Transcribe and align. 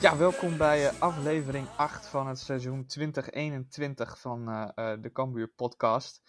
Ja, 0.00 0.16
welkom 0.16 0.56
bij 0.56 0.88
eh, 0.88 1.00
aflevering 1.00 1.66
8 1.76 2.06
van 2.06 2.26
het 2.26 2.38
seizoen 2.38 2.86
2021 2.86 4.18
van 4.18 4.48
eh, 4.48 4.92
eh, 4.92 5.02
de 5.02 5.12
Cambuur 5.12 5.48
podcast. 5.48 6.22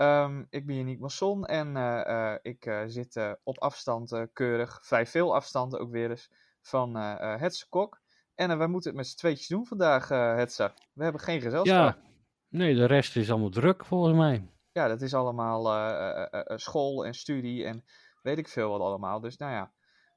Ehm, 0.00 0.44
ik 0.50 0.66
ben 0.66 0.76
Yannick 0.76 1.00
Masson 1.00 1.46
en 1.46 1.76
eh, 1.76 2.32
eh, 2.32 2.38
ik 2.42 2.66
eh, 2.66 2.82
zit 2.86 3.36
op 3.42 3.58
afstand 3.58 4.26
keurig, 4.32 4.80
vrij 4.82 5.06
veel 5.06 5.34
afstand 5.34 5.78
ook 5.78 5.90
weer 5.90 6.10
eens, 6.10 6.30
van 6.60 6.96
Hetze 6.96 7.68
Kok. 7.68 8.00
En 8.34 8.58
wij 8.58 8.66
moeten 8.66 8.90
het 8.90 8.98
met 8.98 9.08
z'n 9.08 9.16
tweetjes 9.16 9.46
doen 9.46 9.66
vandaag, 9.66 10.08
Hetze. 10.08 10.72
We 10.92 11.02
hebben 11.02 11.20
geen 11.20 11.40
gezelschap. 11.40 11.94
Ja, 11.94 12.02
nee, 12.48 12.74
de 12.74 12.84
rest 12.84 13.16
is 13.16 13.30
allemaal 13.30 13.50
druk 13.50 13.84
volgens 13.84 14.16
mij. 14.16 14.48
Ja, 14.72 14.88
dat 14.88 15.02
is 15.02 15.14
allemaal 15.14 15.62
school 16.58 17.06
en 17.06 17.14
studie 17.14 17.64
en 17.64 17.84
weet 18.22 18.38
ik 18.38 18.48
veel 18.48 18.70
wat 18.70 18.80
allemaal. 18.80 19.20
Dus 19.20 19.36
nou 19.36 19.52
ja, 19.52 19.72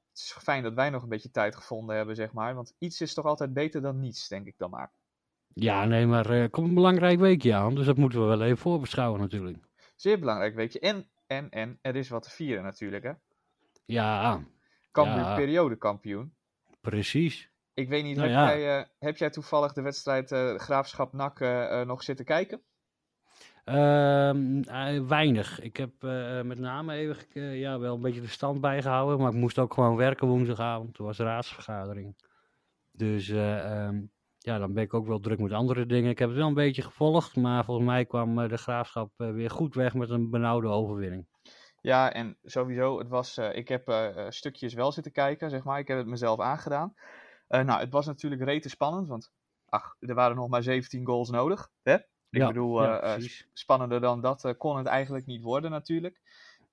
het 0.08 0.18
is 0.18 0.36
fijn 0.42 0.62
dat 0.62 0.74
wij 0.74 0.90
nog 0.90 1.02
een 1.02 1.08
beetje 1.08 1.30
tijd 1.30 1.56
gevonden 1.56 1.96
hebben, 1.96 2.14
zeg 2.16 2.32
maar. 2.32 2.54
Want 2.54 2.74
iets 2.78 3.00
is 3.00 3.14
toch 3.14 3.24
altijd 3.24 3.52
beter 3.52 3.82
dan 3.82 4.00
niets, 4.00 4.28
denk 4.28 4.46
ik 4.46 4.58
dan 4.58 4.70
maar. 4.70 4.92
Ja, 5.54 5.84
nee, 5.84 6.06
maar 6.06 6.30
er 6.30 6.50
komt 6.50 6.68
een 6.68 6.74
belangrijk 6.74 7.18
weekje 7.18 7.54
aan, 7.54 7.74
dus 7.74 7.86
dat 7.86 7.96
moeten 7.96 8.20
we 8.20 8.26
wel 8.26 8.42
even 8.42 8.58
voorbeschouwen 8.58 9.20
natuurlijk. 9.20 9.72
Zeer 9.94 10.18
belangrijk 10.18 10.54
weekje. 10.54 10.80
En, 10.80 11.08
en, 11.26 11.50
en, 11.50 11.78
er 11.82 11.96
is 11.96 12.08
wat 12.08 12.22
te 12.22 12.30
vieren 12.30 12.62
natuurlijk, 12.62 13.02
hè. 13.04 13.12
Ja, 13.84 14.44
Cambuur 14.92 15.22
Ja. 15.22 15.34
periodekampioen. 15.34 16.34
precies. 16.80 17.52
Ik 17.74 17.88
weet 17.88 18.04
niet, 18.04 18.16
Nou 18.16 18.28
heb, 18.28 18.38
ja. 18.38 18.46
jij, 18.56 18.78
eh, 18.78 18.86
heb 18.98 19.16
jij 19.16 19.30
toevallig 19.30 19.72
de 19.72 19.82
wedstrijd 19.82 20.32
eh, 20.32 20.54
Graafschap 20.54 21.12
NAC 21.12 21.40
eh, 21.40 21.80
nog 21.80 22.02
zitten 22.02 22.24
kijken? 22.24 22.62
Ehm, 23.64 24.62
eh, 24.62 25.06
weinig. 25.06 25.60
Ik 25.60 25.76
heb 25.76 26.02
met 26.44 26.58
name 26.58 26.94
even 26.94 27.40
ja, 27.58 27.78
wel 27.78 27.94
een 27.94 28.00
beetje 28.00 28.20
de 28.20 28.26
stand 28.28 28.60
bijgehouden, 28.60 29.18
maar 29.18 29.32
ik 29.32 29.38
moest 29.38 29.58
ook 29.58 29.74
gewoon 29.74 29.96
werken 29.96 30.26
woensdagavond. 30.28 30.94
Toen 30.94 31.06
was 31.06 31.18
raadsvergadering. 31.18 32.16
Dus 32.92 33.28
eh, 33.28 33.86
ehm, 33.86 34.02
ja, 34.44 34.58
dan 34.58 34.72
ben 34.72 34.82
ik 34.82 34.94
ook 34.94 35.06
wel 35.06 35.20
druk 35.20 35.38
met 35.38 35.52
andere 35.52 35.86
dingen. 35.86 36.10
Ik 36.10 36.18
heb 36.18 36.28
het 36.28 36.38
wel 36.38 36.46
een 36.46 36.54
beetje 36.54 36.82
gevolgd, 36.82 37.36
maar 37.36 37.64
volgens 37.64 37.86
mij 37.86 38.04
kwam 38.04 38.38
eh, 38.38 38.48
de 38.48 38.56
graafschap 38.56 39.10
eh, 39.16 39.30
weer 39.30 39.50
goed 39.50 39.74
weg 39.74 39.94
met 39.94 40.10
een 40.10 40.30
benauwde 40.30 40.68
overwinning. 40.68 41.26
Ja, 41.80 42.12
en 42.12 42.38
sowieso, 42.42 42.98
het 42.98 43.08
was, 43.08 43.36
eh, 43.36 43.56
ik 43.56 43.68
heb 43.68 44.14
stukjes 44.28 44.74
wel 44.74 44.92
zitten 44.92 45.12
kijken, 45.12 45.50
zeg 45.50 45.64
maar. 45.64 45.78
Ik 45.78 45.88
heb 45.88 45.98
het 45.98 46.06
mezelf 46.06 46.40
aangedaan. 46.40 46.94
Nou, 47.48 47.80
het 47.80 47.92
was 47.92 48.06
natuurlijk 48.06 48.42
rete 48.42 48.68
spannend, 48.68 49.08
want 49.08 49.32
ach, 49.68 49.96
er 49.98 50.14
waren 50.14 50.36
nog 50.36 50.48
maar 50.48 50.62
17 50.62 51.06
goals 51.06 51.30
nodig. 51.30 51.70
Hè? 51.82 51.94
Ik 51.94 52.04
Ja, 52.30 52.46
bedoel, 52.46 52.82
ja, 52.82 53.18
spannender 53.52 54.00
dan 54.00 54.20
dat 54.20 54.54
kon 54.56 54.76
het 54.76 54.86
eigenlijk 54.86 55.26
niet 55.26 55.42
worden 55.42 55.70
natuurlijk. 55.70 56.20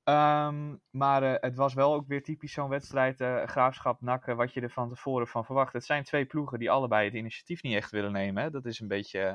Ehm, 0.04 0.76
maar 0.90 1.24
eh, 1.24 1.36
het 1.40 1.56
was 1.56 1.74
wel 1.74 1.94
ook 1.94 2.08
weer 2.08 2.24
typisch 2.24 2.54
zo'n 2.54 2.70
wedstrijd, 2.70 3.22
eh, 3.22 3.44
Graafschap, 3.44 4.02
NAC, 4.02 4.28
eh, 4.28 4.36
wat 4.36 4.54
je 4.54 4.62
er 4.62 4.70
van 4.70 4.90
tevoren 4.90 5.28
van 5.28 5.46
verwacht. 5.46 5.74
Het 5.74 5.86
zijn 5.86 6.04
twee 6.04 6.26
ploegen 6.26 6.60
die 6.60 6.72
allebei 6.72 7.06
het 7.06 7.14
initiatief 7.14 7.64
niet 7.64 7.76
echt 7.76 7.92
willen 7.92 8.12
nemen. 8.12 8.44
Hè? 8.44 8.50
Dat 8.50 8.66
is 8.66 8.80
een 8.80 8.88
beetje... 8.88 9.20
eh, 9.20 9.34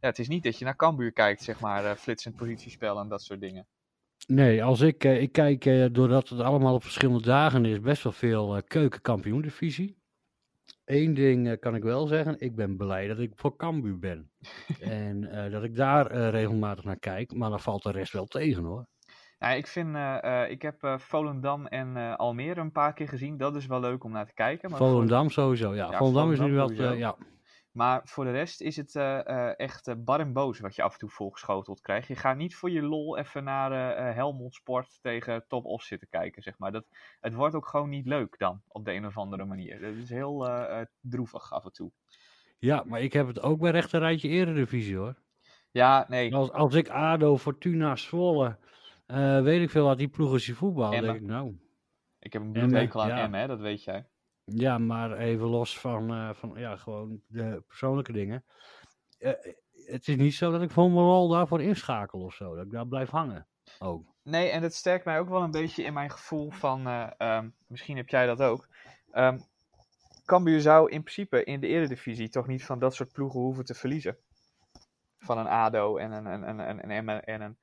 ja, 0.00 0.10
het 0.10 0.18
is 0.18 0.28
niet 0.28 0.42
dat 0.42 0.58
je 0.58 0.64
naar 0.64 0.76
Cambuur 0.76 1.12
kijkt, 1.12 1.42
zeg 1.42 1.60
maar, 1.60 1.96
flitsend 1.96 2.36
positiespel 2.36 2.98
en 2.98 3.08
dat 3.08 3.22
soort 3.22 3.40
dingen. 3.40 3.66
Nee, 4.26 4.64
als 4.64 4.80
ik, 4.80 5.04
ik 5.04 5.32
kijk, 5.32 5.64
doordat 5.94 6.28
het 6.28 6.40
allemaal 6.40 6.74
op 6.74 6.82
verschillende 6.82 7.22
dagen 7.22 7.64
is, 7.64 7.80
best 7.80 8.02
wel 8.02 8.12
veel 8.12 8.62
keukenkampioendivisie. 8.62 9.96
Eén 10.84 11.14
ding 11.14 11.58
kan 11.58 11.74
ik 11.74 11.82
wel 11.82 12.06
zeggen, 12.06 12.40
ik 12.40 12.54
ben 12.54 12.76
blij 12.76 13.06
dat 13.06 13.18
ik 13.18 13.32
voor 13.34 13.56
Cambuur 13.56 13.98
ben. 13.98 14.30
en 14.80 15.20
dat 15.50 15.64
ik 15.64 15.76
daar 15.76 16.30
regelmatig 16.30 16.84
naar 16.84 16.98
kijk, 16.98 17.34
maar 17.34 17.50
dan 17.50 17.60
valt 17.60 17.82
de 17.82 17.90
rest 17.90 18.12
wel 18.12 18.26
tegen 18.26 18.64
hoor. 18.64 18.86
Ja, 19.44 19.50
ik 19.50 19.66
vind, 19.66 19.94
eh, 19.94 20.42
eh, 20.42 20.50
ik 20.50 20.62
heb 20.62 20.82
eh, 20.82 20.98
Volendam 20.98 21.66
en 21.66 22.16
Almere 22.16 22.60
een 22.60 22.72
paar 22.72 22.92
keer 22.92 23.08
gezien. 23.08 23.36
Dat 23.36 23.56
is 23.56 23.66
wel 23.66 23.80
leuk 23.80 24.04
om 24.04 24.12
naar 24.12 24.26
te 24.26 24.34
kijken. 24.34 24.70
Maar 24.70 24.78
voor, 24.78 24.88
Volendam 24.88 25.30
sowieso, 25.30 25.74
ja. 25.74 25.90
Ja, 25.90 25.96
Volendam 25.96 26.32
is 26.32 26.40
nu 26.40 26.52
wel, 26.52 26.72
ja. 26.72 27.16
maar 27.72 28.00
voor 28.04 28.24
de 28.24 28.30
rest 28.30 28.60
is 28.60 28.76
het 28.76 28.96
echt 29.56 30.04
bar 30.04 30.20
en 30.20 30.32
boos 30.32 30.60
wat 30.60 30.74
je 30.74 30.82
af 30.82 30.92
en 30.92 30.98
toe 30.98 31.10
volgeschoteld 31.10 31.80
krijgt. 31.80 32.08
Je 32.08 32.16
gaat 32.16 32.36
niet 32.36 32.56
voor 32.56 32.70
je 32.70 32.82
lol 32.82 33.18
even 33.18 33.44
naar 33.44 33.96
Helmond 34.14 34.54
Sport 34.54 34.98
tegen 35.02 35.44
Top 35.48 35.64
Os 35.64 35.86
zitten 35.86 36.08
kijken, 36.08 36.42
zeg 36.42 36.58
maar. 36.58 36.72
Dat, 36.72 36.84
het 37.20 37.34
wordt 37.34 37.54
ook 37.54 37.66
gewoon 37.66 37.88
niet 37.88 38.06
leuk 38.06 38.38
dan, 38.38 38.62
op 38.68 38.84
de 38.84 38.92
een 38.92 39.06
of 39.06 39.18
andere 39.18 39.44
manier. 39.44 39.80
Dat 39.80 39.94
is 39.94 40.10
heel 40.10 40.48
droevig 41.00 41.52
af 41.52 41.64
en 41.64 41.72
toe. 41.72 41.90
ja, 42.58 42.82
maar 42.86 43.00
ik 43.00 43.12
heb 43.12 43.26
het 43.26 43.40
ook 43.40 43.60
bij 43.60 43.70
rechterrijtje 43.70 44.28
eredivisie 44.28 44.96
hoor. 44.96 45.14
Ja, 45.70 46.06
nee. 46.08 46.34
Als, 46.34 46.52
als 46.52 46.74
ik 46.74 46.88
ADO, 46.88 47.38
Fortuna, 47.38 47.96
Zwolle, 47.96 48.56
eh, 49.06 49.42
weet 49.42 49.62
ik 49.62 49.70
veel 49.70 49.84
wat 49.84 49.98
die 49.98 50.10
voetballen, 50.54 50.96
Emmen. 50.96 51.12
denk 51.12 51.22
ik 51.22 51.30
nou... 51.30 51.58
Ik 52.18 52.32
heb 52.32 52.42
een 52.42 52.52
bloedhekel 52.52 53.02
aan 53.02 53.08
ja. 53.08 53.22
Emmen, 53.22 53.40
hè, 53.40 53.46
dat 53.46 53.60
weet 53.60 53.84
jij. 53.84 54.06
Ja, 54.44 54.78
maar 54.78 55.16
even 55.18 55.46
los 55.46 55.78
van, 55.78 56.10
eh, 56.10 56.34
van 56.34 56.52
ja, 56.56 56.76
gewoon 56.76 57.20
de 57.26 57.62
persoonlijke 57.66 58.12
dingen. 58.12 58.44
Eh, 59.18 59.32
het 59.86 60.08
is 60.08 60.16
niet 60.16 60.34
zo 60.34 60.50
dat 60.50 60.62
ik 60.62 60.70
voor 60.70 60.90
mijn 60.90 61.04
rol 61.04 61.28
daarvoor 61.28 61.62
inschakel 61.62 62.20
of 62.20 62.34
zo. 62.34 62.54
Dat 62.54 62.64
ik 62.64 62.70
daar 62.70 62.86
blijf 62.86 63.10
hangen. 63.10 63.46
Ook. 63.78 64.14
Nee, 64.22 64.48
en 64.48 64.62
het 64.62 64.74
sterkt 64.74 65.04
mij 65.04 65.18
ook 65.18 65.28
wel 65.28 65.42
een 65.42 65.50
beetje 65.50 65.82
in 65.82 65.92
mijn 65.92 66.10
gevoel 66.10 66.50
van, 66.50 66.86
eh, 66.86 67.10
ehm, 67.16 67.48
misschien 67.66 67.96
heb 67.96 68.08
jij 68.08 68.26
dat 68.26 68.42
ook. 68.42 68.68
Ehm 69.10 69.38
Cambuur 70.24 70.60
zou 70.60 70.90
in 70.90 71.02
principe 71.02 71.44
in 71.44 71.60
de 71.60 71.66
eredivisie 71.66 72.28
toch 72.28 72.46
niet 72.46 72.64
van 72.64 72.78
dat 72.78 72.94
soort 72.94 73.12
ploegen 73.12 73.40
hoeven 73.40 73.64
te 73.64 73.74
verliezen. 73.74 74.16
Van 75.18 75.38
een 75.38 75.46
ADO 75.46 75.96
en 75.96 76.12
een, 76.12 76.26
een, 76.26 76.48
een, 76.48 76.58
een, 76.58 76.84
een 76.84 76.90
Emmen 76.90 77.24
en 77.24 77.40
een, 77.40 77.56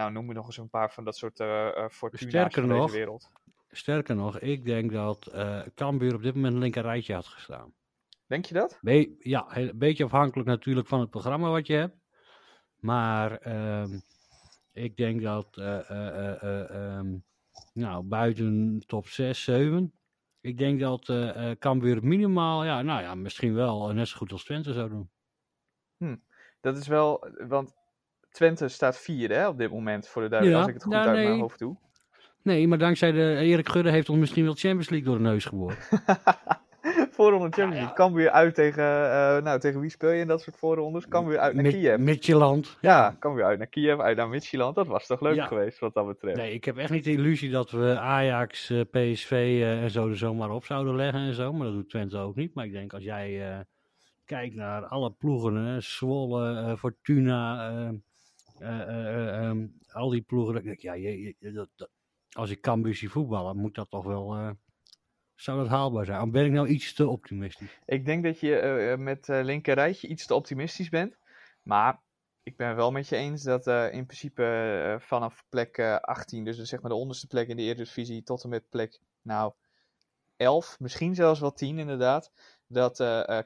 nou 0.00 0.12
noem 0.12 0.26
me 0.26 0.32
nog 0.32 0.46
eens 0.46 0.56
een 0.56 0.70
paar 0.70 0.92
van 0.92 1.04
dat 1.04 1.16
soort 1.16 1.40
eh 1.40 1.88
Fortuna's 1.88 2.54
van 2.54 2.66
nog, 2.66 2.86
deze 2.86 2.96
wereld. 2.96 3.30
Sterker 3.70 4.16
nog, 4.16 4.38
ik 4.38 4.64
denk 4.64 4.92
dat 4.92 5.32
Cambuur 5.74 6.14
op 6.14 6.22
dit 6.22 6.34
moment 6.34 6.54
een 6.54 6.60
linker 6.60 6.82
rijtje 6.82 7.14
had 7.14 7.26
gestaan. 7.26 7.72
Denk 8.26 8.44
je 8.44 8.54
dat? 8.54 8.78
Be 8.80 9.16
ja, 9.18 9.56
een 9.56 9.78
beetje 9.78 10.04
afhankelijk 10.04 10.48
natuurlijk 10.48 10.88
van 10.88 11.00
het 11.00 11.10
programma 11.10 11.50
wat 11.50 11.66
je 11.66 11.74
hebt. 11.74 11.96
Maar 12.80 13.38
ehm, 13.38 13.98
ik 14.72 14.96
denk 14.96 15.22
dat 15.22 15.56
eh, 15.56 15.90
eh, 15.90 16.08
eh, 16.08 16.42
eh, 16.42 16.70
ehm, 16.70 17.16
nou, 17.72 18.04
buiten 18.04 18.82
top 18.86 19.06
6, 19.06 19.44
7. 19.44 19.92
Ik 20.40 20.58
denk 20.58 20.80
dat 20.80 21.12
Cambuur 21.58 22.04
minimaal, 22.04 22.64
ja, 22.64 22.82
nou 22.82 23.02
ja, 23.02 23.14
misschien 23.14 23.54
wel 23.54 23.92
net 23.92 24.08
zo 24.08 24.16
goed 24.16 24.32
als 24.32 24.44
Twente 24.44 24.72
zou 24.72 24.88
doen. 24.88 25.10
Dat 26.60 26.76
is 26.76 26.86
wel, 26.86 27.28
want 27.48 27.74
Twente 28.30 28.68
staat 28.68 28.98
vierde 28.98 29.34
hè, 29.34 29.48
op 29.48 29.58
dit 29.58 29.70
moment, 29.70 30.08
voor 30.08 30.22
de 30.22 30.28
duidelijkheid, 30.28 30.76
als 30.76 30.84
ik 30.84 30.92
het 30.92 30.94
goed 30.94 31.04
ja, 31.04 31.14
uit 31.18 31.28
mijn 31.28 31.40
hoofd 31.40 31.58
doe. 31.58 31.76
Nee, 32.42 32.68
maar 32.68 32.78
dankzij 32.78 33.12
de 33.12 33.34
Erik 33.36 33.68
Gudde 33.68 33.90
heeft 33.90 34.08
ons 34.08 34.18
misschien 34.18 34.44
wel 34.44 34.54
Champions 34.54 34.88
League 34.90 35.08
door 35.08 35.16
de 35.16 35.22
neus 35.22 35.44
geboord. 35.44 35.76
Voorronde 37.10 37.44
Champions 37.44 37.74
League. 37.74 37.92
Cambuur 37.94 38.30
uit 38.30 38.54
tegen, 38.54 38.84
eh, 38.84 39.42
nou 39.42 39.60
tegen 39.60 39.80
wie 39.80 39.90
speel 39.90 40.10
je 40.10 40.20
in 40.20 40.26
dat 40.26 40.40
soort 40.42 40.56
voorrondes? 40.56 41.08
Cambuur 41.08 41.38
uit 41.38 41.54
naar 41.54 41.64
Kiev. 41.64 41.98
Midtjylland. 41.98 42.76
Ja, 42.80 43.16
Cambuur 43.18 43.44
uit 43.44 43.58
naar 43.58 43.66
Kiev, 43.66 43.98
uit 43.98 44.16
naar 44.16 44.28
Midtjylland. 44.28 44.74
Dat 44.74 44.86
was 44.86 45.06
toch 45.06 45.20
leuk 45.20 45.34
Ja. 45.34 45.46
geweest 45.46 45.78
wat 45.78 45.94
dat 45.94 46.06
betreft. 46.06 46.36
Nee, 46.36 46.52
ik 46.54 46.64
heb 46.64 46.76
echt 46.76 46.90
niet 46.90 47.04
de 47.04 47.12
illusie 47.12 47.50
dat 47.50 47.70
we 47.70 47.98
Ajax, 47.98 48.70
eh, 48.70 48.80
PSV 48.80 49.30
eh, 49.30 49.82
en 49.82 49.90
zo 49.90 50.08
er 50.08 50.16
zomaar 50.16 50.50
op 50.50 50.64
zouden 50.64 50.96
leggen 50.96 51.20
en 51.20 51.34
zo. 51.34 51.52
Maar 51.52 51.66
dat 51.66 51.74
doet 51.74 51.88
Twente 51.88 52.18
ook 52.18 52.34
niet. 52.36 52.54
Maar 52.54 52.64
ik 52.66 52.72
denk 52.72 52.92
als 52.92 53.04
jij 53.04 53.50
eh, 53.50 53.58
kijkt 54.24 54.54
naar 54.54 54.84
alle 54.86 55.10
ploegen, 55.10 55.54
hè, 55.54 55.80
Zwolle, 55.80 56.56
eh, 56.56 56.76
Fortuna, 56.76 57.70
eh, 58.60 58.80
eh, 58.80 58.88
eh, 58.88 59.28
eh, 59.28 59.48
ehm, 59.48 59.66
al 59.92 60.08
die 60.08 60.22
ploegen. 60.22 60.54
denk 60.54 60.66
ik, 60.66 60.80
ja, 60.80 60.92
je, 60.92 61.34
dat, 61.38 61.68
dat- 61.76 61.90
als 62.30 62.50
ik 62.50 62.60
Cambuur 62.60 62.94
zie 62.94 63.10
voetballen, 63.10 63.56
moet 63.56 63.74
dat 63.74 63.90
toch 63.90 64.04
wel... 64.04 64.56
zou 65.34 65.58
dat 65.58 65.68
haalbaar 65.68 66.04
zijn? 66.04 66.30
Ben 66.30 66.44
ik 66.44 66.52
nou 66.52 66.68
iets 66.68 66.94
te 66.94 67.08
optimistisch? 67.08 67.78
Ik 67.86 68.04
denk 68.04 68.24
dat 68.24 68.40
je 68.40 68.94
met 68.98 69.28
uh, 69.28 69.42
linker 69.42 69.74
rijtje 69.74 70.08
iets 70.08 70.26
te 70.26 70.34
optimistisch 70.34 70.88
bent. 70.88 71.18
Maar 71.62 72.00
ik 72.42 72.56
ben 72.56 72.76
wel 72.76 72.90
met 72.90 73.08
je 73.08 73.16
eens 73.16 73.42
dat 73.42 73.66
in 73.66 74.06
principe 74.06 74.96
vanaf 75.00 75.44
plek 75.48 75.76
eh, 75.76 75.96
18, 75.96 76.44
dus 76.44 76.58
zeg 76.58 76.80
maar 76.80 76.90
de 76.90 76.96
onderste 76.96 77.26
plek 77.26 77.48
in 77.48 77.56
de 77.56 77.62
Eredivisie, 77.62 78.22
tot 78.22 78.42
en 78.44 78.48
met 78.48 78.68
plek 78.68 79.00
nou 79.22 79.52
11, 80.36 80.80
misschien 80.80 81.14
zelfs 81.14 81.40
wel 81.40 81.52
10 81.52 81.78
inderdaad, 81.78 82.32
dat 82.66 82.96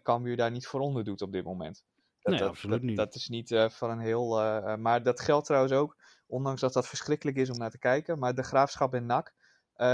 Cambuur 0.02 0.36
daar 0.36 0.50
niet 0.50 0.66
voor 0.66 0.80
onder 0.80 1.04
doet 1.04 1.22
op 1.22 1.32
dit 1.32 1.44
moment. 1.44 1.84
Dat, 2.24 2.32
Nee, 2.32 2.42
dat, 2.42 2.48
absoluut 2.48 2.76
dat, 2.76 2.88
niet. 2.88 2.96
Dat 2.96 3.14
is 3.14 3.28
niet 3.28 3.50
eh, 3.50 3.68
van 3.68 3.90
een 3.90 3.98
heel. 3.98 4.40
eh, 4.40 4.72
eh, 4.72 4.78
maar 4.78 5.02
dat 5.02 5.20
geldt 5.20 5.46
trouwens 5.46 5.72
ook, 5.72 5.96
ondanks 6.26 6.60
dat 6.60 6.72
dat 6.72 6.88
verschrikkelijk 6.88 7.36
is 7.36 7.50
om 7.50 7.58
naar 7.58 7.70
te 7.70 7.78
kijken. 7.78 8.18
Maar 8.18 8.34
de 8.34 8.42
graafschap 8.42 8.94
en 8.94 9.06
NAC 9.06 9.34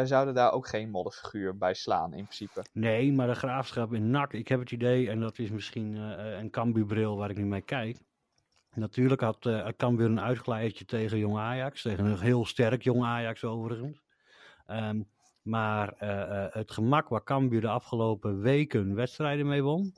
zouden 0.04 0.34
daar 0.34 0.52
ook 0.52 0.68
geen 0.68 0.90
modderfiguur 0.90 1.56
bij 1.56 1.74
slaan, 1.74 2.12
in 2.12 2.24
principe. 2.24 2.64
Nee, 2.72 3.12
maar 3.12 3.26
de 3.26 3.34
graafschap 3.34 3.92
in 3.92 4.10
NAC, 4.10 4.32
ik 4.32 4.48
heb 4.48 4.60
het 4.60 4.70
idee, 4.70 5.10
en 5.10 5.20
dat 5.20 5.38
is 5.38 5.50
misschien 5.50 5.94
een 5.94 6.50
Cambuur-bril 6.50 7.16
waar 7.16 7.30
ik 7.30 7.36
nu 7.36 7.44
mee 7.44 7.60
kijk. 7.60 7.98
Natuurlijk 8.74 9.20
had 9.20 9.46
uh, 9.46 9.68
Cambuur 9.76 10.06
een 10.06 10.20
uitglijdertje 10.20 10.84
tegen 10.84 11.18
Jong 11.18 11.38
Ajax, 11.38 11.82
tegen 11.82 12.04
een 12.04 12.20
heel 12.20 12.46
sterk 12.46 12.82
Jong 12.82 13.04
Ajax 13.04 13.44
overigens. 13.44 14.02
Ehm, 14.66 15.02
maar 15.42 15.94
het 16.52 16.70
gemak 16.70 17.08
waar 17.08 17.24
Cambuur 17.24 17.60
de 17.60 17.68
afgelopen 17.68 18.40
weken 18.40 18.94
wedstrijden 18.94 19.46
mee 19.46 19.62
won. 19.62 19.94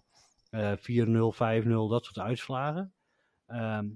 Eh 0.52 0.72
4-0, 0.76 1.32
5-0, 1.32 1.88
dat 1.88 2.04
soort 2.04 2.19
uitslagen. 2.19 2.94
Ehm, 3.46 3.87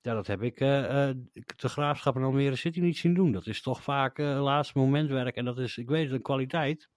ja, 0.00 0.14
dat 0.14 0.26
heb 0.26 0.42
ik 0.42 0.60
eh, 0.60 1.08
eh, 1.08 1.16
de 1.32 1.68
Graafschap 1.68 2.16
en 2.16 2.22
Almere 2.22 2.56
City 2.56 2.80
niet 2.80 2.96
zien 2.96 3.14
doen. 3.14 3.32
Dat 3.32 3.46
is 3.46 3.62
toch 3.62 3.82
vaak 3.82 4.18
eh 4.18 4.42
laatste 4.42 4.78
momentwerk. 4.78 5.36
En 5.36 5.44
dat 5.44 5.58
is, 5.58 5.76
ik 5.76 5.88
weet 5.88 6.04
het, 6.04 6.12
een 6.12 6.22
kwaliteit. 6.22 6.88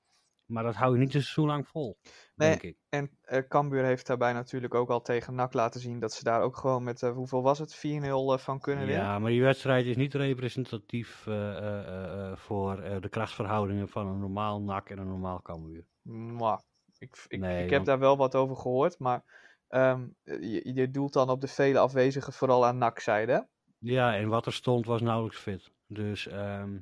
Maar 0.46 0.64
dat 0.64 0.76
hou 0.76 0.94
je 0.94 1.00
niet 1.00 1.14
een 1.14 1.22
seizoen 1.22 1.48
lang 1.48 1.68
vol, 1.68 1.98
Nee, 2.36 2.50
denk 2.50 2.62
ik. 2.62 2.78
En 2.90 3.18
eh 3.22 3.48
Cambuur 3.48 3.84
heeft 3.84 4.08
daarbij 4.08 4.34
natuurlijk 4.34 4.74
ook 4.74 4.90
al 4.90 5.02
tegen 5.02 5.36
NAC 5.36 5.54
laten 5.54 5.82
zien 5.82 6.00
dat 6.00 6.14
ze 6.14 6.24
daar 6.24 6.42
ook 6.42 6.58
gewoon 6.58 6.84
met, 6.84 7.04
eh, 7.04 7.12
hoeveel 7.12 7.42
was 7.42 7.60
het, 7.60 7.76
4-0 7.76 8.38
van 8.38 8.60
kunnen 8.60 8.86
winnen. 8.86 9.06
Ja, 9.06 9.20
maar 9.20 9.32
die 9.32 9.42
wedstrijd 9.42 9.86
is 9.86 9.96
niet 9.96 10.14
representatief 10.14 11.28
eh, 11.28 11.58
eh, 11.58 11.88
eh, 11.88 12.32
eh, 12.32 12.38
voor 12.38 12.80
eh, 12.80 13.02
de 13.02 13.10
krachtsverhoudingen 13.10 13.90
van 13.90 14.08
een 14.08 14.20
normaal 14.20 14.62
NAC 14.62 14.90
en 14.90 14.98
een 14.98 15.08
normaal 15.08 15.42
Cambuur. 15.42 15.86
Mwah. 16.02 16.60
Ik, 17.02 17.26
ik, 17.28 17.40
Nee, 17.40 17.56
ik 17.64 17.70
heb 17.70 17.72
want- 17.72 17.86
daar 17.86 18.00
wel 18.00 18.18
wat 18.18 18.36
over 18.36 18.56
gehoord, 18.56 19.00
maar 19.00 19.24
ehm, 19.68 20.08
je, 20.24 20.72
je 20.74 20.92
doelt 20.92 21.14
dan 21.14 21.30
op 21.30 21.42
de 21.42 21.48
vele 21.48 21.80
afwezigen 21.80 22.34
vooral 22.34 22.66
aan 22.66 22.78
NAC-zijde. 22.78 23.32
hè? 23.32 23.40
Ja, 23.80 24.16
en 24.16 24.28
wat 24.28 24.46
er 24.46 24.54
stond 24.54 24.86
was 24.86 25.02
nauwelijks 25.02 25.38
fit. 25.40 25.72
Dus 25.88 26.28
ehm, 26.28 26.78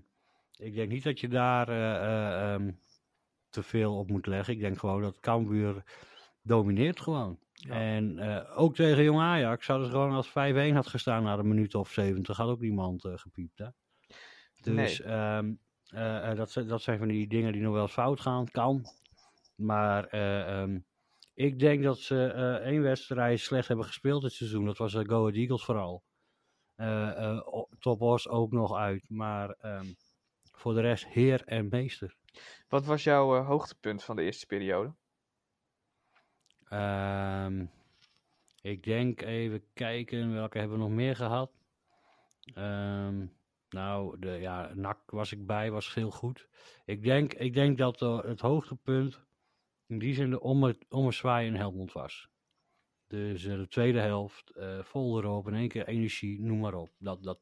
ik 0.58 0.74
denk 0.76 0.90
niet 0.90 1.04
dat 1.04 1.20
je 1.20 1.28
daar 1.28 1.70
eh, 1.70 1.96
eh, 1.96 2.54
ehm, 2.54 2.72
te 3.50 3.64
veel 3.64 3.98
op 3.98 4.10
moet 4.10 4.28
leggen. 4.28 4.54
Ik 4.54 4.60
denk 4.60 4.78
gewoon 4.80 5.02
dat 5.02 5.20
Cambuur 5.20 5.84
domineert 6.42 7.00
gewoon. 7.02 7.40
Ja. 7.52 7.74
En 7.74 8.20
eh, 8.20 8.60
ook 8.60 8.76
tegen 8.76 9.04
Jong 9.04 9.20
Ajax 9.20 9.68
hadden 9.68 9.86
ze 9.86 9.92
gewoon 9.92 10.12
als 10.12 10.30
5-1 10.30 10.74
had 10.74 10.88
gestaan 10.88 11.24
na 11.24 11.38
een 11.38 11.48
minuut 11.48 11.76
of 11.76 11.92
70, 11.92 12.38
had 12.38 12.50
ook 12.50 12.60
niemand 12.60 13.08
gepiept. 13.16 13.58
Hè? 13.58 13.68
Dus 14.62 15.02
ehm, 15.02 15.54
eh, 15.86 16.30
eh, 16.32 16.38
dat, 16.38 16.52
zijn- 16.52 16.68
dat 16.68 16.82
zijn 16.82 16.98
van 16.98 17.08
die 17.08 17.28
dingen 17.28 17.52
die 17.54 17.62
nog 17.62 17.74
wel 17.74 17.82
eens 17.82 17.92
fout 17.92 18.20
gaan. 18.20 18.52
Kan. 18.52 18.86
Maar 19.60 20.08
eh, 20.08 20.62
ehm, 20.62 20.80
ik 21.34 21.60
denk 21.60 21.84
dat 21.84 22.00
ze 22.00 22.26
eh, 22.26 22.54
één 22.54 22.82
wedstrijd 22.82 23.40
slecht 23.40 23.68
hebben 23.68 23.86
gespeeld 23.86 24.22
dit 24.22 24.34
seizoen. 24.34 24.66
Dat 24.66 24.78
was 24.78 24.94
uh, 24.94 25.02
Go 25.06 25.20
Ahead 25.20 25.36
Eagles 25.36 25.64
vooral. 25.64 26.04
Eh 26.76 27.26
eh, 27.26 27.64
Top 27.80 28.02
Os 28.02 28.28
ook 28.28 28.52
nog 28.52 28.76
uit. 28.76 29.10
Maar 29.10 29.50
ehm, 29.50 29.86
voor 30.52 30.74
de 30.74 30.82
rest 30.82 31.08
heer 31.08 31.44
en 31.46 31.68
meester. 31.70 32.16
Wat 32.68 32.86
was 32.86 33.04
jouw 33.04 33.36
eh, 33.36 33.48
hoogtepunt 33.48 34.04
van 34.04 34.16
de 34.16 34.24
eerste 34.24 34.46
periode? 34.46 34.94
Ehm, 36.64 37.66
ik 38.62 38.84
denk 38.84 39.22
even 39.22 39.64
kijken, 39.74 40.34
welke 40.34 40.58
hebben 40.58 40.78
we 40.78 40.84
nog 40.84 40.94
meer 40.94 41.16
gehad? 41.16 41.52
Nou, 43.70 44.20
de, 44.20 44.30
ja, 44.30 44.74
NAC 44.74 45.12
was 45.12 45.32
ik 45.32 45.46
bij, 45.46 45.72
was 45.72 45.94
heel 45.94 46.12
goed. 46.12 46.48
Ik 46.86 47.04
denk, 47.04 47.34
ik 47.34 47.54
denk 47.54 47.78
dat 47.78 48.02
eh, 48.02 48.24
het 48.24 48.40
hoogtepunt 48.40 49.28
in 49.90 50.00
die 50.00 50.14
zin 50.14 50.30
de 50.30 50.40
omme, 50.40 50.78
ommezwaai 50.90 51.56
Helmond 51.56 51.94
was. 51.94 52.30
Dus 53.08 53.46
eh, 53.46 53.56
de 53.56 53.68
tweede 53.68 54.00
helft, 54.00 54.50
eh, 54.50 54.84
vol 54.84 55.18
erop, 55.18 55.48
in 55.48 55.54
één 55.54 55.68
keer 55.68 55.88
energie, 55.88 56.42
noem 56.42 56.60
maar 56.60 56.74
op. 56.74 56.90
Dat, 56.98 57.24
dat, 57.24 57.40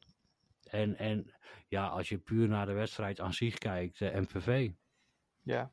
en, 0.70 0.98
en 0.98 1.34
ja, 1.68 1.88
als 1.88 2.10
je 2.10 2.18
puur 2.18 2.48
naar 2.48 2.66
de 2.66 2.74
wedstrijd 2.74 3.20
aan 3.20 3.34
zich 3.34 3.58
kijkt, 3.58 4.02
eh, 4.02 4.20
MVV. 4.20 4.70
Ja, 5.42 5.72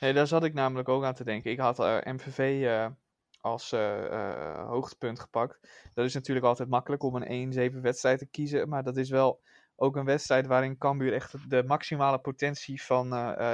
nee, 0.00 0.12
daar 0.12 0.26
zat 0.26 0.44
ik 0.44 0.54
namelijk 0.54 0.88
ook 0.88 1.04
aan 1.04 1.14
te 1.14 1.24
denken. 1.24 1.50
Ik 1.50 1.58
had 1.58 1.78
MVV 2.04 2.70
als 3.40 3.70
hoogtepunt 4.66 5.20
gepakt. 5.20 5.58
Dat 5.94 6.04
is 6.04 6.14
natuurlijk 6.14 6.46
altijd 6.46 6.68
makkelijk 6.68 7.02
om 7.02 7.14
een 7.14 7.72
1-7 7.72 7.80
wedstrijd 7.80 8.18
te 8.18 8.26
kiezen, 8.26 8.68
maar 8.68 8.82
dat 8.82 8.96
is 8.96 9.10
wel 9.10 9.40
ook 9.76 9.96
een 9.96 10.04
wedstrijd 10.04 10.46
waarin 10.46 10.78
Cambuur 10.78 11.12
echt 11.12 11.50
de 11.50 11.62
maximale 11.66 12.18
potentie 12.18 12.82
van 12.82 13.10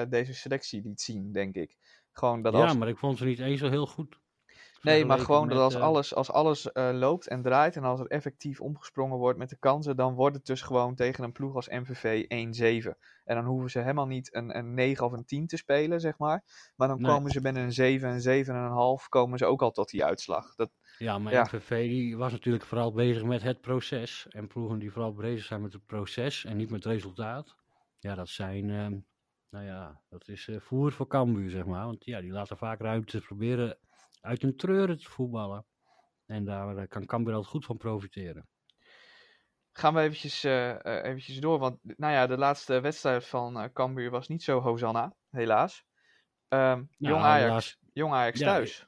deze 0.09 0.35
selectie 0.35 0.83
liet 0.83 1.01
zien, 1.01 1.33
denk 1.33 1.55
ik. 1.55 1.78
Gewoon 2.19 2.43
dat 2.43 2.55
als 2.55 2.73
Ja, 2.73 2.79
maar 2.79 2.89
ik 2.89 2.99
vond 2.99 3.19
ze 3.19 3.25
niet 3.25 3.39
eens 3.39 3.61
zo 3.61 3.69
heel 3.69 3.87
goed. 3.87 4.19
Nee, 4.83 5.05
maar 5.05 5.19
gewoon 5.19 5.49
dat 5.49 5.59
als 5.59 5.75
eh, 5.75 5.81
alles, 5.83 6.15
als 6.15 6.31
alles 6.31 6.73
eh, 6.73 6.91
loopt 6.93 7.27
en 7.27 7.43
draait 7.43 7.77
en 7.77 7.85
als 7.85 8.01
er 8.01 8.07
effectief 8.07 8.61
omgesprongen 8.61 9.19
wordt 9.19 9.39
met 9.39 9.49
de 9.49 9.57
kansen, 9.59 9.97
dan 9.97 10.15
wordt 10.15 10.37
het 10.37 10.47
dus 10.47 10.63
gewoon 10.63 10.95
tegen 10.95 11.25
een 11.25 11.33
ploeg 11.33 11.55
als 11.55 11.69
MVV 11.69 12.23
1-7. 12.25 12.99
En 13.25 13.35
dan 13.37 13.45
hoeven 13.45 13.71
ze 13.71 13.79
helemaal 13.79 14.07
niet 14.07 14.35
een, 14.35 14.57
een 14.57 14.75
9 14.75 15.05
of 15.07 15.13
een 15.13 15.25
10 15.25 15.47
te 15.47 15.57
spelen, 15.57 16.01
zeg 16.01 16.19
maar. 16.19 16.45
Maar 16.77 16.89
dan 16.89 17.01
Nee. 17.01 17.13
komen 17.13 17.31
ze 17.31 17.41
met 17.41 17.57
een 17.57 17.73
7 17.73 18.09
en 18.09 18.21
7,5 18.23 19.09
komen 19.09 19.39
ze 19.39 19.45
ook 19.47 19.63
al 19.63 19.71
tot 19.71 19.91
die 19.91 20.05
uitslag. 20.05 20.55
Dat, 20.55 20.71
Ja, 20.99 21.19
maar 21.19 21.33
Ja. 21.33 21.43
MVV 21.43 21.89
die 21.89 22.17
was 22.17 22.33
natuurlijk 22.33 22.65
vooral 22.65 22.93
bezig 22.93 23.25
met 23.25 23.43
het 23.43 23.61
proces. 23.61 24.27
En 24.31 24.47
ploegen 24.47 24.79
die 24.79 24.93
vooral 24.93 25.13
bezig 25.13 25.45
zijn 25.45 25.63
met 25.63 25.73
het 25.73 25.87
proces 25.87 26.45
en 26.45 26.57
niet 26.57 26.71
met 26.71 26.85
het 26.85 26.93
resultaat. 26.93 27.57
Ja, 27.99 28.15
dat 28.15 28.29
zijn, 28.29 28.71
ehm, 28.71 28.97
nou 29.51 29.65
ja, 29.65 30.03
dat 30.09 30.29
is 30.29 30.49
eh, 30.49 30.61
voer 30.61 30.93
voor 30.93 31.07
Cambuur, 31.07 31.51
zeg 31.51 31.65
maar. 31.67 31.85
Want 31.85 32.05
ja, 32.05 32.21
die 32.21 32.31
laten 32.33 32.57
vaak 32.57 32.81
ruimte 32.81 33.21
proberen 33.21 33.79
uit 34.21 34.43
een 34.43 34.57
treuren 34.57 34.99
te 34.99 35.11
voetballen. 35.11 35.67
En 36.27 36.45
daar 36.45 36.77
eh, 36.77 36.89
kan 36.89 37.07
Cambuur 37.07 37.35
altijd 37.35 37.53
goed 37.53 37.65
van 37.65 37.77
profiteren. 37.77 38.49
gaan 39.73 39.95
we 39.95 40.01
eventjes, 40.01 40.45
eh, 40.45 40.77
eventjes 40.85 41.41
door, 41.41 41.59
want 41.59 41.79
nou 41.83 42.13
ja, 42.13 42.27
de 42.27 42.39
laatste 42.39 42.81
wedstrijd 42.81 43.27
van 43.27 43.73
Cambuur 43.73 44.11
was 44.11 44.29
niet 44.29 44.43
zo 44.43 44.61
Hosanna, 44.61 45.15
helaas. 45.31 45.85
Ehm, 46.49 46.77
Nou, 46.77 46.87
Jong 46.97 47.23
Ajax, 47.25 47.43
helaas, 47.45 47.79
Jong 47.93 48.13
Ajax 48.13 48.39
Ja, 48.39 48.47
thuis. 48.47 48.87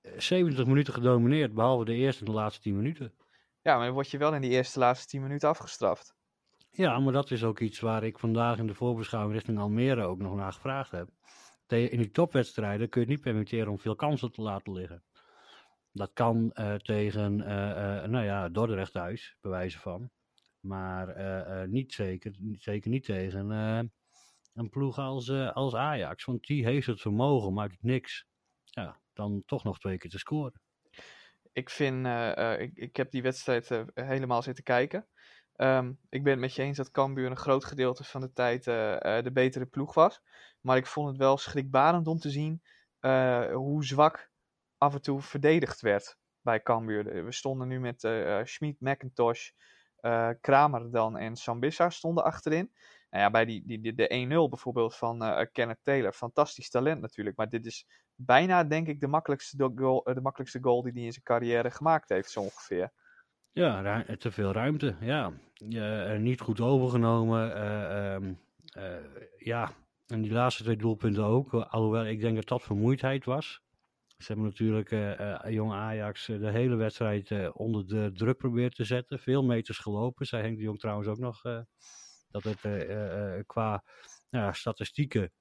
eh, 0.00 0.18
70 0.18 0.66
minuten 0.66 0.94
gedomineerd, 0.94 1.54
behalve 1.54 1.84
de 1.84 1.94
eerste 1.94 2.20
en 2.24 2.30
de 2.30 2.36
laatste 2.38 2.60
10 2.60 2.76
minuten. 2.76 3.12
Ja, 3.60 3.76
maar 3.76 3.84
dan 3.84 3.94
word 3.94 4.10
je 4.10 4.18
wel 4.18 4.34
in 4.34 4.40
die 4.40 4.50
eerste 4.50 4.78
laatste 4.78 5.06
10 5.06 5.22
minuten 5.22 5.48
afgestraft. 5.48 6.14
Ja, 6.74 6.98
maar 6.98 7.12
dat 7.12 7.30
is 7.30 7.44
ook 7.44 7.60
iets 7.60 7.80
waar 7.80 8.04
ik 8.04 8.18
vandaag 8.18 8.58
in 8.58 8.66
de 8.66 8.74
voorbeschouwing 8.74 9.34
richting 9.34 9.58
Almere 9.58 10.04
ook 10.04 10.18
nog 10.18 10.34
naar 10.34 10.52
gevraagd 10.52 10.90
heb. 10.90 11.08
In 11.66 11.98
die 11.98 12.10
topwedstrijden 12.10 12.88
kun 12.88 13.00
je 13.00 13.06
het 13.06 13.16
niet 13.16 13.24
permitteren 13.24 13.68
om 13.68 13.78
veel 13.78 13.94
kansen 13.94 14.32
te 14.32 14.42
laten 14.42 14.72
liggen. 14.72 15.02
Dat 15.92 16.10
kan 16.12 16.52
eh, 16.52 16.74
tegen, 16.74 17.40
eh, 17.40 18.02
eh, 18.02 18.10
nou 18.10 18.24
ja, 18.24 18.48
Dordrecht 18.48 18.92
thuis, 18.92 19.36
bij 19.40 19.50
wijze 19.50 19.78
van. 19.78 20.10
Maar 20.60 21.68
niet 21.68 21.92
zeker, 21.92 22.34
niet, 22.38 22.62
zeker 22.62 22.90
niet 22.90 23.04
tegen 23.04 23.50
een 24.54 24.68
ploeg 24.70 24.98
als, 24.98 25.30
als 25.30 25.74
Ajax. 25.74 26.24
Want 26.24 26.46
die 26.46 26.64
heeft 26.64 26.86
het 26.86 27.00
vermogen 27.00 27.60
uit 27.60 27.70
het 27.70 27.82
niks 27.82 28.26
ja, 28.64 29.00
dan 29.12 29.42
toch 29.46 29.64
nog 29.64 29.78
twee 29.78 29.98
keer 29.98 30.10
te 30.10 30.18
scoren. 30.18 30.60
Ik 31.52 31.70
vind, 31.70 32.06
ik, 32.58 32.70
ik 32.74 32.96
heb 32.96 33.10
die 33.10 33.22
wedstrijd 33.22 33.84
helemaal 33.94 34.42
zitten 34.42 34.64
kijken. 34.64 35.06
Ehm, 35.56 35.92
ik 36.08 36.22
ben 36.22 36.32
het 36.32 36.40
met 36.40 36.54
je 36.54 36.62
eens 36.62 36.76
dat 36.76 36.90
Cambuur 36.90 37.30
een 37.30 37.36
groot 37.36 37.64
gedeelte 37.64 38.04
van 38.04 38.20
de 38.20 38.32
tijd 38.32 38.66
eh, 38.66 39.18
eh, 39.18 39.24
de 39.24 39.32
betere 39.32 39.66
ploeg 39.66 39.94
was. 39.94 40.22
Maar 40.60 40.76
ik 40.76 40.86
vond 40.86 41.08
het 41.08 41.16
wel 41.16 41.36
schrikbarend 41.36 42.06
om 42.06 42.18
te 42.18 42.30
zien 42.30 42.62
eh, 43.00 43.52
hoe 43.52 43.84
zwak 43.84 44.30
af 44.78 44.94
en 44.94 45.02
toe 45.02 45.20
verdedigd 45.20 45.80
werd 45.80 46.18
bij 46.40 46.62
Cambuur. 46.62 47.24
We 47.24 47.32
stonden 47.32 47.68
nu 47.68 47.80
met 47.80 48.00
Schmid, 48.44 48.80
McIntosh, 48.80 49.50
Kramer 50.40 50.90
dan 50.90 51.16
en 51.16 51.36
Sambissa 51.36 51.90
stonden 51.90 52.24
achterin. 52.24 52.72
Nou 53.10 53.24
ja, 53.24 53.30
bij 53.30 53.44
die, 53.44 53.80
die, 53.80 53.94
de 53.94 54.26
1-0 54.46 54.48
bijvoorbeeld 54.48 54.96
van 54.96 55.48
Kenneth 55.52 55.78
Taylor. 55.82 56.12
Fantastisch 56.12 56.70
talent 56.70 57.00
natuurlijk. 57.00 57.36
Maar 57.36 57.48
dit 57.48 57.66
is 57.66 57.86
bijna, 58.14 58.64
denk 58.64 58.88
ik, 58.88 59.00
de 59.00 59.06
makkelijkste, 59.06 59.72
goal, 59.74 60.02
de 60.02 60.20
makkelijkste 60.20 60.58
goal 60.62 60.82
die 60.82 60.92
hij 60.92 61.02
in 61.02 61.12
zijn 61.12 61.24
carrière 61.24 61.70
gemaakt 61.70 62.08
heeft, 62.08 62.30
zo 62.30 62.40
ongeveer. 62.40 62.92
Ja, 63.52 64.04
te 64.18 64.30
veel 64.30 64.52
ruimte. 64.52 64.94
Ja, 65.00 65.32
eh, 65.70 66.18
niet 66.18 66.40
goed 66.40 66.60
overgenomen. 66.60 67.54
eh, 67.54 68.14
ehm, 68.14 68.34
eh, 68.72 69.04
ja, 69.38 69.70
en 70.06 70.22
die 70.22 70.32
laatste 70.32 70.62
twee 70.62 70.76
doelpunten 70.76 71.24
ook. 71.24 71.54
Alhoewel 71.54 72.04
ik 72.06 72.20
denk 72.20 72.36
dat 72.36 72.48
dat 72.48 72.62
vermoeidheid 72.62 73.24
was. 73.24 73.60
Ze 74.18 74.32
hebben 74.32 74.44
natuurlijk 74.44 74.90
jong 75.48 75.72
Ajax 75.72 76.26
de 76.26 76.50
hele 76.50 76.76
wedstrijd 76.76 77.52
onder 77.52 77.86
de 77.86 78.10
druk 78.14 78.36
proberen 78.36 78.74
te 78.74 78.84
zetten. 78.84 79.18
Veel 79.18 79.44
meters 79.44 79.78
gelopen. 79.78 80.26
Zij 80.26 80.40
Henk 80.40 80.56
de 80.56 80.62
Jong 80.62 80.78
trouwens 80.78 81.08
ook 81.08 81.18
nog 81.18 81.42
dat 82.30 82.44
het 82.44 82.60
qua 83.46 83.84
statistieken 84.52 85.32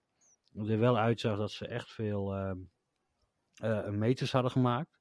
er 0.56 0.80
wel 0.80 0.98
uitzag 0.98 1.38
dat 1.38 1.52
ze 1.52 1.68
echt 1.68 1.92
veel 1.92 2.36
ehm, 2.36 2.58
eh, 3.62 3.90
meters 3.90 4.32
hadden 4.32 4.52
gemaakt. 4.52 5.00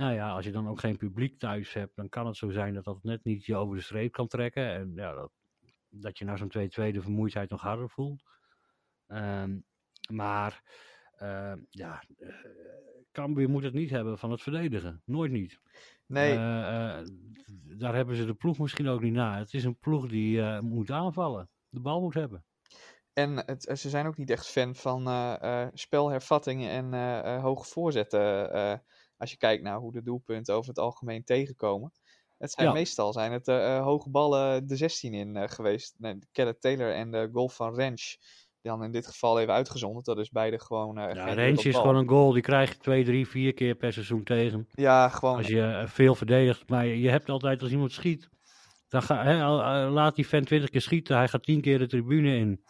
Nou 0.00 0.14
ja, 0.14 0.30
als 0.30 0.44
je 0.44 0.52
dan 0.52 0.68
ook 0.68 0.80
geen 0.80 0.96
publiek 0.96 1.38
thuis 1.38 1.72
hebt, 1.72 1.96
dan 1.96 2.08
kan 2.08 2.26
het 2.26 2.36
zo 2.36 2.50
zijn 2.50 2.74
dat 2.74 2.84
dat 2.84 3.02
net 3.02 3.24
niet 3.24 3.44
je 3.44 3.56
over 3.56 3.76
de 3.76 3.82
streep 3.82 4.12
kan 4.12 4.26
trekken. 4.26 4.72
En 4.72 4.92
ja, 4.94 5.14
dat, 5.14 5.30
dat 5.88 6.18
je 6.18 6.24
na 6.24 6.36
zo'n 6.36 6.52
2-2 6.58 6.92
de 6.92 7.00
vermoeidheid 7.00 7.50
nog 7.50 7.60
harder 7.60 7.90
voelt. 7.90 8.22
Ehm, 9.06 9.58
maar 10.12 10.62
ehm, 11.16 11.58
ja, 11.68 12.02
eh, 12.18 12.28
Cambuur 13.12 13.50
moet 13.50 13.62
het 13.62 13.72
niet 13.72 13.90
hebben 13.90 14.18
van 14.18 14.30
het 14.30 14.42
verdedigen. 14.42 15.02
Nooit 15.04 15.32
niet. 15.32 15.60
Nee, 16.06 16.32
Eh, 16.36 16.98
eh, 16.98 17.06
daar 17.78 17.94
hebben 17.94 18.16
ze 18.16 18.24
de 18.24 18.34
ploeg 18.34 18.58
misschien 18.58 18.88
ook 18.88 19.00
niet 19.00 19.12
na. 19.12 19.38
Het 19.38 19.54
is 19.54 19.64
een 19.64 19.78
ploeg 19.78 20.08
die 20.08 20.60
moet 20.60 20.90
aanvallen. 20.90 21.50
De 21.68 21.80
bal 21.80 22.00
moet 22.00 22.14
hebben. 22.14 22.44
en 23.12 23.36
het, 23.36 23.78
ze 23.78 23.88
zijn 23.88 24.06
ook 24.06 24.16
niet 24.16 24.30
echt 24.30 24.46
fan 24.46 24.74
van 24.74 25.02
spelhervattingen 25.72 26.92
en 26.92 27.40
hoge 27.40 27.64
voorzetten. 27.64 28.82
Als 29.20 29.30
je 29.30 29.36
kijkt 29.36 29.62
naar 29.62 29.78
hoe 29.78 29.92
de 29.92 30.02
doelpunten 30.02 30.54
over 30.54 30.68
het 30.68 30.78
algemeen 30.78 31.24
tegenkomen. 31.24 31.92
Het 32.38 32.50
zijn 32.52 32.66
Ja. 32.66 32.72
meestal 32.72 33.12
zijn 33.12 33.32
het 33.32 33.48
eh, 33.48 33.82
hoge 33.82 34.10
ballen 34.10 34.66
de 34.66 34.76
16 34.76 35.14
in 35.14 35.36
eh, 35.36 35.48
geweest. 35.48 35.94
Nee, 35.98 36.18
Kenneth 36.32 36.60
Taylor 36.60 36.92
en 36.94 37.10
de 37.10 37.28
goal 37.32 37.48
van 37.48 37.74
Rensch 37.74 38.14
dan 38.62 38.84
in 38.84 38.92
dit 38.92 39.06
geval 39.06 39.40
even 39.40 39.54
uitgezonderd. 39.54 40.04
Dat 40.06 40.18
is 40.18 40.30
beide 40.30 40.58
gewoon. 40.60 40.98
eh 40.98 41.14
Ja, 41.14 41.34
wereldbal. 41.34 41.64
is 41.64 41.76
gewoon 41.76 41.96
een 41.96 42.08
goal, 42.08 42.32
die 42.32 42.42
krijg 42.42 42.72
je 42.72 42.78
twee, 42.78 43.04
drie, 43.04 43.28
vier 43.28 43.54
keer 43.54 43.74
per 43.74 43.92
seizoen 43.92 44.22
tegen. 44.24 44.68
Ja, 44.72 45.08
gewoon. 45.08 45.36
Als 45.36 45.46
je 45.46 45.84
veel 45.86 46.14
verdedigt. 46.14 46.68
Maar 46.68 46.86
je 46.86 47.08
hebt 47.10 47.28
altijd 47.28 47.62
als 47.62 47.70
iemand 47.70 47.92
schiet. 47.92 48.28
Dan 48.88 49.02
ga, 49.02 49.24
hè, 49.24 49.44
laat 49.88 50.14
die 50.14 50.24
fan 50.24 50.44
20 50.44 50.70
keer 50.70 50.80
schieten. 50.80 51.16
Hij 51.16 51.28
gaat 51.28 51.42
10 51.42 51.60
keer 51.60 51.78
de 51.78 51.86
tribune 51.86 52.36
in. 52.36 52.62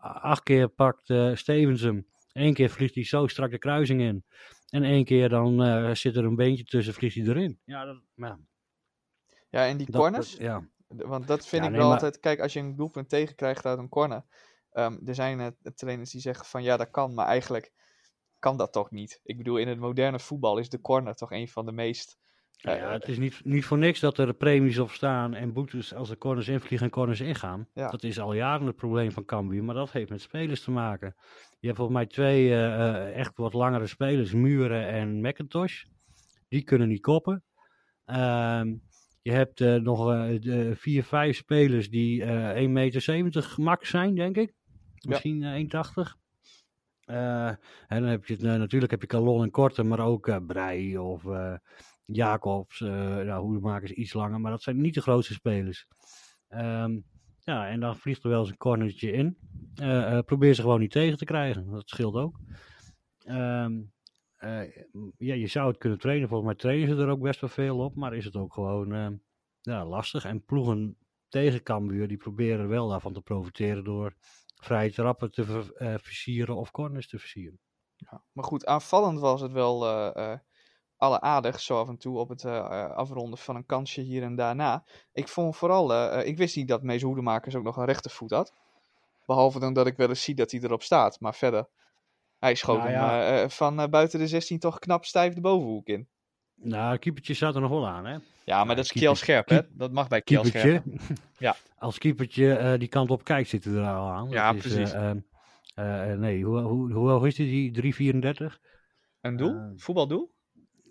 Acht 0.00 0.42
keer 0.42 0.68
pakt 0.68 1.12
Stevens 1.34 1.80
hem. 1.80 2.06
Eén 2.32 2.54
keer 2.54 2.70
vliegt 2.70 2.94
hij 2.94 3.04
zo 3.04 3.26
strak 3.26 3.50
de 3.50 3.58
kruising 3.58 4.00
in. 4.00 4.24
En 4.72 4.82
één 4.84 5.04
keer 5.04 5.28
dan 5.28 5.62
eh, 5.62 5.94
zit 5.94 6.16
er 6.16 6.24
een 6.24 6.34
beentje 6.36 6.64
tussen, 6.64 6.94
vliegt 6.94 7.14
hij 7.16 7.24
erin. 7.26 7.60
Ja, 7.64 7.84
dat, 7.84 8.02
ja, 8.14 8.38
Ja, 9.50 9.66
en 9.66 9.76
die 9.76 9.90
dat- 9.90 10.00
corners. 10.00 10.30
dat- 10.30 10.40
ja. 10.40 10.68
Want 10.88 11.26
dat 11.26 11.46
vind 11.46 11.62
Ja, 11.62 11.68
ik 11.68 11.74
nee, 11.74 11.80
wel 11.80 11.88
maar- 11.90 12.00
altijd. 12.02 12.20
Kijk, 12.20 12.40
als 12.40 12.52
je 12.52 12.60
een 12.60 12.76
doelpunt 12.76 13.08
tegenkrijgt 13.08 13.66
uit 13.66 13.78
een 13.78 13.88
corner. 13.88 14.24
ehm, 14.72 14.98
er 15.06 15.14
zijn 15.14 15.40
eh, 15.40 15.70
trainers 15.74 16.10
die 16.10 16.20
zeggen 16.20 16.46
van 16.46 16.62
ja, 16.62 16.76
dat 16.76 16.90
kan, 16.90 17.14
maar 17.14 17.26
eigenlijk 17.26 17.72
kan 18.38 18.56
dat 18.56 18.72
toch 18.72 18.90
niet. 18.90 19.20
Ik 19.24 19.36
bedoel, 19.36 19.56
in 19.56 19.68
het 19.68 19.78
moderne 19.78 20.18
voetbal 20.20 20.58
is 20.58 20.68
de 20.68 20.80
corner 20.80 21.14
toch 21.14 21.32
een 21.32 21.48
van 21.48 21.66
de 21.66 21.72
meest. 21.72 22.18
Nou 22.62 22.76
eh, 22.76 22.82
ja, 22.82 22.92
het 22.92 23.08
is 23.08 23.18
niet, 23.18 23.40
niet 23.44 23.64
voor 23.64 23.78
niks 23.78 24.00
dat 24.00 24.18
er 24.18 24.34
premies 24.34 24.78
op 24.78 24.90
staan 24.90 25.34
en 25.34 25.52
boetes 25.52 25.94
als 25.94 26.08
de 26.08 26.18
corners 26.18 26.48
invliegen 26.48 26.86
en 26.86 26.92
corners 26.92 27.20
ingaan. 27.20 27.68
Ja. 27.74 27.90
Dat 27.90 28.02
is 28.02 28.20
al 28.20 28.34
jaren 28.34 28.66
het 28.66 28.76
probleem 28.76 29.12
van 29.12 29.24
Cambuur, 29.24 29.64
maar 29.64 29.74
dat 29.74 29.92
heeft 29.92 30.10
met 30.10 30.20
spelers 30.20 30.62
te 30.62 30.70
maken. 30.70 31.14
Je 31.60 31.66
hebt 31.66 31.76
volgens 31.78 31.98
mij 31.98 32.06
twee 32.06 32.50
eh, 32.50 32.88
eh, 32.88 33.16
echt 33.16 33.36
wat 33.36 33.52
langere 33.52 33.86
spelers, 33.86 34.32
Muren 34.32 34.86
en 34.86 35.20
McIntosh. 35.20 35.84
Die 36.48 36.62
kunnen 36.62 36.88
niet 36.88 37.00
koppen. 37.00 37.44
Ehm, 38.04 38.74
je 39.22 39.32
hebt 39.32 39.60
eh, 39.60 39.74
nog 39.74 40.12
eh, 40.12 40.70
vier, 40.74 41.04
vijf 41.04 41.36
spelers 41.36 41.90
die 41.90 42.24
eh 42.24 42.64
1,70 42.64 42.70
meter 42.70 43.54
max 43.56 43.90
zijn, 43.90 44.14
denk 44.14 44.36
ik. 44.36 44.54
Misschien 45.08 45.42
eh, 45.42 45.54
1,80. 45.54 46.20
Eh, 47.04 47.46
en 47.46 47.58
dan 48.00 48.04
heb 48.04 48.24
je 48.24 48.36
eh, 48.36 48.42
natuurlijk 48.42 48.90
heb 48.90 49.00
je 49.00 49.06
Calon 49.06 49.42
en 49.42 49.50
Korte, 49.50 49.82
maar 49.82 50.00
ook 50.00 50.28
eh 50.28 50.36
Brei 50.46 50.98
of 50.98 51.26
eh, 51.26 51.54
Jacobs. 52.14 52.80
eh 52.80 52.88
nou, 53.16 53.42
Hoedemakers 53.42 53.90
iets 53.90 54.12
langer, 54.12 54.40
maar 54.40 54.50
dat 54.50 54.62
zijn 54.62 54.80
niet 54.80 54.94
de 54.94 55.00
grootste 55.02 55.32
spelers. 55.34 55.86
Ehm, 56.48 57.00
ja, 57.44 57.68
en 57.68 57.80
dan 57.80 57.96
vliegt 57.96 58.22
er 58.24 58.30
wel 58.30 58.40
eens 58.40 58.50
een 58.50 58.56
cornertje 58.56 59.12
in. 59.12 59.38
Eh, 59.74 60.16
eh, 60.16 60.24
probeer 60.24 60.54
ze 60.54 60.62
gewoon 60.62 60.80
niet 60.80 60.90
tegen 60.90 61.18
te 61.18 61.24
krijgen. 61.24 61.70
Dat 61.70 61.88
scheelt 61.88 62.14
ook. 62.14 62.38
Ehm, 63.24 63.80
eh, 64.36 64.76
ja, 65.18 65.34
je 65.34 65.46
zou 65.46 65.68
het 65.68 65.78
kunnen 65.78 65.98
trainen. 65.98 66.28
Volgens 66.28 66.48
mij 66.48 66.58
trainen 66.58 66.96
ze 66.96 67.02
er 67.02 67.08
ook 67.08 67.20
best 67.22 67.40
wel 67.40 67.50
veel 67.50 67.78
op. 67.78 67.94
Maar 67.94 68.14
is 68.14 68.24
het 68.24 68.36
ook 68.36 68.54
gewoon 68.54 68.92
eh, 68.92 69.08
ja, 69.60 69.86
lastig. 69.86 70.24
En 70.24 70.44
ploegen 70.44 70.96
tegen 71.28 71.62
Cambuur, 71.62 72.08
die 72.08 72.16
proberen 72.16 72.68
wel 72.68 72.88
daarvan 72.88 73.12
te 73.12 73.22
profiteren 73.22 73.84
door 73.84 74.14
vrije 74.54 74.92
trappen 74.92 75.30
te 75.30 75.44
ver- 75.44 76.00
versieren 76.00 76.56
of 76.56 76.70
corners 76.70 77.08
te 77.08 77.18
versieren. 77.18 77.60
Ja. 77.96 78.24
Maar 78.32 78.44
goed, 78.44 78.66
aanvallend 78.66 79.20
was 79.20 79.40
het 79.40 79.52
wel 79.52 79.84
eh 81.02 81.08
alleraardig, 81.08 81.60
zo 81.60 81.78
af 81.78 81.88
en 81.88 81.96
toe 81.96 82.18
op 82.18 82.28
het 82.28 82.44
eh, 82.44 82.56
eh, 82.56 82.90
afronden 82.90 83.38
van 83.38 83.56
een 83.56 83.66
kansje 83.66 84.00
hier 84.00 84.22
en 84.22 84.34
daarna. 84.36 84.84
Ik 85.12 85.28
vond 85.28 85.56
vooral, 85.56 85.94
eh, 85.94 86.26
ik 86.26 86.36
wist 86.36 86.56
niet 86.56 86.68
dat 86.68 86.82
Mees 86.82 87.02
Hoedemakers 87.02 87.54
ook 87.54 87.64
nog 87.64 87.76
een 87.76 87.84
rechtervoet 87.84 88.30
had. 88.30 88.52
Behalve 89.26 89.58
dan 89.58 89.72
dat 89.72 89.86
ik 89.86 89.96
wel 89.96 90.08
eens 90.08 90.22
zie 90.22 90.34
dat 90.34 90.50
hij 90.50 90.60
erop 90.60 90.82
staat. 90.82 91.20
Maar 91.20 91.34
verder, 91.34 91.68
hij 92.38 92.54
schoot 92.54 92.78
Nou 92.78 92.90
hem 92.90 93.00
ja. 93.00 93.48
van 93.48 93.90
buiten 93.90 94.18
de 94.18 94.26
16 94.28 94.58
toch 94.58 94.78
knap 94.78 95.04
stijf 95.04 95.34
de 95.34 95.40
bovenhoek 95.40 95.86
in. 95.86 96.08
Nou, 96.54 96.98
keepertje 96.98 97.34
staat 97.34 97.54
er 97.54 97.60
nog 97.60 97.70
wel 97.70 97.88
aan, 97.88 98.04
hè? 98.04 98.12
Ja, 98.44 98.58
maar 98.58 98.68
Ja, 98.68 98.74
dat 98.74 98.84
is 98.84 98.92
Kiel 98.92 99.14
Scherp, 99.14 99.48
hè? 99.48 99.60
Dat 99.70 99.92
mag 99.92 100.08
bij 100.08 100.22
Kiel 100.22 100.44
Scherp. 100.44 100.84
Ja. 101.38 101.56
Als 101.78 101.98
keepertje 101.98 102.76
die 102.78 102.88
kant 102.88 103.10
op 103.10 103.24
kijkt, 103.24 103.48
zit 103.48 103.64
er 103.64 103.84
al 103.84 104.08
aan. 104.08 104.24
Dat 104.24 104.32
Ja, 104.32 104.52
is, 104.52 104.60
precies. 104.60 104.92
nee, 106.18 106.44
hoe, 106.44 106.60
hoe, 106.60 106.92
hoe 106.92 107.10
hoog 107.10 107.26
is 107.26 107.34
die? 107.34 107.72
die 107.72 108.12
3,34? 108.14 108.58
Een 109.20 109.36
doel? 109.36 109.72
Voetbaldoel? 109.76 110.30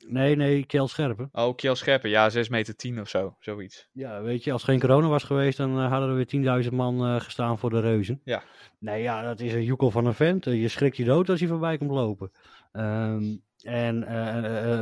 Nee, 0.07 0.35
nee, 0.35 0.65
Kjell 0.65 0.87
Scherpen. 0.87 1.29
Oh, 1.31 1.55
Kiel 1.55 1.75
Scherpen, 1.75 2.09
ja, 2.09 2.29
6 2.29 2.49
meter 2.49 2.75
10 2.75 2.99
of 2.99 3.09
zo, 3.09 3.35
zoiets. 3.39 3.89
Ja, 3.91 4.21
weet 4.21 4.43
je, 4.43 4.51
als 4.51 4.63
geen 4.63 4.79
corona 4.79 5.07
was 5.07 5.23
geweest, 5.23 5.57
dan 5.57 5.79
eh, 5.79 5.89
hadden 5.91 6.09
er 6.09 6.15
weer 6.15 6.63
10.000 6.65 6.73
man 6.73 7.05
eh, 7.05 7.19
gestaan 7.21 7.59
voor 7.59 7.69
de 7.69 7.79
reuzen. 7.79 8.21
Ja. 8.23 8.43
Nee, 8.79 9.01
ja, 9.01 9.21
dat 9.21 9.39
is 9.39 9.53
een 9.53 9.63
joekel 9.63 9.91
van 9.91 10.05
een 10.05 10.13
vent. 10.13 10.47
Eh, 10.47 10.61
je 10.61 10.67
schrikt 10.67 10.97
je 10.97 11.03
dood 11.03 11.29
als 11.29 11.39
hij 11.39 11.49
voorbij 11.49 11.77
komt 11.77 11.91
lopen. 11.91 12.31
Ehm, 12.71 13.37
en 13.63 14.13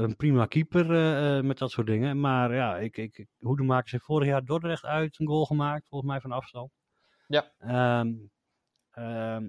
een 0.03 0.15
prima 0.15 0.45
keeper 0.45 0.85
met 1.45 1.57
dat 1.57 1.71
soort 1.71 1.87
dingen. 1.87 2.19
Maar 2.19 2.53
ja, 2.53 2.77
ik, 2.77 2.97
ik, 2.97 3.25
Hoedemakers 3.39 3.91
heeft 3.91 4.03
vorig 4.03 4.27
jaar 4.27 4.45
Dordrecht 4.45 4.85
uit 4.85 5.19
een 5.19 5.27
goal 5.27 5.45
gemaakt, 5.45 5.87
volgens 5.89 6.11
mij 6.11 6.21
van 6.21 6.31
afstand. 6.31 6.71
Ja. 7.27 7.51
Ehm, 7.57 8.13
ehm, 8.91 9.47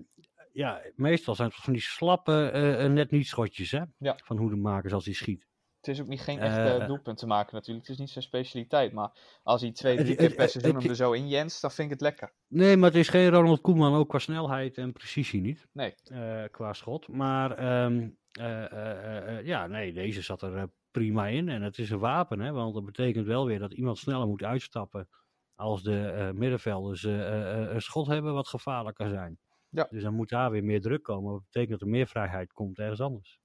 ja, 0.53 0.83
meestal 0.95 1.35
zijn 1.35 1.49
het 1.49 1.57
van 1.57 1.73
die 1.73 1.83
slappe 1.83 2.50
net 2.93 3.11
niet 3.11 3.27
schotjes 3.27 3.71
hè, 3.71 3.83
Ja. 3.99 4.19
van 4.25 4.37
Hoedemakers 4.37 4.93
als 4.93 5.05
hij 5.05 5.15
schiet. 5.15 5.49
Het 5.80 5.88
is 5.88 6.00
ook 6.00 6.06
niet 6.06 6.20
geen 6.20 6.38
Eh, 6.38 6.46
echte 6.46 6.87
doelpunt 6.87 7.18
te 7.18 7.26
maken 7.26 7.54
natuurlijk. 7.54 7.87
Het 7.87 7.94
is 7.94 8.00
niet 8.00 8.10
zijn 8.10 8.25
specialiteit. 8.25 8.92
Maar 8.92 9.38
als 9.42 9.60
hij 9.60 9.72
twee, 9.72 9.96
drie 9.96 10.14
keer 10.16 10.34
per 10.34 10.49
seizoen 10.49 10.75
hem 10.80 10.88
er 10.90 10.96
zo 10.96 11.12
in 11.12 11.28
Jens, 11.28 11.60
dan 11.60 11.70
vind 11.70 11.87
ik 11.87 11.92
het 11.92 12.02
lekker. 12.02 12.32
Nee, 12.49 12.76
maar 12.76 12.88
het 12.88 12.99
is 12.99 13.08
geen 13.08 13.30
Ronald 13.30 13.60
Koeman, 13.60 13.94
ook 13.94 14.08
qua 14.08 14.18
snelheid 14.18 14.76
en 14.78 14.92
precisie 14.92 15.40
niet. 15.40 15.66
Nee. 15.72 15.94
eh, 16.04 16.44
qua 16.50 16.72
schot. 16.72 17.08
Maar 17.08 17.50
ehm, 17.56 18.08
eh, 18.32 18.64
eh, 18.64 18.72
eh, 18.72 19.38
eh, 19.38 19.46
ja, 19.46 19.66
nee, 19.66 19.92
deze 19.92 20.22
zat 20.22 20.42
er 20.42 20.56
eh, 20.56 20.62
prima 20.90 21.26
in. 21.26 21.49
En 21.49 21.62
het 21.62 21.78
is 21.78 21.90
een 21.90 21.99
wapen, 21.99 22.40
hè, 22.40 22.52
want 22.52 22.75
dat 22.75 22.84
betekent 22.84 23.26
wel 23.26 23.46
weer 23.46 23.58
dat 23.58 23.72
iemand 23.72 23.99
sneller 23.99 24.26
moet 24.26 24.42
uitstappen. 24.42 25.08
Als 25.54 25.82
de 25.82 26.00
eh, 26.06 26.30
middenvelders 26.30 27.04
eh, 27.04 27.20
eh, 27.20 27.62
eh, 27.62 27.75
een 27.75 27.82
schot 27.82 28.06
hebben 28.06 28.34
wat 28.34 28.49
gevaarlijk 28.49 28.96
kan 28.96 29.08
zijn. 29.10 29.38
Ja. 29.68 29.87
Dus 29.90 30.02
dan 30.02 30.14
moet 30.14 30.28
daar 30.28 30.50
weer 30.50 30.64
meer 30.64 30.80
druk 30.80 31.02
komen. 31.02 31.32
Dat 31.32 31.42
betekent 31.42 31.70
dat 31.70 31.80
er 31.80 31.88
meer 31.94 32.06
vrijheid 32.06 32.52
komt 32.52 32.78
ergens 32.78 33.00
anders. 33.00 33.40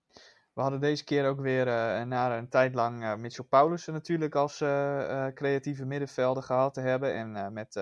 We 0.56 0.62
hadden 0.62 0.80
deze 0.80 1.04
keer 1.04 1.28
ook 1.28 1.40
weer 1.40 1.68
eh, 1.68 2.04
na 2.04 2.38
een 2.38 2.50
tijd 2.50 2.76
lang 2.76 3.04
eh, 3.04 3.16
Mitchell 3.16 3.46
Paulussen 3.46 3.94
natuurlijk 3.94 4.36
als 4.36 4.62
eh, 4.62 5.28
creatieve 5.28 5.86
middenvelder 5.86 6.44
gehad 6.44 6.74
te 6.74 6.82
hebben. 6.82 7.14
En 7.14 7.54
met 7.54 7.80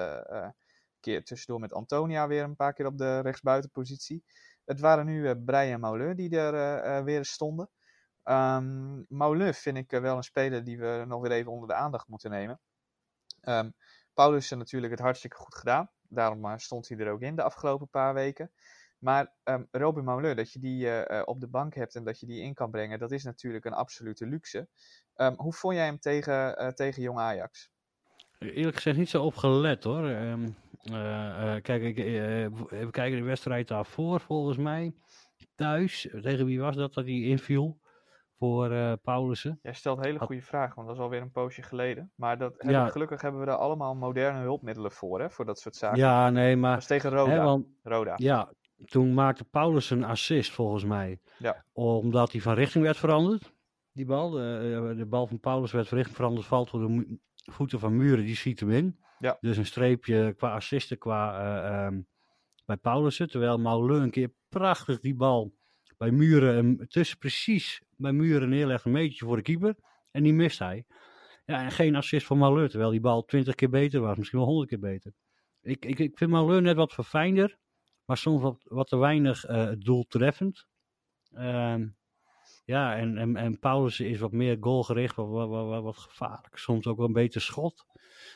keer 0.99 1.23
tussendoor 1.23 1.59
met 1.59 1.73
Antonia 1.73 2.27
weer 2.27 2.43
een 2.43 2.55
paar 2.55 2.73
keer 2.73 2.85
op 2.85 2.97
de 2.97 3.19
rechtsbuitenpositie. 3.19 4.23
Het 4.65 4.79
waren 4.79 5.05
nu 5.05 5.29
eh 5.29 5.35
Brei 5.45 5.71
en 5.71 5.79
Mauleur 5.79 6.15
die 6.15 6.37
er 6.37 7.03
weer 7.03 7.25
stonden. 7.25 7.69
Mauleur 9.07 9.53
vind 9.53 9.77
ik 9.77 9.91
wel 9.91 10.17
een 10.17 10.23
speler 10.23 10.63
die 10.63 10.77
we 10.77 11.03
nog 11.07 11.21
weer 11.21 11.31
even 11.31 11.51
onder 11.51 11.67
de 11.67 11.73
aandacht 11.73 12.07
moeten 12.07 12.31
nemen. 12.31 12.59
Ehm 13.41 13.69
Paulussen 14.13 14.57
natuurlijk 14.57 14.91
het 14.91 15.01
hartstikke 15.01 15.35
goed 15.35 15.55
gedaan. 15.55 15.89
Daarom 16.01 16.57
stond 16.59 16.87
hij 16.87 16.97
er 16.97 17.11
ook 17.11 17.21
in 17.21 17.35
de 17.35 17.43
afgelopen 17.43 17.89
paar 17.89 18.13
weken. 18.13 18.51
Maar 19.03 19.33
ehm, 19.43 19.63
Robin 19.71 20.03
Mauleur, 20.03 20.35
dat 20.35 20.51
je 20.51 20.59
die 20.59 20.87
eh, 20.89 21.19
eh, 21.19 21.27
op 21.27 21.39
de 21.39 21.47
bank 21.47 21.75
hebt 21.75 21.95
en 21.95 22.03
dat 22.03 22.19
je 22.19 22.25
die 22.25 22.41
in 22.41 22.53
kan 22.53 22.71
brengen, 22.71 22.99
dat 22.99 23.11
is 23.11 23.23
natuurlijk 23.23 23.65
een 23.65 23.73
absolute 23.73 24.25
luxe. 24.27 24.67
Ehm, 25.15 25.33
hoe 25.35 25.53
vond 25.53 25.75
jij 25.75 25.85
hem 25.85 25.99
tegen, 25.99 26.57
eh, 26.57 26.67
tegen 26.67 27.01
Jong 27.01 27.19
Ajax? 27.19 27.71
Eerlijk 28.39 28.75
gezegd 28.75 28.97
niet 28.97 29.09
zo 29.09 29.23
op 29.23 29.35
gelet 29.35 29.83
hoor. 29.83 30.07
Eh, 30.09 31.55
kijk, 31.61 31.81
ik, 31.83 31.97
even 31.97 32.91
kijken, 32.91 33.17
de 33.19 33.23
wedstrijd 33.23 33.67
daarvoor 33.67 34.19
volgens 34.19 34.57
mij. 34.57 34.93
Thuis, 35.55 36.07
tegen 36.21 36.45
wie 36.45 36.59
was 36.59 36.75
dat 36.75 36.93
dat 36.93 37.05
hij 37.05 37.13
inviel? 37.21 37.81
Voor 38.37 38.97
Paulussen. 38.97 39.59
Jij 39.61 39.73
stelt 39.73 40.03
hele 40.05 40.19
goede 40.19 40.41
vragen, 40.41 40.75
want 40.75 40.87
dat 40.87 40.95
is 40.97 41.01
alweer 41.03 41.21
een 41.21 41.31
poosje 41.31 41.61
geleden. 41.61 42.11
Maar 42.15 42.37
dat 42.37 42.55
Ja. 42.57 42.87
gelukkig 42.89 43.21
hebben 43.21 43.39
we 43.39 43.45
daar 43.45 43.57
allemaal 43.57 43.95
moderne 43.95 44.39
hulpmiddelen 44.39 44.91
voor, 44.91 45.21
hè, 45.21 45.29
voor 45.29 45.45
dat 45.45 45.59
soort 45.59 45.75
zaken. 45.75 45.97
Ja, 45.97 46.29
nee, 46.29 46.51
Dat 46.51 46.61
maar 46.61 46.75
was 46.75 46.85
tegen 46.87 47.09
Roda. 47.09 47.31
hè, 47.31 47.41
want, 47.41 47.65
Roda. 47.83 48.13
ja, 48.17 48.51
toen 48.85 49.13
maakte 49.13 49.43
Paulus 49.43 49.89
een 49.89 50.03
assist 50.03 50.51
volgens 50.51 50.83
mij. 50.83 51.19
Ja. 51.37 51.65
Omdat 51.71 52.31
hij 52.31 52.41
van 52.41 52.53
richting 52.53 52.83
werd 52.83 52.97
veranderd. 52.97 53.53
Die 53.91 54.05
bal, 54.05 54.29
de, 54.29 54.87
eh, 54.91 54.97
de 54.97 55.05
bal 55.05 55.27
van 55.27 55.39
Paulus 55.39 55.71
werd 55.71 55.87
van 55.87 55.97
richting 55.97 56.17
veranderd, 56.17 56.45
valt 56.47 56.69
voor 56.69 56.79
de 56.79 57.17
voeten 57.35 57.79
van 57.79 57.97
Muren, 57.97 58.25
die 58.25 58.35
schiet 58.35 58.59
hem 58.59 58.71
in. 58.71 58.99
Ja. 59.17 59.37
Dus 59.39 59.57
een 59.57 59.65
streepje 59.65 60.33
qua 60.37 60.53
assisten 60.53 60.97
qua, 60.97 61.39
ehm, 61.63 62.01
bij 62.65 62.77
Paulussen. 62.77 63.29
Terwijl 63.29 63.59
Mauleu 63.59 64.01
een 64.01 64.11
keer 64.11 64.33
prachtig 64.49 64.99
die 64.99 65.15
bal 65.15 65.53
bij 65.97 66.11
Muren, 66.11 66.87
tussen 66.87 67.17
precies 67.17 67.81
bij 67.95 68.11
Muren 68.11 68.49
neerlegt, 68.49 68.85
een 68.85 68.91
metertje 68.91 69.25
voor 69.25 69.35
de 69.35 69.41
keeper. 69.41 69.75
En 70.11 70.23
die 70.23 70.33
mist 70.33 70.59
hij. 70.59 70.85
Ja, 71.45 71.63
en 71.63 71.71
geen 71.71 71.95
assist 71.95 72.25
van 72.25 72.37
Mauleu, 72.37 72.69
terwijl 72.69 72.91
die 72.91 72.99
bal 72.99 73.25
twintig 73.25 73.55
keer 73.55 73.69
beter 73.69 74.01
was, 74.01 74.17
misschien 74.17 74.39
wel 74.39 74.47
honderd 74.47 74.69
keer 74.69 74.79
beter. 74.79 75.13
Ik, 75.61 75.85
ik, 75.85 75.99
ik 75.99 76.17
vind 76.17 76.31
Mauleu 76.31 76.61
net 76.61 76.75
wat 76.75 76.93
verfijnder, 76.93 77.57
maar 78.13 78.21
soms 78.21 78.41
wat, 78.41 78.63
wat 78.63 78.87
te 78.87 78.97
weinig 78.97 79.45
eh, 79.45 79.71
doeltreffend. 79.77 80.67
Ehm, 81.31 81.87
ja, 82.65 82.95
en, 82.95 83.17
en, 83.17 83.35
en 83.35 83.59
Paulussen 83.59 84.09
is 84.09 84.19
wat 84.19 84.31
meer 84.31 84.57
goalgericht, 84.59 85.15
wat, 85.15 85.29
wat, 85.29 85.49
wat, 85.49 85.83
wat, 85.83 85.97
gevaarlijk. 85.97 86.57
Soms 86.57 86.87
ook 86.87 86.97
wel 86.97 87.05
een 87.05 87.13
beter 87.13 87.41
schot. 87.41 87.85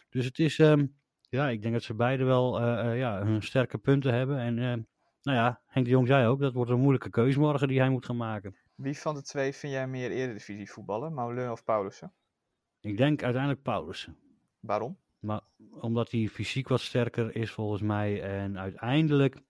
Dus 0.09 0.25
het 0.25 0.39
is, 0.39 0.59
ehm, 0.59 0.85
ja, 1.29 1.49
ik 1.49 1.61
denk 1.61 1.73
dat 1.73 1.83
ze 1.83 1.93
beide 1.93 2.23
wel 2.23 2.59
eh, 2.59 2.91
eh, 2.91 2.97
ja, 2.97 3.23
hun 3.23 3.41
sterke 3.41 3.77
punten 3.77 4.13
hebben. 4.13 4.37
En 4.37 4.57
eh, 4.57 4.83
nou 5.21 5.37
ja, 5.37 5.61
Henk 5.65 5.85
de 5.85 5.91
Jong 5.91 6.07
zei 6.07 6.27
ook, 6.27 6.39
dat 6.39 6.53
wordt 6.53 6.71
een 6.71 6.79
moeilijke 6.79 7.09
keuze 7.09 7.39
morgen 7.39 7.67
die 7.67 7.79
hij 7.79 7.89
moet 7.89 8.05
gaan 8.05 8.17
maken. 8.17 8.55
Wie 8.75 8.97
van 8.97 9.15
de 9.15 9.21
twee 9.21 9.53
vind 9.53 9.73
jij 9.73 9.87
meer 9.87 10.11
eredivisie 10.11 10.71
voetballen? 10.71 11.13
Mauleur 11.13 11.51
of 11.51 11.63
Paulussen? 11.63 12.13
Ik 12.79 12.97
denk 12.97 13.23
uiteindelijk 13.23 13.61
Paulussen. 13.61 14.17
Waarom? 14.59 14.97
Maar 15.19 15.41
omdat 15.79 16.11
hij 16.11 16.27
fysiek 16.27 16.67
wat 16.67 16.81
sterker 16.81 17.35
is 17.35 17.51
volgens 17.51 17.81
mij. 17.81 18.21
En 18.21 18.59
uiteindelijk 18.59 19.41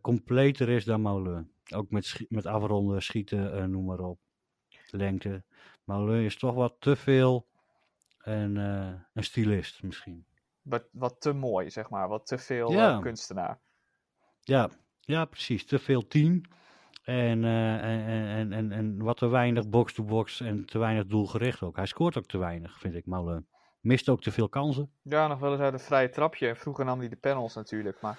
completer 0.00 0.68
is 0.68 0.84
dan 0.84 1.00
Moulin. 1.00 1.52
Ook 1.74 1.90
met, 1.90 2.04
schi- 2.04 2.26
met 2.28 2.46
afronden, 2.46 3.02
schieten, 3.02 3.56
eh, 3.56 3.64
noem 3.64 3.84
maar 3.84 3.98
op. 3.98 4.18
Lengte. 4.90 5.42
Moulin 5.84 6.24
is 6.24 6.36
toch 6.36 6.54
wat 6.54 6.74
te 6.78 6.96
veel 6.96 7.46
een, 8.18 8.56
eh, 8.56 8.92
een 9.14 9.24
stylist 9.24 9.82
misschien. 9.82 10.24
Wat, 10.62 10.84
wat 10.92 11.20
te 11.20 11.32
mooi, 11.32 11.70
zeg 11.70 11.90
maar. 11.90 12.08
Wat 12.08 12.26
te 12.26 12.38
veel 12.38 12.72
Ja. 12.72 12.94
eh, 12.94 13.00
kunstenaar. 13.00 13.58
Ja, 14.40 14.70
ja, 15.00 15.24
precies. 15.24 15.66
Te 15.66 15.78
veel 15.78 16.06
team. 16.06 16.40
En, 17.04 17.44
eh, 17.44 17.74
en, 17.74 18.06
en, 18.28 18.52
en, 18.52 18.72
en 18.72 19.02
wat 19.02 19.16
te 19.16 19.26
weinig 19.26 19.68
box-to-box 19.68 20.40
en 20.40 20.64
te 20.64 20.78
weinig 20.78 21.06
doelgericht 21.06 21.62
ook. 21.62 21.76
Hij 21.76 21.86
scoort 21.86 22.18
ook 22.18 22.26
te 22.26 22.38
weinig, 22.38 22.78
vind 22.78 22.94
ik. 22.94 23.06
Moulin 23.06 23.46
mist 23.80 24.08
ook 24.08 24.20
te 24.22 24.32
veel 24.32 24.48
kansen. 24.48 24.90
Ja, 25.02 25.26
nog 25.26 25.38
wel 25.38 25.52
eens 25.52 25.60
uit 25.60 25.72
een 25.72 25.80
vrije 25.80 26.08
trapje. 26.10 26.56
Vroeger 26.56 26.84
nam 26.84 26.98
hij 26.98 27.08
de 27.08 27.16
panels 27.16 27.54
natuurlijk. 27.54 28.00
Maar 28.00 28.18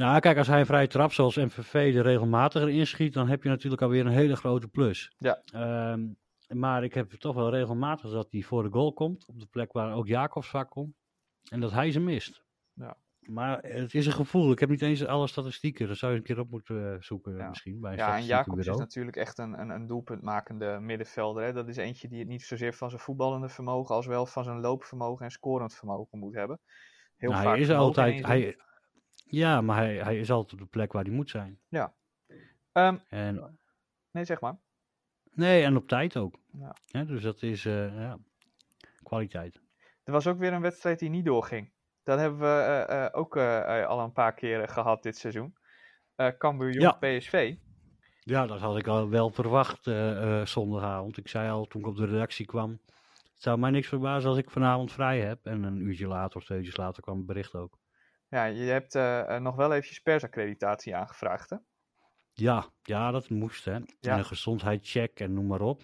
Nou, 0.00 0.20
kijk, 0.20 0.38
als 0.38 0.46
hij 0.46 0.60
een 0.60 0.66
vrije 0.66 0.86
trap 0.86 1.12
zoals 1.12 1.36
MVV 1.36 1.74
er 1.74 2.02
regelmatiger 2.02 2.68
inschiet, 2.68 3.12
dan 3.12 3.28
heb 3.28 3.42
je 3.42 3.48
natuurlijk 3.48 3.82
alweer 3.82 4.06
een 4.06 4.12
hele 4.12 4.36
grote 4.36 4.68
plus. 4.68 5.12
Ja. 5.18 5.42
Ehm, 5.52 6.08
maar 6.48 6.84
ik 6.84 6.94
heb 6.94 7.10
toch 7.10 7.34
wel 7.34 7.50
regelmatig 7.50 8.10
dat 8.10 8.26
hij 8.30 8.42
voor 8.42 8.62
de 8.62 8.70
goal 8.70 8.92
komt, 8.92 9.26
op 9.28 9.40
de 9.40 9.46
plek 9.46 9.72
waar 9.72 9.94
ook 9.94 10.06
Jacobs 10.06 10.48
vaak 10.48 10.70
komt, 10.70 10.94
en 11.50 11.60
dat 11.60 11.72
hij 11.72 11.90
ze 11.90 12.00
mist. 12.00 12.44
Ja. 12.72 12.96
Maar 13.20 13.58
het 13.62 13.94
is 13.94 14.06
een 14.06 14.12
gevoel. 14.12 14.52
Ik 14.52 14.58
heb 14.58 14.68
niet 14.68 14.82
eens 14.82 15.06
alle 15.06 15.26
statistieken. 15.26 15.86
Daar 15.86 15.96
zou 15.96 16.12
je 16.12 16.18
een 16.18 16.24
keer 16.24 16.38
op 16.38 16.50
moeten 16.50 16.92
eh, 16.92 17.00
zoeken 17.00 17.36
Ja. 17.36 17.48
misschien. 17.48 17.80
Bij 17.80 17.96
ja, 17.96 18.16
en 18.16 18.24
Jacobs 18.24 18.66
is 18.66 18.76
natuurlijk 18.76 19.16
echt 19.16 19.38
een, 19.38 19.60
een, 19.60 19.70
een 19.70 19.86
doelpuntmakende 19.86 20.78
middenvelder. 20.80 21.44
Hè? 21.44 21.52
Dat 21.52 21.68
is 21.68 21.76
eentje 21.76 22.08
die 22.08 22.18
het 22.18 22.28
niet 22.28 22.42
zozeer 22.42 22.74
van 22.74 22.90
zijn 22.90 23.02
voetballende 23.02 23.48
vermogen 23.48 23.94
als 23.94 24.06
wel 24.06 24.26
van 24.26 24.44
zijn 24.44 24.60
loopvermogen 24.60 25.24
en 25.24 25.30
scorend 25.30 25.74
vermogen 25.74 26.18
moet 26.18 26.34
hebben. 26.34 26.60
Heel 27.16 27.30
Nou, 27.30 27.42
vaak 27.42 27.52
hij 27.52 27.62
is 27.62 27.70
altijd. 27.70 28.26
Hij, 28.26 28.56
ja, 29.30 29.60
maar 29.60 29.76
hij, 29.76 29.96
hij 29.96 30.18
is 30.18 30.30
altijd 30.30 30.52
op 30.52 30.58
de 30.58 30.66
plek 30.66 30.92
waar 30.92 31.04
hij 31.04 31.12
moet 31.12 31.30
zijn. 31.30 31.58
Ehm, 32.72 32.96
En, 33.08 33.58
nee, 34.10 34.24
zeg 34.24 34.40
maar. 34.40 34.58
nee, 35.30 35.64
en 35.64 35.76
op 35.76 35.88
tijd 35.88 36.16
ook. 36.16 36.38
Ja. 36.86 37.04
Dus 37.04 37.22
dat 37.22 37.42
is 37.42 37.64
eh, 37.64 37.96
ja, 37.96 38.18
kwaliteit. 39.02 39.60
Er 40.04 40.12
was 40.12 40.26
ook 40.26 40.38
weer 40.38 40.52
een 40.52 40.60
wedstrijd 40.60 40.98
die 40.98 41.10
niet 41.10 41.24
doorging. 41.24 41.72
Dat 42.02 42.18
hebben 42.18 42.40
we 42.40 42.46
eh, 42.46 43.04
eh, 43.04 43.10
ook 43.12 43.36
al 43.86 44.00
een 44.00 44.12
paar 44.12 44.34
keren 44.34 44.68
gehad 44.68 45.02
dit 45.02 45.16
seizoen. 45.16 45.58
Cambuur 46.38 46.72
Jong 46.72 46.98
PSV. 46.98 47.56
Ja, 48.20 48.46
dat 48.46 48.60
had 48.60 48.76
ik 48.76 48.86
al 48.86 49.08
wel 49.08 49.30
verwacht 49.30 49.84
zondagavond. 50.48 51.16
Ik 51.16 51.28
zei 51.28 51.50
al 51.50 51.66
toen 51.66 51.80
ik 51.80 51.86
op 51.86 51.96
de 51.96 52.06
redactie 52.06 52.46
kwam. 52.46 52.80
Het 53.34 53.42
zou 53.42 53.58
mij 53.58 53.70
niks 53.70 53.88
verbazen 53.88 54.30
als 54.30 54.38
ik 54.38 54.50
vanavond 54.50 54.92
vrij 54.92 55.20
heb. 55.20 55.46
En 55.46 55.62
een 55.62 55.80
uurtje 55.80 56.06
later 56.06 56.36
of 56.36 56.44
twee 56.44 56.58
uurtjes 56.58 56.76
later 56.76 57.02
kwam 57.02 57.16
het 57.16 57.26
bericht 57.26 57.54
ook. 57.54 57.79
Ja, 58.30 58.44
je 58.44 58.62
hebt 58.70 58.94
eh, 58.94 59.36
eh, 59.36 59.42
nog 59.42 59.56
wel 59.56 59.72
eventjes 59.72 60.00
persaccreditatie 60.00 60.96
aangevraagd, 60.96 61.50
hè? 61.50 61.56
Ja, 62.32 62.66
ja 62.82 63.10
dat 63.10 63.28
moest 63.28 63.64
hè. 63.64 63.72
Ja. 63.72 63.82
En 64.00 64.18
een 64.18 64.24
gezondheidscheck 64.24 65.20
en 65.20 65.34
noem 65.34 65.46
maar 65.46 65.60
op. 65.60 65.82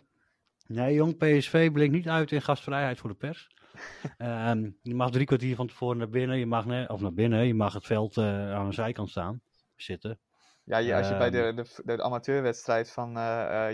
Nee, 0.67 0.95
jong 0.95 1.17
PSV 1.17 1.71
blinkt 1.73 1.95
niet 1.95 2.09
uit 2.09 2.33
in 2.33 2.43
gastvrijheid 2.43 2.99
voor 2.99 3.11
de 3.11 3.17
pers. 3.17 3.55
Ehm, 4.19 4.71
je 4.83 4.95
mag 4.95 5.11
drie 5.11 5.27
kwartier 5.27 5.57
van 5.57 5.67
tevoren 5.67 5.97
naar 5.99 6.09
binnen. 6.09 6.39
Je 6.39 6.47
mag, 6.47 6.67
ne- 6.67 6.87
of 6.89 7.01
naar 7.01 7.13
binnen, 7.13 7.47
je 7.47 7.55
mag 7.55 7.73
het 7.73 7.87
veld 7.87 8.17
eh, 8.17 8.55
aan 8.55 8.69
de 8.69 8.75
zijkant 8.75 9.11
staan, 9.11 9.41
zitten. 9.77 10.19
Ja, 10.65 10.79
je, 10.79 10.95
als 10.95 11.09
je 11.09 11.17
bij 11.17 11.31
de, 11.31 11.43
Ehm. 11.43 11.57
de, 11.57 11.83
de, 11.85 12.03
amateurwedstrijd 12.03 12.93
van 12.93 13.11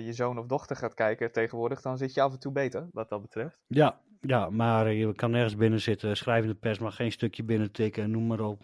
je 0.05 0.13
zoon 0.13 0.39
of 0.39 0.47
dochter 0.47 0.77
gaat 0.77 0.95
kijken 0.95 1.33
tegenwoordig, 1.33 1.81
dan 1.81 1.99
zit 1.99 2.15
je 2.15 2.21
af 2.23 2.33
en 2.33 2.39
toe 2.39 2.53
beter, 2.53 2.89
wat 2.93 3.09
dat 3.09 3.23
betreft. 3.23 3.59
Ja, 3.67 4.01
ja, 4.27 4.51
maar 4.51 4.87
eh, 4.87 4.99
je 4.99 5.15
kan 5.15 5.31
nergens 5.31 5.57
binnen 5.57 5.81
zitten. 5.81 6.17
Schrijvende 6.17 6.55
pers 6.55 6.79
mag 6.79 6.97
geen 6.97 7.13
stukje 7.13 7.43
binnen 7.45 7.73
tikken, 7.73 8.11
noem 8.11 8.27
maar 8.27 8.41
op. 8.41 8.63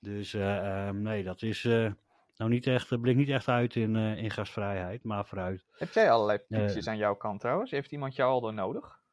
Dus 0.00 0.34
eh, 0.34 0.86
ehm, 0.88 1.02
nee, 1.02 1.22
dat 1.24 1.42
is 1.42 1.64
eh, 1.64 1.92
nou 2.36 2.50
niet 2.50 2.66
echt, 2.66 2.90
het 2.90 3.00
blinkt 3.00 3.20
niet 3.20 3.28
echt 3.30 3.48
uit 3.48 3.74
in, 3.76 3.96
eh, 3.96 4.16
in 4.22 4.30
gastvrijheid, 4.30 5.04
maar 5.04 5.26
vooruit. 5.26 5.64
Heb 5.72 5.92
jij 5.92 6.10
allerlei 6.10 6.38
Eh. 6.48 6.58
piepjes 6.64 6.88
aan 6.88 6.96
jouw 6.96 7.14
kant 7.14 7.40
trouwens? 7.40 7.70
Heeft 7.70 7.92
iemand 7.92 8.14
jou 8.16 8.30
al 8.30 8.40
door 8.40 8.54
nodig? 8.54 9.04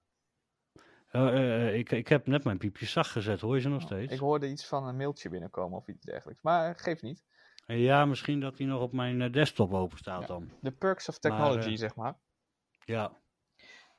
Eh, 1.08 1.68
eh, 1.68 1.76
ik, 1.76 1.92
ik 1.92 2.08
heb 2.08 2.28
net 2.28 2.44
mijn 2.44 2.58
piepjes 2.58 2.92
zacht 2.92 3.12
gezet, 3.12 3.42
hoor 3.42 3.56
je 3.56 3.62
ze 3.62 3.70
nog 3.70 3.80
Oh, 3.82 3.86
steeds? 3.86 4.14
Ik 4.14 4.20
hoorde 4.20 4.50
iets 4.50 4.68
van 4.68 4.88
een 4.88 4.98
mailtje 4.98 5.30
binnenkomen 5.30 5.78
of 5.78 5.88
iets 5.88 6.06
dergelijks. 6.06 6.42
Maar 6.42 6.70
eh, 6.70 6.76
geeft 6.78 7.02
niet. 7.02 7.24
Ja, 7.66 8.06
misschien 8.06 8.40
dat 8.40 8.58
hij 8.58 8.68
nog 8.68 8.82
op 8.82 8.94
mijn 8.94 9.22
eh, 9.22 9.32
desktop 9.32 9.74
open 9.74 9.98
staat 9.98 10.22
Ja. 10.22 10.28
dan. 10.28 10.52
De 10.62 10.72
perks 10.72 11.10
of 11.10 11.22
Maar, 11.22 11.32
technology, 11.32 11.70
eh, 11.72 11.78
zeg 11.78 11.96
maar. 11.96 12.18
Ja, 12.86 13.12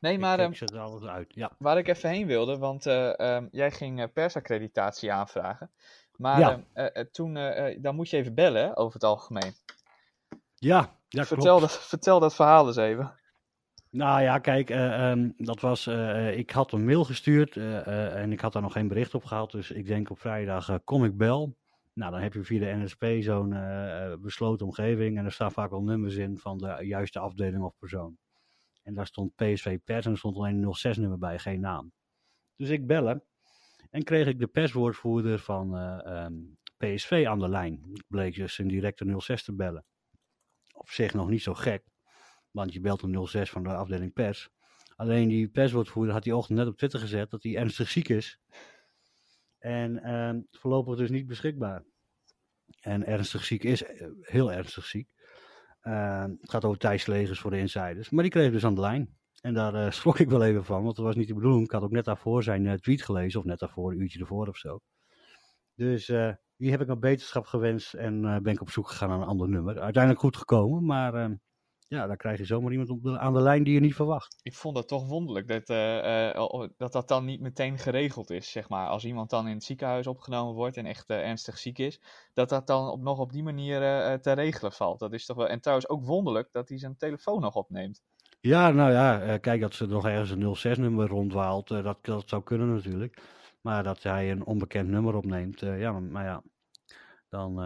Nee, 0.05 0.19
maar 0.19 0.41
ik, 0.41 0.61
ehm, 0.61 0.79
alles 0.79 1.03
uit. 1.03 1.35
Ja, 1.35 1.51
waar 1.59 1.79
ik 1.79 1.89
even 1.89 2.11
heen 2.11 2.27
wilde, 2.27 2.59
want 2.59 2.87
eh, 2.87 3.19
ehm, 3.19 3.47
jij 3.51 3.71
ging 3.71 4.01
eh, 4.01 4.07
persaccreditatie 4.13 5.13
aanvragen. 5.13 5.71
Maar 6.17 6.39
Ja. 6.39 6.65
ehm, 6.73 6.87
eh, 6.87 7.05
toen, 7.05 7.35
dan 7.83 7.95
moet 7.95 8.11
je 8.11 8.17
even 8.17 8.35
bellen, 8.35 8.77
over 8.77 8.95
het 8.95 9.05
algemeen. 9.05 9.53
ja, 10.55 10.99
ja 11.09 11.25
vertel, 11.25 11.59
klopt. 11.59 11.61
dat, 11.61 11.87
vertel 11.87 12.21
dat 12.21 12.35
verhaal 12.35 12.67
eens 12.67 12.77
even. 12.77 13.19
Nou 13.91 14.23
ja, 14.23 14.39
kijk, 14.39 14.69
dat 15.37 15.61
was, 15.61 15.87
ik 16.33 16.51
had 16.51 16.73
een 16.73 16.85
mail 16.85 17.05
gestuurd 17.05 17.57
en 17.57 18.33
ik 18.33 18.41
had 18.41 18.53
daar 18.53 18.63
nog 18.63 18.73
geen 18.73 18.89
bericht 18.89 19.15
op 19.15 19.25
gehad. 19.25 19.51
Dus 19.51 19.71
ik 19.71 19.87
denk 19.87 20.11
op 20.11 20.19
vrijdag 20.19 20.85
kom 20.85 21.05
ik 21.05 21.17
bel. 21.17 21.57
Nou, 21.93 22.13
dan 22.13 22.21
heb 22.21 22.33
je 22.33 22.45
via 22.45 22.59
de 22.59 22.83
NSP 22.83 23.05
zo'n 23.21 23.57
besloten 24.21 24.67
omgeving 24.67 25.19
en 25.19 25.25
er 25.25 25.33
staan 25.33 25.53
vaak 25.53 25.71
wel 25.71 25.83
nummers 25.83 26.15
in 26.15 26.39
van 26.39 26.59
de 26.59 26.79
juiste 26.81 27.19
afdeling 27.19 27.63
of 27.63 27.75
persoon. 27.79 28.19
En 28.85 28.95
daar 28.95 29.07
stond 29.07 29.35
PSV 29.35 29.79
pers 29.85 30.07
en 30.07 30.13
er 30.13 30.19
stond 30.19 30.37
alleen 30.37 30.63
een 30.63 30.95
06-nummer 30.95 31.19
bij, 31.19 31.39
geen 31.39 31.61
naam. 31.61 31.93
Dus 32.57 32.69
ik 32.69 32.87
bellen 32.87 33.25
en 33.91 34.03
kreeg 34.03 34.27
ik 34.27 34.39
de 34.39 34.47
perswoordvoerder 34.47 35.39
van 35.39 35.77
eh, 35.77 36.07
ehm, 36.07 36.35
PSV 36.77 37.25
aan 37.29 37.39
de 37.39 37.49
lijn. 37.49 38.03
Bleek 38.09 38.35
dus 38.35 38.59
een 38.59 38.69
directe 38.69 39.21
06 39.21 39.45
te 39.45 39.55
bellen. 39.55 39.85
Op 40.73 40.89
zich 40.89 41.15
nog 41.15 41.29
niet 41.29 41.43
zo 41.43 41.55
gek. 41.55 41.85
Want 42.51 42.73
je 42.73 42.81
belt 42.81 43.03
een 43.03 43.27
06 43.27 43.51
van 43.51 43.63
de 43.63 43.75
afdeling 43.75 44.13
pers. 44.13 44.51
Alleen 44.97 45.29
die 45.29 45.49
perswoordvoerder 45.49 46.15
had 46.15 46.23
die 46.23 46.37
ochtend 46.37 46.59
net 46.59 46.67
op 46.67 46.77
Twitter 46.77 47.01
gezet 47.01 47.31
dat 47.31 47.43
hij 47.43 47.57
ernstig 47.57 47.89
ziek 47.89 48.09
is. 48.09 48.41
En 49.59 50.03
ehm, 50.03 50.41
voorlopig 50.51 50.97
dus 50.97 51.11
niet 51.11 51.27
beschikbaar. 51.27 51.85
En 52.81 53.07
ernstig 53.07 53.45
ziek 53.45 53.65
is 53.65 53.83
eh, 53.83 54.09
heel 54.21 54.53
ernstig 54.53 54.85
ziek. 54.85 55.09
Ehm, 55.85 56.31
het 56.41 56.51
gaat 56.51 56.65
over 56.65 56.79
Thijs 56.79 57.07
Legers 57.07 57.41
voor 57.41 57.51
de 57.51 57.59
insiders. 57.59 58.11
Maar 58.11 58.23
die 58.23 58.33
kreeg 58.33 58.53
dus 58.53 58.65
aan 58.65 58.75
de 58.75 58.81
lijn. 58.81 59.17
En 59.41 59.55
daar 59.55 59.75
eh, 59.75 59.91
schrok 60.01 60.19
ik 60.19 60.29
wel 60.29 60.45
even 60.45 60.65
van, 60.65 60.83
want 60.83 60.97
dat 60.97 61.05
was 61.05 61.17
niet 61.17 61.29
de 61.29 61.35
bedoeling. 61.35 61.65
Ik 61.65 61.71
had 61.71 61.83
ook 61.83 61.91
net 61.91 62.05
daarvoor 62.05 62.43
zijn 62.43 62.67
eh, 62.67 62.75
tweet 62.75 63.03
gelezen, 63.03 63.41
of 63.41 63.47
net 63.47 63.59
daarvoor, 63.59 63.93
een 63.93 64.01
uurtje 64.01 64.19
ervoor 64.19 64.49
of 64.49 64.57
zo. 64.57 64.81
Dus 65.75 66.09
eh, 66.09 66.33
die 66.57 66.71
heb 66.71 66.81
ik 66.81 66.89
een 66.89 67.01
beterschap 67.01 67.47
gewenst 67.47 67.95
en 67.95 68.43
ben 68.43 68.53
ik 68.53 68.61
op 68.61 68.71
zoek 68.71 68.89
gegaan 68.89 69.09
naar 69.09 69.19
een 69.21 69.27
ander 69.27 69.49
nummer. 69.49 69.81
Uiteindelijk 69.81 70.23
goed 70.23 70.37
gekomen, 70.37 70.85
maar 70.85 71.15
ehm, 71.15 71.35
ja, 71.87 72.07
dan 72.07 72.17
krijg 72.17 72.39
je 72.39 72.45
zomaar 72.45 72.71
iemand 72.71 72.91
op 72.91 73.03
de, 73.03 73.19
aan 73.19 73.33
de 73.33 73.41
lijn 73.41 73.65
die 73.65 73.75
je 73.75 73.81
niet 73.81 73.95
verwacht. 73.95 74.37
Ik 74.43 74.55
vond 74.55 74.77
het 74.77 74.89
toch 74.89 75.09
wonderlijk 75.09 75.49
dat, 75.49 75.69
eh, 75.69 76.29
eh, 76.29 76.35
al- 76.35 76.69
dat 76.77 76.93
dat 76.93 77.09
dan 77.09 77.25
niet 77.25 77.41
meteen 77.41 77.79
geregeld 77.79 78.31
is, 78.31 78.51
zeg 78.51 78.69
maar. 78.69 78.89
Als 78.89 79.05
iemand 79.05 79.31
dan 79.31 79.49
in 79.49 79.55
het 79.55 79.65
ziekenhuis 79.65 80.07
opgenomen 80.07 80.55
wordt 80.55 80.77
en 80.77 80.87
echt 80.87 81.09
eh, 81.09 81.29
ernstig 81.29 81.59
ziek 81.59 81.79
is, 81.79 82.01
dat 82.33 82.49
dat 82.49 82.67
dan 82.67 82.89
op, 82.89 83.01
nog 83.01 83.19
op 83.19 83.33
die 83.33 83.43
manier 83.43 83.81
te 84.21 84.33
regelen 84.33 84.73
valt. 84.73 84.99
Dat 84.99 85.13
is 85.13 85.27
toch 85.27 85.37
wel... 85.37 85.49
En 85.49 85.61
trouwens 85.61 85.89
ook 85.89 86.05
wonderlijk 86.05 86.49
dat 86.53 86.69
hij 86.69 86.79
zijn 86.79 86.97
telefoon 86.97 87.41
nog 87.41 87.55
opneemt. 87.55 88.03
Ja, 88.41 88.71
nou 88.71 88.93
ja, 88.93 89.39
kijk 89.39 89.61
dat 89.61 89.75
ze 89.75 89.87
nog 89.87 90.07
ergens 90.07 90.31
een 90.31 90.77
06-nummer 90.77 91.09
rondwaalt, 91.09 91.69
dat, 91.69 91.99
dat 92.05 92.29
zou 92.29 92.43
kunnen 92.43 92.75
natuurlijk. 92.75 93.23
Maar 93.61 93.83
dat 93.83 94.03
hij 94.03 94.31
een 94.31 94.45
onbekend 94.45 94.89
nummer 94.89 95.15
opneemt, 95.15 95.61
ja, 95.61 95.93
maar, 95.93 96.03
maar 96.03 96.25
ja, 96.25 96.43
dan... 97.29 97.59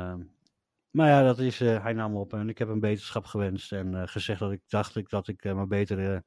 maar 0.98 1.08
ja, 1.08 1.22
dat 1.22 1.38
is, 1.38 1.60
eh, 1.60 1.82
hij 1.82 1.92
nam 1.92 2.16
op 2.16 2.32
en 2.32 2.48
ik 2.48 2.58
heb 2.58 2.68
een 2.68 2.80
beterschap 2.80 3.24
gewenst 3.24 3.72
en 3.72 3.94
eh, 3.94 4.02
gezegd 4.08 4.40
dat 4.40 4.52
ik 4.52 4.60
dacht 4.68 4.96
ik, 4.96 5.08
dat 5.08 5.28
ik 5.28 5.44
eh, 5.44 5.54
maar 5.54 5.66
beter... 5.66 6.22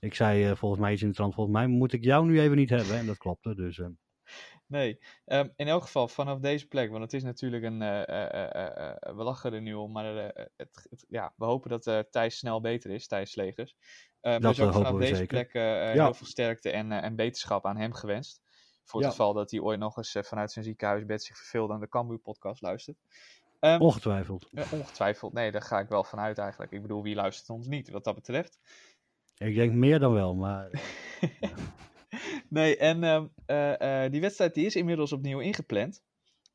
ik 0.00 0.14
zei 0.14 0.56
volgens 0.56 0.80
mij 0.80 0.92
iets 0.92 1.02
in 1.02 1.08
de 1.08 1.14
trant, 1.14 1.34
volgens 1.34 1.56
mij 1.56 1.66
moet 1.66 1.92
ik 1.92 2.04
jou 2.04 2.26
nu 2.26 2.40
even 2.40 2.56
niet 2.56 2.70
hebben. 2.70 2.96
En 2.98 3.06
dat 3.06 3.16
klopte, 3.18 3.54
dus... 3.54 3.80
Nee, 4.66 4.98
Ehm, 5.24 5.48
in 5.56 5.68
elk 5.68 5.82
geval 5.82 6.08
vanaf 6.08 6.38
deze 6.38 6.66
plek, 6.66 6.90
want 6.90 7.02
het 7.02 7.12
is 7.12 7.22
natuurlijk 7.22 7.64
een, 7.64 7.78
we 9.16 9.22
lachen 9.22 9.52
er 9.52 9.60
nu 9.62 9.74
om, 9.74 9.92
maar 9.92 10.04
het, 10.04 10.48
het- 10.56 11.04
ja, 11.08 11.32
we 11.36 11.44
hopen 11.44 11.70
dat 11.80 12.06
Thijs 12.10 12.38
snel 12.38 12.60
beter 12.60 12.90
is, 12.90 13.06
Thijs 13.06 13.34
Legers. 13.34 13.76
Ehm, 14.20 14.40
Dat, 14.40 14.56
dus 14.56 14.66
ook 14.66 14.72
vanaf 14.72 14.98
deze 14.98 15.14
zeker. 15.14 15.26
plek 15.26 15.52
Ja. 15.52 15.90
heel 15.92 16.14
veel 16.14 16.26
sterkte 16.26 16.70
en, 16.70 16.92
en 16.92 17.16
beterschap 17.16 17.66
aan 17.66 17.76
hem 17.76 17.92
gewenst. 17.92 18.42
Voor 18.84 19.00
het 19.00 19.08
Ja. 19.10 19.16
geval 19.16 19.32
dat 19.32 19.50
hij 19.50 19.60
ooit 19.60 19.78
nog 19.78 19.96
eens 19.96 20.16
vanuit 20.20 20.52
zijn 20.52 20.64
ziekenhuisbed 20.64 21.22
zich 21.22 21.36
verveelde 21.36 21.72
aan 21.72 21.80
de 21.80 21.88
Cambuur 21.88 22.18
podcast 22.18 22.62
luistert. 22.62 22.96
Ehm, 23.64 23.80
ongetwijfeld. 23.80 24.48
eh, 24.54 24.72
ongetwijfeld, 24.72 25.32
nee, 25.32 25.50
daar 25.50 25.62
ga 25.62 25.78
ik 25.78 25.88
wel 25.88 26.04
vanuit 26.04 26.38
eigenlijk. 26.38 26.72
Ik 26.72 26.82
bedoel, 26.82 27.02
wie 27.02 27.14
luistert 27.14 27.50
ons 27.50 27.66
niet 27.66 27.90
wat 27.90 28.04
dat 28.04 28.14
betreft? 28.14 28.58
Ik 29.38 29.54
denk 29.54 29.72
meer 29.72 29.98
dan 29.98 30.12
wel, 30.12 30.34
maar... 30.34 30.70
nee, 32.48 32.76
en 32.76 33.04
ehm, 33.04 33.26
eh, 33.46 34.04
eh, 34.04 34.12
die 34.12 34.20
wedstrijd 34.20 34.54
die 34.54 34.66
is 34.66 34.76
inmiddels 34.76 35.12
opnieuw 35.12 35.38
ingepland. 35.40 36.02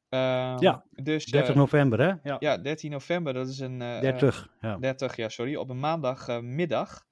Ehm, 0.10 0.64
Ja, 0.64 0.86
dus, 0.90 1.26
30 1.26 1.54
eh, 1.54 1.60
november, 1.60 2.00
hè? 2.00 2.30
Ja, 2.30 2.36
Ja, 2.40 2.58
13 2.58 2.92
november, 2.92 3.34
dat 3.34 3.48
is 3.48 3.60
een... 3.60 3.82
eh, 3.82 4.00
30, 4.00 4.50
ja. 4.62 4.74
eh, 4.74 4.80
30, 4.80 5.16
ja, 5.16 5.30
sorry. 5.30 5.56
Op 5.56 5.70
een 5.70 5.80
maandagmiddag 5.80 7.06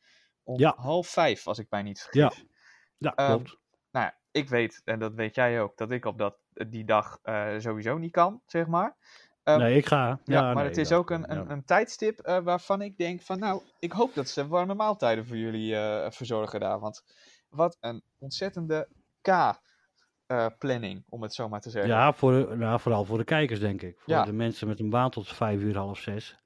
om 0.44 0.60
Ja. 0.60 0.74
half 0.78 1.08
vijf, 1.08 1.48
als 1.48 1.60
ik 1.60 1.68
mij 1.70 1.82
niet 1.82 2.02
vergis. 2.02 2.46
Ja, 2.98 3.14
Ehm, 3.16 3.28
klopt. 3.28 3.58
Nou 3.92 4.06
ja, 4.06 4.18
ik 4.32 4.50
weet, 4.50 4.82
en 4.86 5.00
dat 5.00 5.14
weet 5.14 5.36
jij 5.36 5.62
ook, 5.62 5.78
dat 5.78 5.92
ik 5.92 6.06
op 6.06 6.18
dat, 6.18 6.38
die 6.68 6.86
dag 6.86 7.20
sowieso 7.58 7.98
niet 7.98 8.12
kan, 8.12 8.42
zeg 8.46 8.68
maar. 8.68 8.96
Ehm, 9.48 9.60
nee, 9.60 9.76
ik 9.78 9.86
ga. 9.86 10.08
Ja, 10.08 10.18
Ja, 10.24 10.42
maar 10.42 10.56
nee, 10.56 10.64
het 10.66 10.78
is 10.78 10.92
ook 10.92 11.10
een, 11.10 11.32
een, 11.32 11.52
een 11.52 11.64
tijdstip 11.66 12.20
eh, 12.20 12.40
waarvan 12.40 12.82
ik 12.82 12.98
denk 12.98 13.22
van 13.22 13.40
nou, 13.40 13.62
ik 13.80 13.92
hoop 13.92 14.14
dat 14.14 14.28
ze 14.30 14.48
warme 14.48 14.74
maaltijden 14.74 15.26
voor 15.26 15.38
jullie 15.38 15.76
eh, 15.76 16.12
verzorgen 16.12 16.60
daar. 16.60 16.80
Want 16.80 17.04
wat 17.50 17.78
een 17.80 18.02
ontzettende 18.20 18.88
K-planning, 19.22 21.04
om 21.10 21.22
het 21.22 21.34
zo 21.34 21.50
maar 21.50 21.62
te 21.62 21.70
zeggen. 21.70 21.92
Ja, 21.92 22.14
voor, 22.14 22.32
de- 22.32 22.56
nou, 22.56 22.80
vooral 22.80 23.06
voor 23.06 23.18
de 23.18 23.24
kijkers, 23.24 23.60
denk 23.60 23.82
ik. 23.82 24.00
Voor 24.00 24.14
Ja. 24.14 24.24
de 24.24 24.34
mensen 24.34 24.68
met 24.68 24.80
een 24.80 24.90
baan 24.90 25.10
tot 25.10 25.28
vijf 25.28 25.62
uur, 25.62 25.78
half 25.78 26.00
zes. 26.00 26.38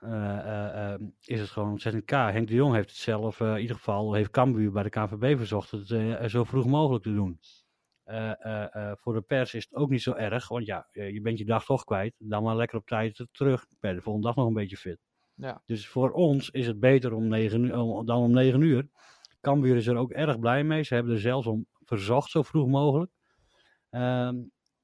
eh, 0.00 0.38
eh, 0.38 0.92
eh, 0.92 1.00
is 1.20 1.40
het 1.40 1.50
gewoon 1.50 1.70
ontzettend 1.70 2.04
K. 2.04 2.10
Henk 2.10 2.48
de 2.48 2.54
Jong 2.54 2.74
heeft 2.74 2.88
het 2.88 2.98
zelf, 2.98 3.40
eh, 3.40 3.54
in 3.54 3.60
ieder 3.60 3.76
geval, 3.76 4.12
heeft 4.14 4.30
Cambuur 4.30 4.72
bij 4.72 4.82
de 4.82 4.88
KNVB 4.90 5.36
verzocht 5.36 5.70
het 5.70 5.90
eh, 5.90 6.24
zo 6.24 6.44
vroeg 6.44 6.66
mogelijk 6.66 7.04
te 7.04 7.14
doen. 7.14 7.40
Eh, 8.04 8.30
eh, 8.44 8.74
eh, 8.74 8.92
voor 8.96 9.14
de 9.14 9.20
pers 9.20 9.54
is 9.54 9.64
het 9.64 9.74
ook 9.74 9.90
niet 9.90 10.02
zo 10.02 10.12
erg, 10.12 10.48
want 10.48 10.66
ja, 10.66 10.88
je 10.92 11.20
bent 11.20 11.38
je 11.38 11.44
dag 11.44 11.64
toch 11.64 11.84
kwijt. 11.84 12.14
Dan 12.18 12.42
maar 12.42 12.56
lekker 12.56 12.78
op 12.78 12.86
tijd 12.86 13.26
terug, 13.32 13.66
per 13.80 13.94
de 13.94 14.00
volgende 14.00 14.26
dag 14.26 14.36
nog 14.36 14.46
een 14.46 14.52
beetje 14.54 14.76
fit. 14.76 14.98
Ja. 15.34 15.62
Dus 15.66 15.88
voor 15.88 16.10
ons 16.10 16.50
is 16.50 16.66
het 16.66 16.80
beter 16.80 17.12
om 17.12 17.28
negen, 17.28 17.64
uur- 17.64 17.76
om- 17.78 18.06
dan 18.06 18.22
om 18.22 18.30
9 18.32 18.60
uur. 18.60 18.88
Cambuur 19.40 19.76
is 19.76 19.86
er 19.86 19.96
ook 19.96 20.10
erg 20.10 20.38
blij 20.38 20.64
mee. 20.64 20.82
Ze 20.82 20.94
hebben 20.94 21.12
er 21.12 21.20
zelfs 21.20 21.46
om 21.46 21.66
verzocht 21.84 22.30
zo 22.30 22.42
vroeg 22.42 22.68
mogelijk. 22.68 23.10
Ehm, 23.90 24.36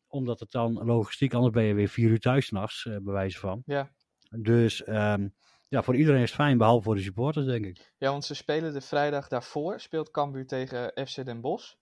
omdat 0.09 0.41
het 0.41 0.51
dan 0.51 0.73
logistiek, 0.73 1.35
anders 1.35 1.55
ben 1.55 1.65
je 1.65 1.75
weer 1.75 1.89
vier 1.89 2.11
uur 2.11 2.21
thuis 2.21 2.47
s'nachts, 2.47 2.83
bij 2.85 3.01
wijze 3.13 3.39
van. 3.39 3.63
Ja. 3.67 3.91
Dus 4.39 4.85
ehm, 4.85 5.29
ja, 5.69 5.83
voor 5.83 5.97
iedereen 5.97 6.23
is 6.23 6.31
het 6.31 6.41
fijn, 6.41 6.59
behalve 6.59 6.83
voor 6.85 6.95
de 6.95 7.01
supporters, 7.01 7.47
denk 7.47 7.65
ik. 7.67 7.93
Ja, 7.99 8.11
want 8.11 8.25
ze 8.25 8.35
spelen 8.35 8.73
de 8.73 8.81
vrijdag 8.81 9.29
daarvoor, 9.29 9.81
speelt 9.81 10.11
Cambuur 10.11 10.47
tegen 10.47 11.07
FC 11.07 11.25
Den 11.25 11.41
Bosch. 11.41 11.75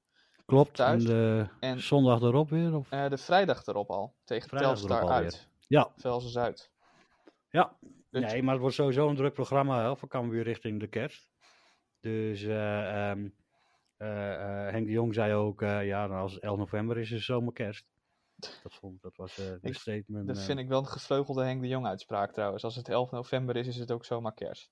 Klopt. 0.48 0.74
Thuis. 0.74 1.04
En 1.04 1.08
de 1.10 1.46
En- 1.60 1.80
zondag 1.80 2.20
erop 2.20 2.50
weer? 2.50 2.76
Of? 2.76 2.90
Eh, 2.92 3.08
de 3.08 3.16
vrijdag 3.18 3.66
erop 3.66 3.90
al, 3.90 4.14
tegen 4.24 4.48
Vrijdag 4.48 4.74
Telstar 4.78 5.08
uit. 5.10 5.48
Ja, 5.66 5.92
Velzen 5.96 6.30
Zuid. 6.30 6.70
ja. 7.50 7.76
Dus- 8.10 8.32
Nee, 8.32 8.42
maar 8.42 8.52
het 8.52 8.60
wordt 8.60 8.76
sowieso 8.76 9.08
een 9.08 9.16
druk 9.16 9.32
programma 9.32 9.82
hè, 9.82 9.96
voor 9.96 10.08
Cambuur 10.08 10.42
richting 10.42 10.80
de 10.80 10.86
kerst. 10.86 11.30
Dus 12.00 12.42
eh, 12.42 13.10
eh, 13.10 13.18
Henk 14.70 14.86
de 14.86 14.92
Jong 14.92 15.14
zei 15.14 15.34
ook, 15.34 15.60
ja, 15.60 16.06
nou, 16.06 16.20
als 16.20 16.32
het 16.34 16.42
11 16.42 16.58
november 16.58 16.96
is, 16.98 17.06
is 17.06 17.12
het 17.16 17.22
zomerkerst. 17.22 17.86
Dat, 18.36 18.74
vond, 18.74 19.02
dat 19.02 19.16
was 19.16 19.38
Ik- 19.60 19.74
statement. 19.74 20.26
Dat 20.26 20.38
vind 20.42 20.58
ik 20.58 20.68
wel 20.68 20.78
een 20.78 20.86
gevleugelde 20.86 21.44
Henk 21.44 21.60
de 21.60 21.68
Jong 21.68 21.86
uitspraak 21.86 22.32
trouwens. 22.32 22.64
Als 22.64 22.76
het 22.76 22.88
11 22.88 23.10
november 23.10 23.56
is, 23.56 23.66
is 23.66 23.76
het 23.78 23.92
ook 23.92 24.04
zomaar 24.04 24.34
kerst. 24.34 24.70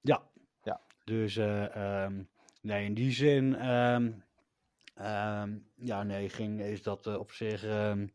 Ja. 0.00 0.22
Ja. 0.62 0.80
Dus 1.04 1.36
eh, 1.36 2.02
ehm, 2.04 2.22
nee, 2.62 2.84
in 2.84 2.94
die 2.94 3.12
zin, 3.12 3.56
ehm, 3.56 4.12
ehm, 4.94 5.58
ja, 5.74 6.02
nee, 6.02 6.28
ging, 6.28 6.60
is 6.60 6.82
dat 6.82 7.06
eh, 7.06 7.18
op 7.18 7.32
zich, 7.32 7.64
ehm, 7.64 8.06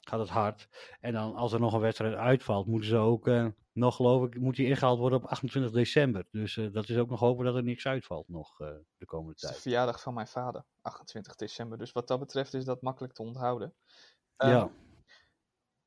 gaat 0.00 0.20
het 0.20 0.28
hard. 0.28 0.68
En 1.00 1.12
dan 1.12 1.34
als 1.34 1.52
er 1.52 1.60
nog 1.60 1.72
een 1.72 1.80
wedstrijd 1.80 2.14
uitvalt, 2.14 2.66
moeten 2.66 2.88
ze 2.88 2.96
ook 2.96 3.26
eh, 3.28 3.46
nog, 3.72 3.96
geloof 3.96 4.26
ik, 4.26 4.40
moet 4.40 4.56
die 4.56 4.66
ingehaald 4.66 4.98
worden 4.98 5.18
op 5.18 5.24
28 5.24 5.72
december. 5.72 6.26
Dus 6.30 6.56
eh, 6.56 6.72
dat 6.72 6.88
is 6.88 6.96
ook 6.96 7.08
nog 7.08 7.20
hopen 7.20 7.44
dat 7.44 7.54
er 7.56 7.62
niks 7.62 7.86
uitvalt 7.86 8.28
nog 8.28 8.56
de 8.96 9.04
komende 9.06 9.30
Het 9.30 9.36
is 9.36 9.40
de 9.40 9.48
tijd. 9.48 9.60
verjaardag 9.62 10.00
van 10.00 10.14
mijn 10.14 10.26
vader, 10.26 10.64
28 10.82 11.34
december. 11.34 11.78
Dus 11.78 11.92
wat 11.92 12.08
dat 12.08 12.18
betreft 12.18 12.54
is 12.54 12.64
dat 12.64 12.82
makkelijk 12.82 13.14
te 13.14 13.22
onthouden. 13.22 13.74
Ehm, 14.36 14.50
ja, 14.50 14.70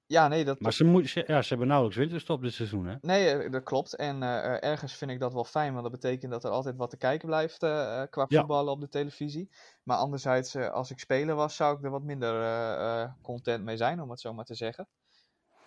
Ja, 0.10 0.28
nee, 0.28 0.46
dat, 0.46 0.60
maar 0.60 0.74
ze, 0.74 0.84
moet, 0.84 1.08
ze, 1.08 1.24
ja, 1.28 1.42
ze 1.42 1.50
hebben 1.50 1.68
nauwelijks 1.68 2.00
winterstop 2.00 2.42
dit 2.42 2.54
seizoen, 2.54 2.86
hè? 2.86 2.96
nee, 3.02 3.30
eh, 3.30 3.52
dat 3.52 3.64
klopt. 3.64 3.96
En 3.96 4.24
eh, 4.24 4.46
eh, 4.56 4.64
ergens 4.70 4.96
vind 4.96 5.12
ik 5.12 5.20
dat 5.20 5.34
wel 5.34 5.44
fijn, 5.44 5.72
want 5.72 5.84
dat 5.84 5.92
betekent 6.02 6.32
dat 6.32 6.44
er 6.44 6.50
altijd 6.50 6.76
wat 6.76 6.90
te 6.90 6.98
kijken 6.98 7.28
blijft 7.28 7.64
eh, 7.64 8.04
qua 8.10 8.26
Ja. 8.28 8.40
voetballen 8.40 8.74
op 8.74 8.82
de 8.82 8.90
televisie. 8.90 9.50
Maar 9.84 9.98
anderzijds, 9.98 10.56
als 10.56 10.92
ik 10.92 11.00
speler 11.00 11.36
was, 11.36 11.56
zou 11.56 11.78
ik 11.78 11.84
er 11.84 11.90
wat 11.90 12.04
minder 12.04 13.16
content 13.22 13.64
mee 13.64 13.78
zijn, 13.78 14.02
om 14.02 14.10
het 14.10 14.20
zo 14.20 14.34
maar 14.34 14.46
te 14.46 14.56
zeggen. 14.56 14.88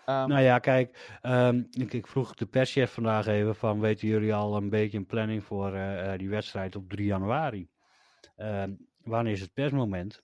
Ehm, 0.05 0.29
Nou 0.29 0.41
ja, 0.43 0.59
kijk, 0.59 1.19
ehm, 1.21 1.63
ik, 1.71 1.93
ik 1.93 2.07
vroeg 2.07 2.35
de 2.35 2.47
perschef 2.47 2.93
vandaag 2.93 3.27
even 3.27 3.55
van, 3.57 3.81
weten 3.81 4.09
jullie 4.09 4.35
al 4.35 4.57
een 4.57 4.71
beetje 4.71 4.99
een 4.99 5.07
planning 5.07 5.45
voor 5.45 5.71
die 6.17 6.29
wedstrijd 6.29 6.77
op 6.77 6.89
3 6.89 7.07
januari? 7.07 7.69
Ehm, 8.37 8.75
wanneer 8.97 9.33
is 9.33 9.41
het 9.41 9.53
persmoment? 9.53 10.23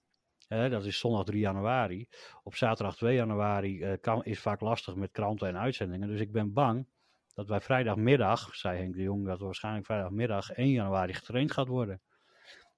Dat 0.48 0.84
is 0.84 0.98
zondag 0.98 1.24
3 1.24 1.40
januari. 1.40 2.08
Op 2.42 2.54
zaterdag 2.54 2.96
2 2.96 3.14
januari 3.14 3.82
eh, 3.82 3.92
kan, 4.00 4.24
is 4.24 4.40
vaak 4.40 4.60
lastig 4.60 4.94
met 4.94 5.10
kranten 5.10 5.48
en 5.48 5.58
uitzendingen. 5.58 6.08
Dus 6.08 6.20
ik 6.20 6.32
ben 6.32 6.52
bang 6.52 6.86
dat 7.34 7.46
bij 7.46 7.60
vrijdagmiddag, 7.60 8.54
zei 8.54 8.78
Henk 8.78 8.94
de 8.94 9.02
Jong, 9.02 9.26
dat 9.26 9.40
waarschijnlijk 9.40 9.86
vrijdagmiddag 9.86 10.52
1 10.52 10.70
januari 10.70 11.14
getraind 11.14 11.52
gaat 11.52 11.68
worden. 11.68 12.00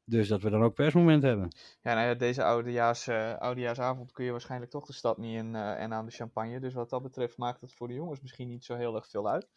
Dus 0.05 0.29
dat 0.29 0.43
we 0.43 0.51
dan 0.51 0.63
ook 0.63 0.75
persmoment 0.75 1.23
hebben. 1.23 1.49
Ja, 1.83 1.95
nou 1.95 2.07
ja, 2.07 2.15
deze 2.15 2.45
oudejaars, 2.45 3.07
eh, 3.07 3.37
oudejaarsavond 3.39 4.13
kun 4.13 4.25
je 4.25 4.31
waarschijnlijk 4.31 4.71
toch 4.71 4.87
de 4.87 4.93
stad 4.93 5.19
niet 5.19 5.37
in 5.37 5.55
eh, 5.55 5.83
en 5.83 5.93
aan 5.93 6.05
de 6.07 6.13
champagne. 6.13 6.61
Dus 6.61 6.75
wat 6.75 6.91
dat 6.91 7.03
betreft 7.03 7.37
maakt 7.37 7.61
het 7.61 7.75
voor 7.75 7.89
de 7.89 7.95
jongens 7.95 8.21
misschien 8.21 8.49
niet 8.49 8.65
zo 8.65 8.77
heel 8.77 8.95
erg 8.95 9.09
veel 9.09 9.29
uit. 9.29 9.49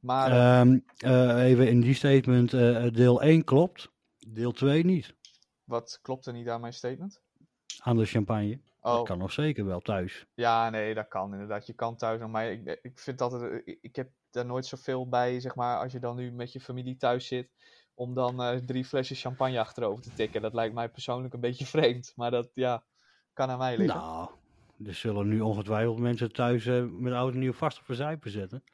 Maar 0.00 0.30
eh, 0.30 0.60
Ehm, 0.60 0.78
eh, 0.96 1.44
even 1.44 1.68
in 1.68 1.80
die 1.80 1.94
statement, 1.94 2.50
deel 2.94 3.22
1 3.22 3.44
klopt, 3.44 3.92
deel 4.28 4.52
2 4.52 4.84
niet. 4.84 5.14
wat 5.64 5.98
klopt 6.02 6.26
er 6.26 6.32
niet 6.32 6.48
aan 6.48 6.60
mijn 6.60 6.72
statement? 6.72 7.22
Aan 7.80 7.96
de 7.96 8.04
champagne. 8.04 8.58
Oh, 8.82 8.92
Dat 8.94 9.06
kan 9.06 9.18
nog 9.18 9.32
zeker 9.32 9.64
wel 9.66 9.80
thuis. 9.80 10.26
ja, 10.34 10.70
nee, 10.70 10.94
dat 10.94 11.08
kan 11.08 11.32
inderdaad. 11.32 11.66
Je 11.66 11.72
kan 11.72 11.96
thuis 11.96 12.20
nog, 12.20 12.30
maar 12.30 12.50
ik, 12.50 12.78
ik 12.82 12.98
vind 12.98 13.18
dat 13.18 13.32
het, 13.32 13.62
ik, 13.80 13.96
heb 13.96 14.08
daar 14.30 14.46
nooit 14.46 14.66
zoveel 14.66 15.08
bij, 15.08 15.40
zeg 15.40 15.54
maar, 15.54 15.78
als 15.78 15.92
je 15.92 15.98
dan 15.98 16.16
nu 16.16 16.32
met 16.32 16.52
je 16.52 16.60
familie 16.60 16.96
thuis 16.96 17.26
zit, 17.26 17.48
om 17.94 18.14
dan 18.14 18.42
eh, 18.42 18.56
drie 18.56 18.84
flesjes 18.84 19.20
champagne 19.20 19.58
achterover 19.60 20.02
te 20.02 20.12
tikken. 20.12 20.42
Dat 20.42 20.54
lijkt 20.54 20.74
mij 20.74 20.88
persoonlijk 20.88 21.34
een 21.34 21.40
beetje 21.40 21.66
vreemd, 21.76 22.12
maar 22.16 22.30
dat, 22.30 22.50
ja, 22.54 22.82
kan 23.32 23.50
aan 23.50 23.58
mij 23.58 23.76
liggen. 23.76 24.00
Nou, 24.00 24.28
er 24.84 24.94
zullen 24.94 25.28
nu 25.28 25.40
ongetwijfeld 25.40 25.98
mensen 25.98 26.32
thuis 26.32 26.66
eh, 26.66 26.84
met 26.90 27.12
oud 27.12 27.32
en 27.32 27.38
nieuw 27.38 27.52
vast 27.52 27.78
op 27.78 27.84
verzuipen 27.84 28.30
zetten. 28.30 28.64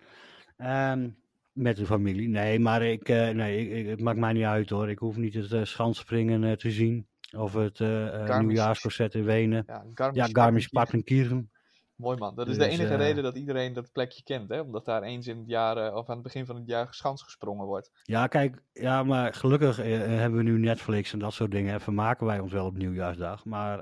Ehm, 0.56 1.08
met 1.52 1.76
de 1.76 1.86
familie. 1.86 2.28
Nee, 2.28 2.58
maar 2.58 2.82
ik, 2.82 3.08
eh, 3.08 3.28
nee, 3.28 3.68
ik, 3.68 3.76
ik- 3.76 3.86
het 3.86 4.00
maakt 4.00 4.18
mij 4.18 4.32
niet 4.32 4.44
uit 4.44 4.70
hoor. 4.70 4.90
Ik 4.90 4.98
hoef 4.98 5.16
niet 5.16 5.34
het 5.34 5.68
schansspringen 5.68 6.44
eh, 6.44 6.52
te 6.52 6.70
zien. 6.70 7.06
Of 7.36 7.52
het 7.52 7.78
Garmisch- 7.78 8.38
nieuwjaarsconcert 8.38 9.14
in 9.14 9.24
Wenen. 9.24 9.64
Ja, 9.66 9.84
Ja, 10.12 10.28
Garmisch-Partenkirchen. 10.32 11.50
Mooi 11.96 12.16
man. 12.18 12.34
Dat 12.34 12.48
is 12.48 12.56
Dus, 12.56 12.64
de 12.66 12.70
enige 12.72 12.92
eh, 12.92 12.98
reden 12.98 13.22
dat 13.22 13.36
iedereen 13.36 13.72
dat 13.72 13.92
plekje 13.92 14.22
kent, 14.22 14.48
hè? 14.48 14.60
Omdat 14.60 14.84
daar 14.84 15.02
eens 15.02 15.26
in 15.26 15.38
het 15.38 15.48
jaar, 15.48 15.94
of 15.94 16.08
aan 16.08 16.14
het 16.14 16.22
begin 16.24 16.46
van 16.46 16.56
het 16.56 16.66
jaar, 16.66 16.86
schans 16.94 17.22
gesprongen 17.22 17.66
wordt. 17.66 17.90
Ja, 18.02 18.26
kijk, 18.26 18.62
ja, 18.72 19.02
maar 19.02 19.34
gelukkig 19.34 19.76
hebben 19.76 20.36
we 20.38 20.42
nu 20.42 20.58
Netflix 20.58 21.12
en 21.12 21.18
dat 21.18 21.32
soort 21.32 21.50
dingen. 21.50 21.72
En 21.72 21.80
vermaken 21.80 22.26
wij 22.26 22.38
ons 22.38 22.52
wel 22.52 22.66
op 22.66 22.76
nieuwjaarsdag. 22.76 23.44
Maar 23.44 23.78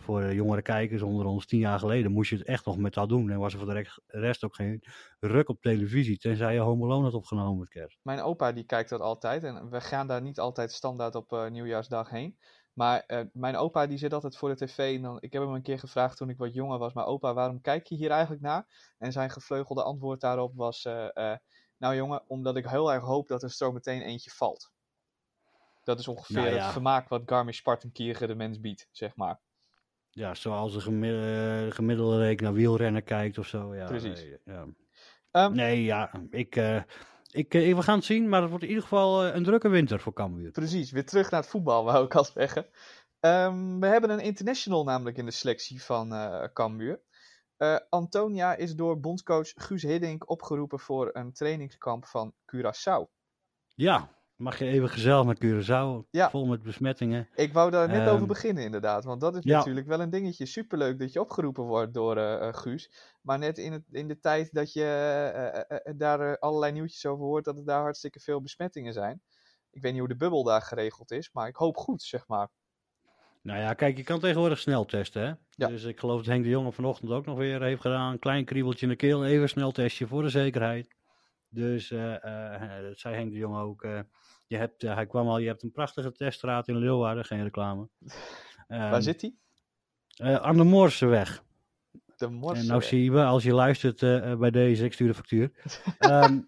voor 0.00 0.20
de 0.20 0.34
jongere 0.34 0.62
kijkers 0.62 1.02
onder 1.02 1.26
ons, 1.26 1.46
tien 1.46 1.58
jaar 1.58 1.78
geleden, 1.78 2.12
moest 2.12 2.30
je 2.30 2.36
het 2.36 2.46
echt 2.46 2.66
nog 2.66 2.76
met 2.78 2.94
dat 2.94 3.08
doen. 3.08 3.30
En 3.30 3.38
was 3.38 3.52
er 3.52 3.58
voor 3.60 3.74
de 3.74 3.86
rest- 4.06 4.44
ook 4.44 4.54
geen 4.54 4.82
ruk 5.20 5.48
op 5.48 5.60
televisie. 5.62 6.18
Tenzij 6.18 6.54
je 6.54 6.60
Home 6.60 6.84
Alone 6.84 7.04
had 7.04 7.14
opgenomen 7.14 7.58
met 7.58 7.68
kerst. 7.68 7.98
Mijn 8.02 8.20
opa 8.20 8.52
die 8.52 8.64
kijkt 8.64 8.90
dat 8.90 9.00
altijd 9.00 9.44
en 9.44 9.70
we 9.70 9.80
gaan 9.80 10.06
daar 10.06 10.22
niet 10.22 10.38
altijd 10.38 10.72
standaard 10.72 11.14
op 11.14 11.48
nieuwjaarsdag 11.50 12.10
heen. 12.10 12.36
Maar 12.72 13.04
eh, 13.06 13.20
mijn 13.32 13.56
opa 13.56 13.86
die 13.86 13.98
zit 13.98 14.12
altijd 14.12 14.36
voor 14.36 14.48
de 14.48 14.66
tv 14.66 14.96
en 14.96 15.02
dan, 15.02 15.16
ik 15.20 15.32
heb 15.32 15.42
hem 15.42 15.54
een 15.54 15.62
keer 15.62 15.78
gevraagd 15.78 16.16
toen 16.16 16.28
ik 16.28 16.36
wat 16.36 16.54
jonger 16.54 16.78
was, 16.78 16.92
maar 16.92 17.06
opa 17.06 17.34
waarom 17.34 17.60
kijk 17.60 17.86
je 17.86 17.94
hier 17.94 18.10
eigenlijk 18.10 18.42
naar? 18.42 18.94
En 18.98 19.12
zijn 19.12 19.30
gevleugelde 19.30 19.82
antwoord 19.82 20.20
daarop 20.20 20.54
was, 20.54 20.84
eh, 20.84 21.16
eh, 21.16 21.38
nou 21.76 21.94
jongen, 21.94 22.22
omdat 22.26 22.56
ik 22.56 22.66
heel 22.66 22.92
erg 22.92 23.04
hoop 23.04 23.28
dat 23.28 23.42
er 23.42 23.50
zo 23.50 23.72
meteen 23.72 24.02
eentje 24.02 24.30
valt. 24.30 24.72
Dat 25.84 25.98
is 25.98 26.08
ongeveer 26.08 26.36
Nou 26.36 26.54
ja. 26.54 26.62
het 26.62 26.72
vermaak 26.72 27.08
wat 27.08 27.22
Garmisch-Partenkirchen 27.26 28.28
de 28.28 28.34
mens 28.34 28.60
biedt, 28.60 28.88
zeg 28.90 29.16
maar. 29.16 29.40
Ja, 30.10 30.34
zoals 30.34 30.76
eh, 30.76 31.66
gemiddelde 31.68 32.18
reek 32.18 32.40
naar 32.40 32.52
wielrennen 32.52 33.04
kijkt 33.04 33.38
of 33.38 33.46
zo. 33.46 33.74
Ja, 33.74 33.86
Precies. 33.86 34.26
Ja. 34.44 34.66
Ehm, 35.30 35.52
nee 35.52 35.82
ja, 35.82 36.10
ik, 36.30 36.56
eh, 37.32 37.68
ik, 37.68 37.76
we 37.76 37.82
gaan 37.82 37.96
het 37.96 38.04
zien. 38.04 38.28
Maar 38.28 38.40
het 38.40 38.48
wordt 38.48 38.64
in 38.64 38.70
ieder 38.70 38.84
geval 38.84 39.24
eh, 39.24 39.34
een 39.34 39.44
drukke 39.44 39.68
winter 39.68 40.00
voor 40.00 40.12
Cambuur. 40.12 40.50
Precies, 40.50 40.90
weer 40.90 41.06
terug 41.06 41.30
naar 41.30 41.40
het 41.40 41.50
voetbal, 41.50 41.84
wou 41.92 42.04
ik 42.04 42.14
al 42.14 42.24
zeggen. 42.24 42.66
Ehm, 43.20 43.78
we 43.78 43.86
hebben 43.86 44.10
een 44.10 44.20
international 44.20 44.84
namelijk 44.84 45.16
in 45.16 45.24
de 45.24 45.30
selectie 45.30 45.82
van 45.82 46.12
eh 46.12 46.44
Cambuur. 46.52 47.00
Antonia 47.88 48.54
is 48.54 48.74
door 48.74 49.00
bondscoach 49.00 49.52
Guus 49.54 49.82
Hiddink 49.82 50.30
opgeroepen 50.30 50.78
voor 50.78 51.10
een 51.12 51.32
trainingskamp 51.32 52.06
van 52.06 52.34
Curaçao. 52.34 53.10
Ja, 53.74 54.21
mag 54.42 54.58
je 54.58 54.66
even 54.66 54.88
gezellig 54.88 55.24
naar 55.24 55.36
Curaçao. 55.36 56.10
Ja. 56.10 56.30
Vol 56.30 56.46
met 56.46 56.62
besmettingen. 56.62 57.28
Ik 57.34 57.52
wou 57.52 57.70
daar 57.70 57.88
net 57.88 58.00
Ehm, 58.00 58.14
over 58.14 58.26
beginnen 58.26 58.64
inderdaad, 58.64 59.04
want 59.04 59.20
dat 59.20 59.36
is 59.36 59.44
ja. 59.44 59.56
natuurlijk 59.58 59.86
wel 59.86 60.00
een 60.00 60.10
dingetje. 60.10 60.46
Superleuk 60.46 60.98
dat 60.98 61.12
je 61.12 61.20
opgeroepen 61.20 61.64
wordt 61.64 61.94
door 61.94 62.16
eh, 62.16 62.48
eh, 62.48 62.54
Guus. 62.54 62.90
Maar 63.20 63.38
net 63.38 63.58
in, 63.58 63.72
het, 63.72 63.82
in 63.90 64.08
de 64.08 64.18
tijd 64.18 64.52
dat 64.52 64.72
je 64.72 64.84
eh, 64.84 65.92
daar 65.96 66.38
allerlei 66.38 66.72
nieuwtjes 66.72 67.06
over 67.06 67.24
hoort, 67.24 67.44
dat 67.44 67.56
er 67.56 67.64
daar 67.64 67.80
hartstikke 67.80 68.20
veel 68.20 68.40
besmettingen 68.42 68.92
zijn. 68.92 69.22
Ik 69.70 69.82
weet 69.82 69.92
niet 69.92 70.00
hoe 70.00 70.10
de 70.10 70.16
bubbel 70.16 70.44
daar 70.44 70.62
geregeld 70.62 71.10
is, 71.10 71.30
maar 71.32 71.48
ik 71.48 71.56
hoop 71.56 71.76
goed, 71.76 72.02
zeg 72.02 72.26
maar. 72.26 72.48
Nou 73.42 73.60
ja, 73.60 73.74
kijk, 73.74 73.96
je 73.96 74.02
kan 74.02 74.20
tegenwoordig 74.20 74.58
snel 74.58 74.84
testen, 74.84 75.22
hè? 75.22 75.32
Ja. 75.50 75.68
Dus 75.68 75.84
ik 75.84 75.98
geloof 75.98 76.16
dat 76.16 76.26
Henk 76.26 76.44
de 76.44 76.50
Jonge 76.50 76.72
vanochtend 76.72 77.10
ook 77.10 77.26
nog 77.26 77.38
weer 77.38 77.62
heeft 77.62 77.80
gedaan. 77.80 78.12
Een 78.12 78.18
klein 78.18 78.44
kriebeltje 78.44 78.86
in 78.86 78.92
de 78.92 78.96
keel, 78.96 79.24
even 79.24 79.48
snel 79.48 79.72
testje 79.72 80.06
voor 80.06 80.22
de 80.22 80.28
zekerheid. 80.28 80.88
Dus 81.54 81.90
eh, 81.90 82.54
eh, 82.54 82.82
dat 82.82 82.98
zei 82.98 83.14
Henk 83.14 83.30
de 83.32 83.36
Jonge 83.38 83.60
ook. 83.62 83.82
eh, 83.82 84.00
je 84.46 84.56
hebt, 84.56 84.82
eh, 84.82 84.94
hij 84.94 85.06
kwam 85.06 85.28
al, 85.28 85.38
je 85.38 85.46
hebt 85.46 85.62
een 85.62 85.72
prachtige 85.72 86.12
teststraat 86.12 86.68
in 86.68 86.76
Leeuwarden, 86.76 87.24
geen 87.24 87.42
reclame. 87.42 87.88
Waar 88.68 88.92
Ehm, 88.92 89.00
zit 89.00 89.20
hij? 89.20 89.34
eh, 90.16 90.36
aan 90.36 90.56
de 90.56 90.64
Moorseweg. 90.64 91.44
De 92.16 92.26
En 92.26 92.32
morsen. 92.32 92.66
nou 92.66 92.82
zie 92.82 93.10
je, 93.10 93.24
als 93.24 93.42
je 93.42 93.52
luistert 93.54 94.02
eh, 94.02 94.30
eh, 94.32 94.38
bij 94.38 94.50
deze, 94.50 94.84
ik 94.84 94.92
stuur 94.92 95.08
de 95.08 95.14
factuur. 95.14 95.52
Ehm, 95.98 96.40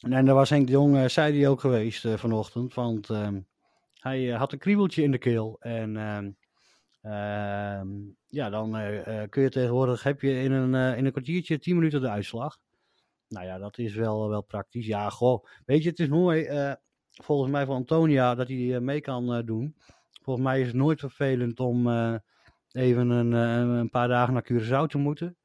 en 0.00 0.24
daar 0.24 0.34
was 0.34 0.50
Henk 0.50 0.66
de 0.66 0.72
Jong, 0.72 0.96
eh, 0.96 1.08
zei 1.08 1.38
hij 1.38 1.48
ook 1.48 1.60
geweest 1.60 2.04
eh, 2.04 2.14
vanochtend, 2.16 2.74
want 2.74 3.10
ehm, 3.10 3.40
hij 4.00 4.32
eh, 4.32 4.38
had 4.38 4.52
een 4.52 4.58
kriebeltje 4.58 5.02
in 5.02 5.10
de 5.10 5.18
keel. 5.18 5.56
En 5.60 5.96
ja, 8.28 8.50
dan 8.50 8.76
eh, 8.76 9.22
eh, 9.22 9.28
kun 9.30 9.42
je 9.42 9.48
tegenwoordig, 9.50 10.02
heb 10.02 10.20
je 10.20 10.42
in 10.42 10.52
een, 10.52 10.74
eh, 10.92 10.98
in 10.98 11.04
een 11.04 11.10
kwartiertje 11.12 11.58
10 11.58 11.74
minuten 11.76 12.00
de 12.00 12.08
uitslag. 12.08 12.58
Nou 13.28 13.46
ja, 13.46 13.58
dat 13.58 13.78
is 13.78 13.94
wel, 13.94 14.28
wel 14.28 14.42
praktisch. 14.42 14.86
Ja, 14.86 15.10
goh, 15.10 15.44
weet 15.64 15.82
je, 15.82 15.88
het 15.88 15.98
is 15.98 16.08
mooi, 16.08 16.44
eh, 16.44 16.72
volgens 17.10 17.50
mij 17.50 17.66
van 17.66 17.76
Antonia, 17.76 18.34
dat 18.34 18.48
hij 18.48 18.74
eh, 18.74 18.80
mee 18.80 19.00
kan 19.00 19.34
eh, 19.34 19.44
doen. 19.44 19.76
Volgens 20.22 20.46
mij 20.46 20.60
is 20.60 20.66
het 20.66 20.76
nooit 20.76 21.00
vervelend 21.00 21.60
om 21.60 21.88
even 22.70 23.10
een, 23.10 23.32
een 23.32 23.90
paar 23.90 24.08
dagen 24.08 24.34
naar 24.34 24.52
Curaçao 24.52 24.86
te 24.86 24.98
moeten. 24.98 25.36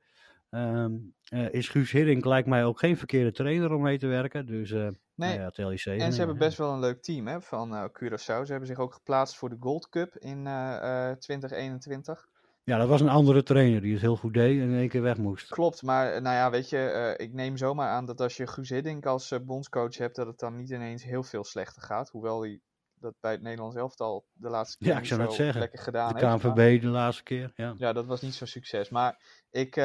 Ehm 0.50 0.94
eh, 1.32 1.52
is 1.52 1.70
Guus 1.70 1.92
Hiddink 1.92 2.26
lijkt 2.26 2.48
mij 2.48 2.66
ook 2.66 2.80
geen 2.80 2.98
verkeerde 2.98 3.32
trainer 3.32 3.74
om 3.74 3.82
mee 3.82 3.98
te 3.98 4.08
werken. 4.08 4.46
Dus 4.46 4.72
eh 4.72 4.88
Nee, 5.16 5.30
nou 5.30 5.42
ja, 5.42 5.50
tel 5.50 5.72
je 5.72 5.92
en 5.92 6.12
ze 6.12 6.18
hebben 6.18 6.38
best 6.38 6.58
wel 6.58 6.74
een 6.74 6.80
leuk 6.80 7.02
team 7.02 7.28
hè, 7.28 7.42
van 7.42 7.90
Curaçao. 7.90 8.42
Ze 8.44 8.46
hebben 8.48 8.68
zich 8.68 8.80
ook 8.80 8.94
geplaatst 8.94 9.36
voor 9.38 9.50
de 9.50 9.58
Gold 9.60 9.90
Cup 9.90 10.18
in 10.18 10.48
eh, 10.48 11.10
eh, 11.10 11.18
2021. 11.18 12.28
Ja, 12.64 12.78
dat 12.78 12.88
was 12.88 13.02
een 13.02 13.10
andere 13.10 13.44
trainer 13.44 13.82
die 13.82 13.92
het 13.94 14.02
heel 14.02 14.16
goed 14.16 14.34
deed 14.34 14.60
en 14.62 14.70
in 14.70 14.78
één 14.78 14.90
keer 14.90 15.02
weg 15.02 15.18
moest. 15.18 15.48
Klopt, 15.50 15.82
maar 15.82 16.14
eh, 16.14 16.22
nou 16.22 16.36
ja, 16.36 16.50
weet 16.52 16.70
je, 16.70 16.78
eh, 16.78 17.26
ik 17.28 17.34
neem 17.34 17.58
zomaar 17.58 17.90
aan 17.90 18.06
dat 18.06 18.22
als 18.22 18.38
je 18.38 18.48
Guus 18.48 18.70
Hiddink 18.70 19.06
als 19.06 19.32
eh, 19.32 19.40
bondscoach 19.40 19.98
hebt, 19.98 20.16
dat 20.16 20.28
het 20.28 20.40
dan 20.40 20.56
niet 20.56 20.70
ineens 20.70 21.04
heel 21.04 21.24
veel 21.24 21.44
slechter 21.44 21.82
gaat. 21.82 22.10
Hoewel 22.10 22.42
hij 22.42 22.60
dat 22.94 23.14
bij 23.20 23.32
het 23.32 23.42
Nederlands 23.42 23.76
elftal 23.76 24.26
de 24.34 24.50
laatste 24.50 24.78
keer 24.78 24.88
Ja, 24.88 24.98
ik 25.00 25.06
zou 25.06 25.22
zo 25.24 25.30
zeggen. 25.32 25.60
lekker 25.60 25.80
gedaan 25.80 26.08
De 26.14 26.26
heeft. 26.28 26.44
maar- 26.44 26.54
KNVB 26.54 26.82
de 26.82 26.88
laatste 26.88 27.24
keer, 27.24 27.52
ja. 27.56 27.74
Ja, 27.78 27.94
dat 27.94 28.06
was 28.06 28.22
niet 28.22 28.34
zo'n 28.34 28.48
succes. 28.48 28.90
Maar 28.90 29.44
ik 29.50 29.76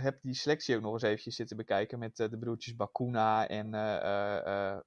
heb 0.00 0.18
die 0.22 0.34
selectie 0.34 0.76
ook 0.76 0.82
nog 0.82 0.92
eens 0.92 1.02
eventjes 1.02 1.34
zitten 1.36 1.56
bekijken 1.56 1.98
met 1.98 2.16
de 2.16 2.38
broertjes 2.38 2.76
Bakuna 2.76 3.48
en 3.48 3.70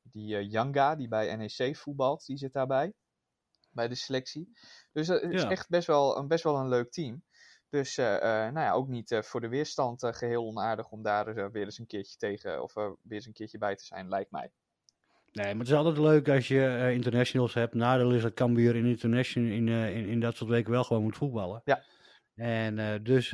die 0.04 0.48
Yanga, 0.50 0.96
die 0.96 1.08
bij 1.08 1.36
NEC 1.36 1.76
voetbalt, 1.78 2.26
die 2.26 2.38
zit 2.38 2.54
daarbij. 2.54 2.94
Bij 3.72 3.88
de 3.88 3.96
selectie. 3.96 4.52
Dus 4.92 5.08
dat 5.08 5.22
is 5.22 5.42
Ja. 5.42 5.50
echt 5.50 5.70
best 5.70 5.88
wel, 5.88 6.18
een, 6.18 6.28
best 6.28 6.44
wel 6.44 6.56
een 6.56 6.68
leuk 6.70 6.92
team. 6.92 7.24
Dus 7.74 7.98
eh, 7.98 8.16
eh, 8.16 8.54
nou 8.54 8.66
ja, 8.66 8.72
ook 8.72 8.88
niet 8.88 9.12
eh, 9.12 9.22
voor 9.22 9.42
de 9.42 9.48
weerstand 9.48 10.04
eh, 10.04 10.14
geheel 10.14 10.46
onaardig 10.46 10.90
om 10.90 11.04
daar 11.04 11.52
weer 11.52 11.64
eens 11.64 11.80
een 11.80 11.88
keertje 11.88 12.18
tegen, 12.18 12.64
of 12.64 12.74
weer 12.74 12.96
eens 13.08 13.26
een 13.26 13.34
keertje 13.34 13.58
bij 13.58 13.76
te 13.76 13.86
zijn, 13.86 14.10
lijkt 14.10 14.32
mij. 14.32 14.52
Nee, 15.32 15.46
maar 15.46 15.58
het 15.64 15.68
is 15.68 15.74
altijd 15.74 15.98
leuk 15.98 16.30
als 16.30 16.48
je 16.48 16.90
internationals 16.94 17.54
hebt. 17.54 17.74
Nadeel 17.74 18.12
is 18.12 18.22
dat 18.22 18.34
Cambuur 18.34 18.76
in, 18.76 18.86
international, 18.86 19.52
in, 19.52 19.68
eh, 19.68 19.96
in, 19.96 20.08
in 20.08 20.20
dat 20.20 20.36
soort 20.36 20.50
weken 20.50 20.72
wel 20.72 20.84
gewoon 20.84 21.04
moet 21.04 21.18
voetballen. 21.18 21.62
Ja. 21.66 21.84
En 22.36 23.04
dus, 23.04 23.30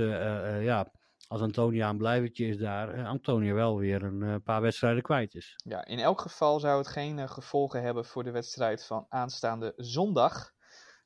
ja, 0.62 0.92
als 1.28 1.42
Antonia 1.42 1.90
een 1.90 1.98
blijvertje 1.98 2.48
is 2.48 2.58
daar, 2.58 3.06
Antonia 3.06 3.54
wel 3.54 3.78
weer 3.78 4.04
een 4.04 4.44
paar 4.44 4.62
wedstrijden 4.62 5.04
kwijt 5.04 5.36
is. 5.36 5.54
Ja, 5.64 5.86
in 5.86 6.00
elk 6.00 6.22
geval 6.22 6.60
zou 6.60 6.78
het 6.78 6.88
geen 6.88 7.30
gevolgen 7.30 7.82
hebben 7.82 8.06
voor 8.06 8.24
de 8.24 8.32
wedstrijd 8.32 8.86
van 8.86 9.06
aanstaande 9.10 9.74
zondag. 9.76 10.52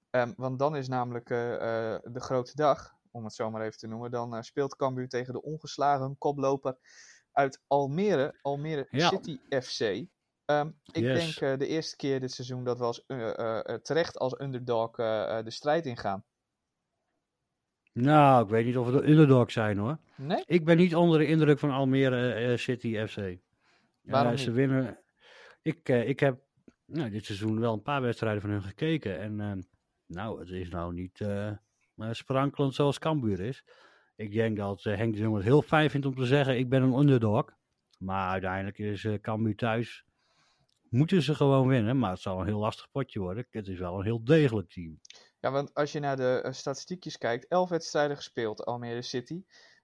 Ehm, 0.09 0.33
want 0.35 0.59
dan 0.59 0.75
is 0.75 0.87
namelijk 0.87 1.27
de 1.27 2.19
grote 2.19 2.55
dag, 2.55 2.92
om 3.13 3.23
het 3.23 3.33
zo 3.33 3.51
maar 3.51 3.61
even 3.61 3.77
te 3.77 3.87
noemen. 3.87 4.11
Dan 4.11 4.35
eh, 4.35 4.41
speelt 4.41 4.75
Cambuur 4.75 5.07
tegen 5.07 5.33
de 5.33 5.41
ongeslagen 5.41 6.17
koploper 6.17 6.77
uit 7.31 7.61
Almere, 7.67 8.39
Almere 8.41 8.87
Ja. 8.89 9.07
City 9.09 9.39
FC. 9.49 9.79
Ehm, 10.45 10.67
ik 10.91 11.03
Yes. 11.03 11.19
denk 11.19 11.51
eh, 11.51 11.59
de 11.59 11.67
eerste 11.67 11.95
keer 11.95 12.19
dit 12.19 12.31
seizoen 12.31 12.63
dat 12.63 12.77
we 12.77 12.83
als, 12.83 13.05
eh, 13.05 13.59
terecht 13.59 14.17
als 14.17 14.39
underdog 14.39 14.91
de 14.95 15.51
strijd 15.51 15.85
ingaan. 15.85 16.23
Nou, 17.91 18.43
ik 18.43 18.49
weet 18.49 18.65
niet 18.65 18.77
of 18.77 18.85
we 18.85 18.91
de 18.91 19.07
underdog 19.09 19.51
zijn 19.51 19.77
hoor. 19.77 19.97
Nee? 20.15 20.43
Ik 20.45 20.65
ben 20.65 20.77
niet 20.77 20.95
onder 20.95 21.19
de 21.19 21.25
indruk 21.25 21.59
van 21.59 21.71
Almere 21.71 22.57
City 22.57 23.05
FC. 23.07 23.37
Waarom 24.01 24.37
Ze 24.37 24.51
winnen. 24.51 24.99
Ik, 25.61 25.89
ik 25.89 26.19
heb 26.19 26.41
nou, 26.85 27.09
dit 27.09 27.25
seizoen 27.25 27.59
wel 27.59 27.73
een 27.73 27.81
paar 27.81 28.01
wedstrijden 28.01 28.41
van 28.41 28.49
hun 28.49 28.63
gekeken. 28.63 29.19
En 29.19 29.39
eh, 29.39 29.51
nou, 30.05 30.39
het 30.39 30.49
is 30.49 30.69
nou 30.69 30.93
niet 30.93 31.19
sprankelend 31.97 32.75
zoals 32.75 32.99
Cambuur 32.99 33.39
is. 33.39 33.63
Ik 34.15 34.31
denk 34.31 34.57
dat 34.57 34.85
eh, 34.85 34.97
Henk 34.97 35.13
de 35.13 35.19
Jong 35.19 35.35
het 35.35 35.43
heel 35.43 35.61
fijn 35.61 35.89
vindt 35.89 36.05
om 36.05 36.15
te 36.15 36.25
zeggen, 36.25 36.57
ik 36.57 36.69
ben 36.69 36.81
een 36.81 36.93
underdog. 36.99 37.45
Maar 37.97 38.29
uiteindelijk 38.29 38.77
is 38.77 39.05
eh 39.05 39.13
Cambuur 39.13 39.55
thuis. 39.55 40.05
Moeten 40.89 41.21
ze 41.21 41.35
gewoon 41.35 41.67
winnen, 41.67 41.99
maar 41.99 42.11
het 42.11 42.19
zal 42.19 42.39
een 42.39 42.45
heel 42.45 42.59
lastig 42.59 42.91
potje 42.91 43.19
worden. 43.19 43.47
Het 43.49 43.67
is 43.67 43.79
wel 43.79 43.97
een 43.97 44.03
heel 44.03 44.23
degelijk 44.23 44.69
team. 44.69 44.99
Ja, 45.39 45.51
want 45.51 45.73
als 45.73 45.91
je 45.91 45.99
naar 45.99 46.15
de 46.15 46.41
eh, 46.43 46.51
statistiekjes 46.51 47.17
kijkt, 47.17 47.47
11 47.47 47.69
wedstrijden 47.69 48.15
gespeeld, 48.15 48.65
Almere 48.65 49.01
City. 49.01 49.43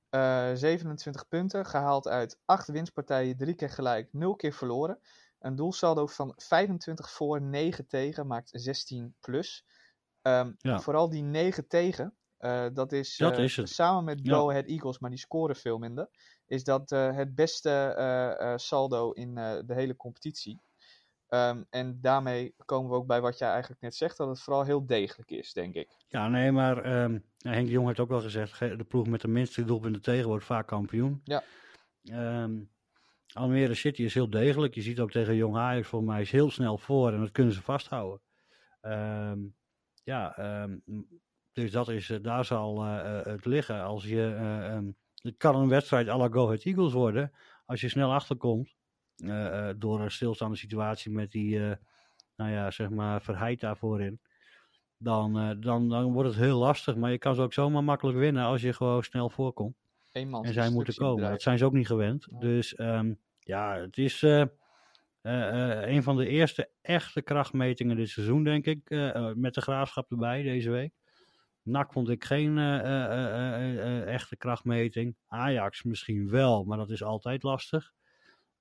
Eh 0.10 0.52
27 0.54 1.28
punten, 1.28 1.66
gehaald 1.66 2.08
uit 2.08 2.40
8 2.46 2.68
winstpartijen, 2.68 3.38
3 3.38 3.56
keer 3.56 3.70
gelijk, 3.70 4.10
0 4.12 4.36
keer 4.36 4.54
verloren. 4.54 5.00
Een 5.40 5.56
doelsaldo 5.56 6.08
van 6.08 6.34
25 6.36 7.12
voor, 7.12 7.42
9 7.42 7.88
tegen, 7.88 8.28
maakt 8.28 8.50
16 8.54 9.16
plus. 9.20 9.66
Ehm, 10.22 10.52
Ja. 10.58 10.80
Vooral 10.80 11.10
die 11.10 11.24
9 11.24 11.68
tegen, 11.68 12.16
eh, 12.38 12.66
dat 12.74 12.92
is, 12.92 13.18
Dat 13.18 13.38
eh, 13.38 13.44
is 13.44 13.56
het. 13.56 13.70
samen 13.70 14.04
met. 14.04 14.20
Go 14.24 14.50
Ahead 14.50 14.66
Eagles, 14.66 15.00
maar 15.00 15.10
die 15.10 15.20
scoren 15.20 15.56
veel 15.56 15.78
minder, 15.78 16.10
is 16.48 16.64
dat 16.64 16.92
eh, 16.92 17.16
het 17.16 17.36
beste 17.36 18.54
saldo 18.56 19.12
in 19.12 19.36
de 19.36 19.74
hele 19.74 19.96
competitie. 19.96 20.62
Ehm, 21.28 21.64
en 21.70 21.98
daarmee 22.02 22.54
komen 22.66 22.90
we 22.92 22.96
ook 22.96 23.08
bij 23.08 23.22
wat 23.22 23.38
jij 23.38 23.50
eigenlijk 23.50 23.82
net 23.82 23.96
zegt, 23.96 24.18
dat 24.18 24.28
het 24.28 24.42
vooral 24.42 24.64
heel 24.64 24.86
degelijk 24.86 25.32
is, 25.32 25.54
denk 25.54 25.74
ik. 25.76 25.88
Ja, 26.08 26.28
nee, 26.28 26.52
maar 26.52 26.78
ehm, 26.84 27.20
Henk 27.38 27.66
de 27.66 27.72
Jong 27.72 27.88
heeft 27.88 28.00
ook 28.00 28.10
wel 28.10 28.22
gezegd, 28.22 28.54
ge- 28.54 28.76
de 28.76 28.84
ploeg 28.84 29.08
met 29.08 29.22
de 29.22 29.28
minste 29.28 29.66
doelpunten 29.66 30.02
tegen 30.02 30.28
wordt 30.28 30.46
vaak 30.46 30.68
kampioen. 30.68 31.22
Ja. 31.24 31.44
Almere 33.34 33.74
City 33.74 34.04
is 34.04 34.14
heel 34.14 34.30
degelijk. 34.30 34.74
Je 34.76 34.82
ziet 34.82 35.00
ook 35.00 35.12
tegen 35.12 35.36
Jong 35.36 35.56
Ajax, 35.58 35.88
volgens 35.88 36.12
mij 36.12 36.22
is 36.22 36.32
heel 36.32 36.52
snel 36.52 36.78
voor 36.78 37.12
en 37.14 37.20
dat 37.20 37.32
kunnen 37.32 37.54
ze 37.54 37.62
vasthouden. 37.62 38.22
Ehm, 38.82 39.40
ja, 40.10 40.38
ehm, 40.38 40.78
dus 41.52 41.72
dat 41.72 41.90
is, 41.90 42.10
eh, 42.10 42.18
daar 42.22 42.46
zal 42.46 42.84
eh, 42.86 43.20
eh, 43.20 43.26
het 43.26 43.46
liggen. 43.46 43.84
Als 43.84 44.04
je, 44.04 44.36
eh, 44.38 44.74
ehm, 44.74 44.92
het 45.22 45.38
kan 45.38 45.56
een 45.56 45.70
wedstrijd 45.70 46.10
à 46.10 46.18
la 46.18 46.28
Go 46.28 46.46
Ahead 46.46 46.64
Eagles 46.64 46.94
worden, 46.94 47.32
als 47.66 47.82
je 47.82 47.90
snel 47.90 48.14
achterkomt. 48.14 48.78
door 49.78 50.02
een 50.02 50.12
stilstaande 50.12 50.56
situatie 50.56 51.12
met 51.12 51.32
die, 51.32 51.60
nou 52.36 52.52
ja, 52.52 52.72
zeg 52.72 52.90
maar, 52.90 53.22
verheid 53.22 53.60
daarvoor 53.60 54.02
in 54.02 54.20
dan, 54.98 55.60
dan, 55.60 55.90
dan 55.90 56.14
wordt 56.14 56.30
het 56.30 56.38
heel 56.38 56.58
lastig. 56.58 56.96
Maar 56.96 57.12
je 57.12 57.18
kan 57.18 57.36
ze 57.36 57.42
ook 57.42 57.54
zomaar 57.54 57.84
makkelijk 57.84 58.18
winnen 58.18 58.44
als 58.44 58.62
je 58.62 58.74
gewoon 58.74 59.04
snel 59.04 59.30
voorkomt. 59.30 59.76
Eenmans 60.12 60.48
En 60.48 60.54
zij 60.54 60.70
moeten 60.70 60.94
komen. 60.94 61.30
Dat 61.30 61.42
zijn 61.42 61.58
ze 61.58 61.66
ook 61.66 61.74
niet 61.74 61.88
gewend. 61.88 62.28
Ja. 62.32 62.40
Dus 62.40 62.76
ehm, 62.76 63.14
ja, 63.40 63.76
het 63.76 63.98
is 63.98 64.26
een 65.22 66.04
van 66.04 66.18
de 66.18 66.28
eerste 66.28 66.70
echte 66.82 67.22
krachtmetingen 67.22 67.96
dit 67.96 68.10
seizoen, 68.10 68.44
denk 68.44 68.66
ik. 68.66 68.90
eh, 68.90 69.16
eh, 69.16 69.36
met 69.36 69.54
de 69.54 69.62
graafschap 69.62 70.12
erbij 70.12 70.42
deze 70.44 70.70
week. 70.70 70.94
NAC 71.64 71.94
vond 71.94 72.10
ik 72.10 72.24
geen 72.24 72.58
eh, 72.58 72.80
eh, 72.80 73.06
eh, 73.06 73.54
eh, 73.56 73.98
eh, 74.02 74.14
echte 74.14 74.38
krachtmeting. 74.38 75.16
Ajax 75.28 75.84
misschien 75.84 76.30
wel, 76.30 76.64
maar 76.64 76.78
dat 76.78 76.90
is 76.90 77.04
altijd 77.04 77.44
lastig. 77.44 77.92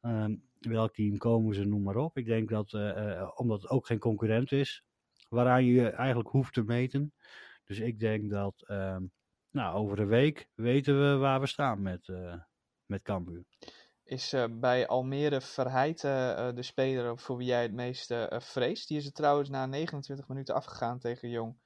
Ehm, 0.00 0.36
welk 0.60 0.94
team 0.94 1.16
komen 1.18 1.54
ze, 1.54 1.64
noem 1.64 1.82
maar 1.82 1.96
op. 1.96 2.16
Ik 2.18 2.26
denk 2.26 2.48
dat, 2.48 2.72
eh, 2.72 3.12
eh, 3.20 3.30
omdat 3.34 3.62
het 3.62 3.70
ook 3.70 3.86
geen 3.86 3.98
concurrent 3.98 4.52
is, 4.52 4.84
waaraan 5.28 5.64
je 5.64 5.88
eigenlijk 5.88 6.28
hoeft 6.28 6.52
te 6.54 6.62
meten. 6.62 7.12
Dus 7.64 7.78
ik 7.78 7.98
denk 8.00 8.30
dat, 8.30 8.64
ehm, 8.66 9.02
nou, 9.50 9.76
over 9.76 9.98
een 9.98 10.06
week 10.06 10.48
weten 10.54 11.00
we 11.00 11.16
waar 11.16 11.40
we 11.40 11.46
staan 11.46 11.82
met, 11.82 12.08
eh 12.08 12.34
met 12.86 13.02
Cambuur. 13.02 13.44
Is 14.08 14.32
eh, 14.32 14.44
bij 14.50 14.86
Almere 14.86 15.40
Verheid 15.40 16.04
eh, 16.04 16.48
eh, 16.48 16.54
de 16.54 16.62
speler 16.62 17.18
voor 17.18 17.36
wie 17.36 17.46
jij 17.46 17.62
het 17.62 17.72
meest 17.72 18.10
eh, 18.10 18.40
vreest? 18.40 18.88
Die 18.88 18.96
is 18.96 19.06
er 19.06 19.12
trouwens 19.12 19.48
na 19.48 19.66
29 19.66 20.28
minuten 20.28 20.54
afgegaan 20.54 20.98
tegen 20.98 21.28
Jong 21.30 21.56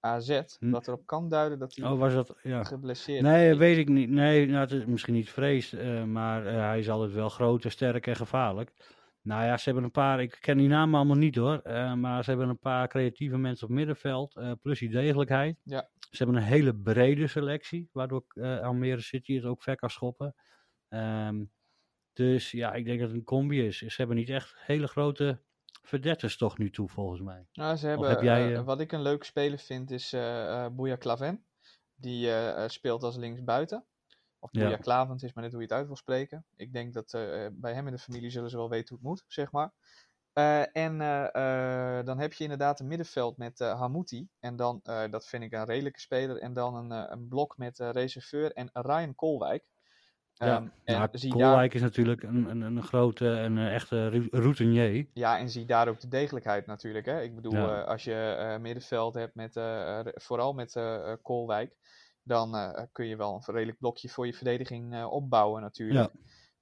AZ. 0.00 0.40
Hm. 0.58 0.70
Wat 0.70 0.86
erop 0.88 1.06
kan 1.06 1.28
duiden 1.28 1.58
dat 1.58 1.74
hij 1.74 1.90
Oh, 1.90 1.98
was 1.98 2.14
dat, 2.14 2.34
ja. 2.42 2.64
geblesseerd 2.64 3.22
Nee, 3.22 3.50
is. 3.50 3.56
weet 3.56 3.76
ik 3.78 3.88
niet. 3.88 4.10
Nee, 4.10 4.46
nou, 4.46 4.60
het 4.60 4.72
is 4.72 4.84
misschien 4.84 5.14
niet 5.14 5.30
vrees, 5.30 5.72
eh, 5.72 6.04
maar 6.04 6.44
hij 6.44 6.78
is 6.78 6.90
altijd 6.90 7.12
wel 7.12 7.28
groot 7.28 7.64
en 7.64 7.70
sterk 7.70 8.06
en 8.06 8.16
gevaarlijk. 8.16 8.94
Nou 9.22 9.44
ja, 9.44 9.56
ze 9.56 9.64
hebben 9.64 9.84
een 9.84 9.90
paar, 9.90 10.20
ik 10.22 10.36
ken 10.40 10.56
die 10.58 10.68
namen 10.68 10.94
allemaal 10.94 11.16
niet 11.16 11.36
hoor, 11.36 11.60
maar 11.98 12.24
ze 12.24 12.30
hebben 12.30 12.48
een 12.48 12.58
paar 12.58 12.88
creatieve 12.88 13.38
mensen 13.38 13.68
op 13.68 13.74
middenveld, 13.74 14.40
plus 14.62 14.78
die 14.78 14.88
degelijkheid. 14.90 15.58
Ja. 15.62 15.88
Ze 16.10 16.16
hebben 16.24 16.36
een 16.36 16.48
hele 16.48 16.74
brede 16.74 17.26
selectie, 17.26 17.88
waardoor 17.92 18.24
Almere 18.62 19.00
City 19.00 19.34
het 19.34 19.44
ook 19.44 19.62
ver 19.62 19.76
kan 19.76 19.90
schoppen. 19.90 20.34
Ehm, 20.88 21.44
dus 22.16 22.50
ja, 22.50 22.72
ik 22.72 22.84
denk 22.84 23.00
dat 23.00 23.08
het 23.08 23.16
een 23.16 23.24
combi 23.24 23.66
is. 23.66 23.78
Ze 23.78 23.94
hebben 23.96 24.16
niet 24.16 24.28
echt 24.28 24.54
hele 24.56 24.86
grote 24.86 25.40
verdetters 25.82 26.36
toch 26.36 26.58
nu 26.58 26.70
toe, 26.70 26.88
volgens 26.88 27.20
mij. 27.20 27.46
Nou, 27.52 27.76
ze 27.76 27.86
hebben, 27.86 28.08
heb 28.08 28.22
jij, 28.22 28.46
eh, 28.46 28.54
eh, 28.54 28.64
wat 28.64 28.80
ik 28.80 28.92
een 28.92 29.02
leuke 29.02 29.24
speler 29.24 29.58
vind 29.58 29.90
is 29.90 30.12
eh 30.12 30.64
eh 30.64 30.72
Bouya 30.72 30.96
Claven. 30.96 31.44
Die 31.94 32.30
speelt 32.66 33.02
als 33.02 33.16
linksbuiten. 33.16 33.84
Of 34.38 34.48
Ja. 34.52 34.60
Bouya 34.60 34.76
Klavend 34.76 35.22
is 35.22 35.32
maar 35.32 35.44
net 35.44 35.52
hoe 35.52 35.62
je 35.62 35.68
het 35.68 35.76
uit 35.76 35.86
wil 35.86 35.96
spreken. 35.96 36.44
Ik 36.56 36.72
denk 36.72 36.94
dat 36.94 37.10
bij 37.52 37.74
hem 37.74 37.86
in 37.86 37.92
de 37.92 37.98
familie 37.98 38.30
zullen 38.30 38.50
ze 38.50 38.56
wel 38.56 38.68
weten 38.70 38.88
hoe 38.88 38.98
het 38.98 39.06
moet, 39.06 39.24
zeg 39.26 39.52
maar. 39.52 39.72
En 40.72 40.98
dan 42.04 42.18
heb 42.18 42.32
je 42.32 42.42
inderdaad 42.42 42.80
een 42.80 42.86
middenveld 42.86 43.36
met 43.36 43.58
Hamouti. 43.58 44.28
En 44.40 44.56
dan, 44.56 44.80
dat 45.10 45.26
vind 45.26 45.42
ik 45.42 45.52
een 45.52 45.64
redelijke 45.64 46.00
speler. 46.00 46.38
En 46.38 46.52
dan 46.52 46.74
een, 46.74 47.12
een 47.12 47.28
blok 47.28 47.56
met 47.56 47.78
reserveur 47.78 48.52
en 48.52 48.70
Ryan 48.72 49.14
Kolwijk. 49.14 49.68
Ja, 50.38 50.56
Ehm, 50.56 50.68
en, 50.84 51.08
zie 51.18 51.30
daar, 51.30 51.38
Koolwijk 51.38 51.74
is 51.74 51.80
natuurlijk 51.80 52.22
een, 52.22 52.50
een, 52.50 52.60
een 52.60 52.82
grote 52.82 53.36
en 53.36 53.56
een 53.56 53.70
echte 53.72 54.08
routinier. 54.30 55.06
ja, 55.12 55.38
en 55.38 55.50
zie 55.50 55.64
daar 55.66 55.88
ook 55.88 56.00
de 56.00 56.08
degelijkheid 56.08 56.66
natuurlijk. 56.66 57.06
Hè? 57.06 57.22
Ik 57.22 57.34
bedoel, 57.34 57.52
Ja. 57.52 57.80
eh, 57.82 57.88
als 57.88 58.04
je 58.04 58.14
eh, 58.14 58.58
middenveld 58.58 59.14
hebt, 59.14 59.34
met, 59.34 59.56
eh, 59.56 59.98
eh, 59.98 60.06
vooral 60.14 60.52
met 60.52 60.76
eh 60.76 61.10
eh, 61.12 61.16
Kolwijk, 61.22 61.76
dan 62.22 62.56
eh, 62.56 62.82
kun 62.92 63.06
je 63.06 63.16
wel 63.16 63.34
een 63.46 63.54
redelijk 63.54 63.78
blokje 63.78 64.08
voor 64.08 64.26
je 64.26 64.34
verdediging 64.34 64.94
eh, 64.94 65.12
opbouwen 65.12 65.62
natuurlijk. 65.62 66.12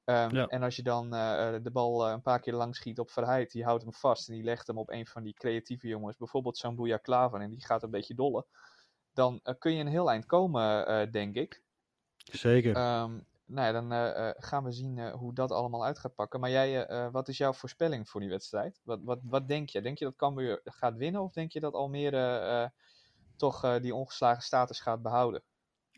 Ehm, 0.05 0.35
Ja. 0.35 0.47
En 0.47 0.63
als 0.63 0.77
je 0.77 0.83
dan 0.83 1.15
eh, 1.15 1.55
de 1.63 1.71
bal 1.71 2.07
eh, 2.07 2.13
een 2.13 2.23
paar 2.23 2.41
keer 2.41 2.53
lang 2.55 2.77
schiet 2.77 2.99
op 2.99 3.11
Verheid, 3.11 3.51
die 3.51 3.65
houdt 3.65 3.83
hem 3.83 3.93
vast 3.93 4.29
en 4.29 4.35
die 4.35 4.45
legt 4.45 4.67
hem 4.67 4.79
op 4.79 4.91
een 4.91 5.07
van 5.07 5.23
die 5.23 5.35
creatieve 5.35 5.89
jongens, 5.89 6.17
bijvoorbeeld 6.17 6.57
zo'n 6.57 6.75
Boeja 6.77 6.97
Klaver, 6.97 7.41
en 7.41 7.51
die 7.51 7.65
gaat 7.65 7.83
een 7.83 7.91
beetje 7.91 8.15
dollen, 8.15 8.47
dan 9.13 9.41
eh, 9.43 9.55
kun 9.59 9.73
je 9.75 9.81
een 9.81 9.87
heel 9.89 10.11
eind 10.11 10.27
komen, 10.27 10.87
eh, 10.87 11.11
denk 11.11 11.35
ik. 11.35 11.63
Zeker. 12.17 12.77
Ehm, 12.77 13.19
nou 13.47 13.67
ja, 13.67 13.73
dan 13.73 13.93
eh, 13.93 14.29
eh, 14.29 14.35
gaan 14.39 14.65
we 14.65 14.73
zien 14.73 14.99
eh, 14.99 15.13
hoe 15.13 15.35
dat 15.35 15.51
allemaal 15.51 15.85
uit 15.85 15.99
gaat 15.99 16.15
pakken. 16.15 16.41
Maar 16.41 16.51
jij, 16.51 16.89
wat 17.11 17.29
is 17.29 17.37
jouw 17.37 17.53
voorspelling 17.53 18.09
voor 18.09 18.21
die 18.21 18.31
wedstrijd? 18.31 18.81
Wat, 18.85 19.01
wat, 19.03 19.21
wat 19.23 19.49
denk 19.49 19.69
je? 19.69 19.81
Denk 19.81 19.99
je 19.99 20.05
dat 20.05 20.17
Cambuur 20.17 20.61
gaat 20.65 20.97
winnen 20.97 21.23
of 21.23 21.33
denk 21.33 21.53
je 21.53 21.61
dat 21.61 21.75
Almere 21.75 22.73
toch 23.37 23.81
die 23.81 23.95
ongeslagen 23.95 24.43
status 24.43 24.81
gaat 24.81 25.03
behouden? 25.03 25.43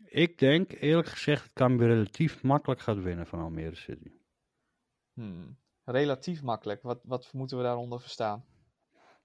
Ik 0.05 0.37
denk 0.37 0.71
eerlijk 0.71 1.07
gezegd 1.07 1.43
dat 1.43 1.53
Cambuur 1.53 1.87
relatief 1.87 2.43
makkelijk 2.43 2.81
gaat 2.81 2.97
winnen 2.97 3.27
van 3.27 3.39
Almere 3.39 3.75
City. 3.75 4.11
Hmm. 5.13 5.57
Relatief 5.83 6.41
makkelijk. 6.41 6.81
Wat, 6.81 6.99
wat 7.03 7.33
moeten 7.33 7.57
we 7.57 7.63
daaronder 7.63 8.01
verstaan? 8.01 8.45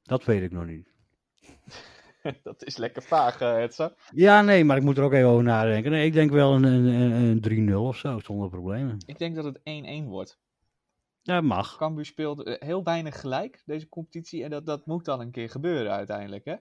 Dat 0.03 0.25
weet 0.25 0.43
ik 0.43 0.53
nog 0.53 0.65
niet. 0.65 0.93
dat 2.43 2.65
is 2.65 2.77
lekker 2.77 3.03
vaag, 3.03 3.41
uh, 3.41 3.53
Hetze. 3.53 3.97
Ja, 4.15 4.43
nee, 4.43 4.65
maar 4.65 4.77
ik 4.77 4.83
moet 4.83 4.99
er 4.99 5.05
ook 5.05 5.13
even 5.13 5.29
over 5.29 5.45
nadenken. 5.45 5.91
Nee, 5.91 6.07
ik 6.07 6.13
denk 6.13 6.31
wel 6.31 6.55
een, 6.55 6.65
een, 6.65 7.43
een 7.45 7.71
3-0 7.71 7.75
of 7.75 7.97
zo, 7.97 8.19
zonder 8.19 8.49
problemen. 8.49 8.97
Ik 9.07 9.19
denk 9.19 9.35
dat 9.35 9.45
het 9.45 9.59
1-1 9.59 9.63
wordt. 10.05 10.41
Ja, 11.23 11.41
mag. 11.41 11.77
Cambuur 11.77 12.05
speelt 12.05 12.47
uh, 12.47 12.55
heel 12.59 12.85
weinig 12.85 13.21
gelijk, 13.21 13.63
deze 13.65 13.89
competitie. 13.89 14.45
En 14.45 14.51
dat, 14.51 14.67
dat 14.67 14.87
moet 14.87 15.05
dan 15.05 15.21
een 15.21 15.31
keer 15.31 15.51
gebeuren 15.51 15.93
uiteindelijk, 15.93 16.45
hè? 16.45 16.57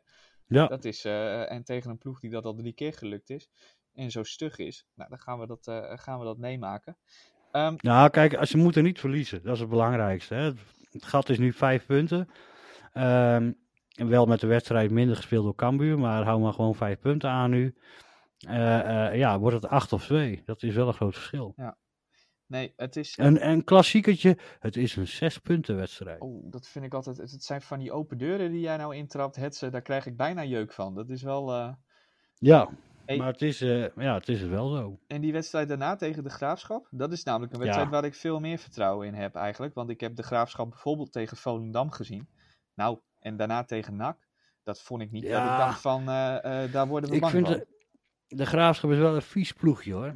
Ja. 0.48 0.68
Dat 0.68 0.86
is, 0.86 1.06
uh, 1.06 1.52
en 1.52 1.64
tegen 1.64 1.90
een 1.90 1.98
ploeg 1.98 2.20
die 2.20 2.30
dat 2.30 2.46
al 2.46 2.56
drie 2.56 2.74
keer 2.74 2.94
gelukt 2.94 3.30
is. 3.30 3.50
En 3.94 4.12
zo 4.12 4.24
stug 4.24 4.58
is. 4.58 4.88
Nou, 4.96 5.10
dan 5.10 5.20
gaan 5.20 5.40
we 5.40 5.48
dat, 5.48 5.68
uh, 5.68 5.98
gaan 5.98 6.20
we 6.20 6.26
dat 6.26 6.38
meemaken. 6.38 6.98
Um, 7.52 7.76
nou, 7.78 8.10
kijk, 8.10 8.46
ze 8.46 8.58
moeten 8.58 8.84
niet 8.84 9.00
verliezen. 9.00 9.44
Dat 9.44 9.54
is 9.54 9.60
het 9.60 9.70
belangrijkste. 9.70 10.36
Hè? 10.36 10.52
Het 10.92 11.06
gat 11.06 11.30
is 11.30 11.38
nu 11.38 11.54
vijf 11.54 11.86
punten. 11.86 12.30
Um, 12.94 13.58
en 13.96 14.08
wel 14.08 14.26
met 14.26 14.40
de 14.40 14.48
wedstrijd 14.48 14.92
minder 14.92 15.16
gespeeld 15.16 15.44
door 15.44 15.56
Cambuur, 15.56 16.00
maar 16.00 16.24
hou 16.24 16.42
maar 16.42 16.54
gewoon 16.54 16.76
vijf 16.76 17.00
punten 17.00 17.30
aan 17.30 17.50
nu. 17.50 17.76
Uh, 18.48 18.54
uh, 18.54 19.16
ja, 19.16 19.40
wordt 19.40 19.56
het 19.56 19.72
acht 19.72 19.94
of 19.94 20.06
twee? 20.06 20.42
Dat 20.46 20.64
is 20.64 20.76
wel 20.76 20.88
een 20.88 20.94
groot 20.94 21.14
verschil. 21.14 21.54
Ja. 21.56 21.78
Nee, 22.48 22.74
het 22.76 22.96
is... 22.96 23.18
Een, 23.18 23.48
een 23.48 23.64
klassiekertje, 23.64 24.38
het 24.60 24.76
is 24.76 24.96
een 24.96 25.08
zes 25.08 25.38
punten 25.38 25.76
wedstrijd. 25.76 26.22
Oh, 26.22 26.52
dat 26.52 26.68
vind 26.68 26.86
ik 26.86 26.94
altijd... 26.94 27.18
Het 27.18 27.44
zijn 27.44 27.62
van 27.62 27.80
die 27.80 27.92
open 27.92 28.18
deuren 28.18 28.52
die 28.52 28.60
jij 28.60 28.78
nou 28.78 28.96
intrapt, 28.96 29.36
Hetze, 29.36 29.70
daar 29.70 29.82
krijg 29.82 30.06
ik 30.06 30.18
bijna 30.18 30.44
jeuk 30.44 30.74
van. 30.74 30.96
Dat 30.96 31.10
is 31.10 31.22
wel... 31.22 31.54
Uh... 31.58 31.74
Ja, 32.36 32.70
hey. 33.06 33.18
maar 33.18 33.32
het 33.32 33.42
is, 33.42 33.60
ja, 33.96 34.14
het 34.14 34.30
is 34.30 34.42
wel 34.42 34.70
zo. 34.70 35.00
En 35.08 35.22
die 35.22 35.32
wedstrijd 35.32 35.68
daarna 35.68 35.96
tegen 35.96 36.24
de 36.24 36.30
Graafschap, 36.30 36.88
dat 36.90 37.12
is 37.12 37.24
namelijk 37.24 37.54
een 37.54 37.60
wedstrijd 37.60 37.88
ja. 37.88 37.94
waar 37.94 38.06
ik 38.06 38.16
veel 38.16 38.40
meer 38.40 38.58
vertrouwen 38.58 39.08
in 39.08 39.14
heb 39.14 39.36
eigenlijk. 39.36 39.74
Want 39.74 39.90
ik 39.90 40.00
heb 40.00 40.16
de 40.16 40.24
Graafschap 40.24 40.70
bijvoorbeeld 40.70 41.12
tegen 41.12 41.38
Volendam 41.38 41.92
gezien. 41.92 42.28
Nou, 42.76 43.00
en 43.22 43.38
daarna 43.38 43.64
tegen 43.64 43.96
NAC. 43.96 44.18
Dat 44.64 44.82
vond 44.82 45.02
ik 45.02 45.12
niet. 45.12 45.24
Ja. 45.24 45.44
Dat 45.44 45.52
ik 45.52 45.58
dacht 45.58 45.82
van, 45.82 46.02
uh, 46.02 46.36
uh, 46.46 46.74
daar 46.74 46.88
worden 46.88 47.10
we 47.10 47.16
ik 47.16 47.22
bang 47.22 47.34
vind 47.34 47.48
van. 47.48 47.56
De, 47.56 47.68
de 48.28 48.46
Graafschap 48.46 48.92
is 48.92 48.98
wel 48.98 49.16
een 49.16 49.22
vies 49.22 49.54
ploegje 49.54 49.94
hoor. 49.94 50.14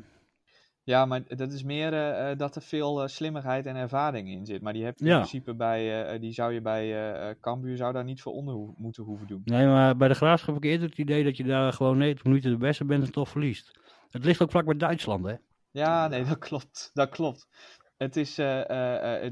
Ja, 0.83 1.05
maar 1.05 1.23
dat 1.27 1.51
is 1.51 1.63
meer 1.63 1.93
uh, 1.93 2.37
dat 2.37 2.55
er 2.55 2.61
veel 2.61 3.07
slimmigheid 3.07 3.65
en 3.65 3.75
ervaring 3.75 4.29
in 4.29 4.45
zit. 4.45 4.61
Maar 4.61 4.73
die 4.73 4.83
heb 4.83 4.97
je 4.97 5.05
ja. 5.05 5.11
in 5.11 5.17
principe 5.17 5.55
bij, 5.55 6.19
die 6.19 6.31
zou 6.31 6.53
je 6.53 6.61
bij 6.61 7.37
Cambuur 7.41 7.77
zou 7.77 7.93
daar 7.93 8.03
niet 8.03 8.21
voor 8.21 8.33
onder 8.33 8.53
ho 8.53 8.73
moeten 8.77 9.03
hoeven 9.03 9.27
doen. 9.27 9.41
Nee, 9.45 9.67
maar 9.67 9.97
bij 9.97 10.07
de 10.07 10.13
Graafschap 10.13 10.53
heb 10.53 10.63
ik 10.63 10.69
eerder 10.69 10.89
het 10.89 10.97
idee 10.97 11.23
dat 11.23 11.37
je 11.37 11.43
daar 11.43 11.73
gewoon 11.73 11.97
90 11.97 12.25
minuten 12.25 12.51
de 12.51 12.57
beste 12.57 12.85
bent 12.85 13.05
en 13.05 13.11
toch 13.11 13.29
verliest. 13.29 13.79
Het 14.09 14.25
ligt 14.25 14.41
ook 14.41 14.51
vlak 14.51 14.65
bij 14.65 14.77
Duitsland 14.77 15.25
hè. 15.25 15.35
Ja, 15.71 16.07
nee, 16.07 16.23
dat 16.29 16.37
klopt. 16.37 16.89
Dat 16.93 17.09
klopt. 17.09 17.47
Het 17.97 18.15
is 18.15 18.39
uh, 18.39 18.57
uh, 18.57 18.65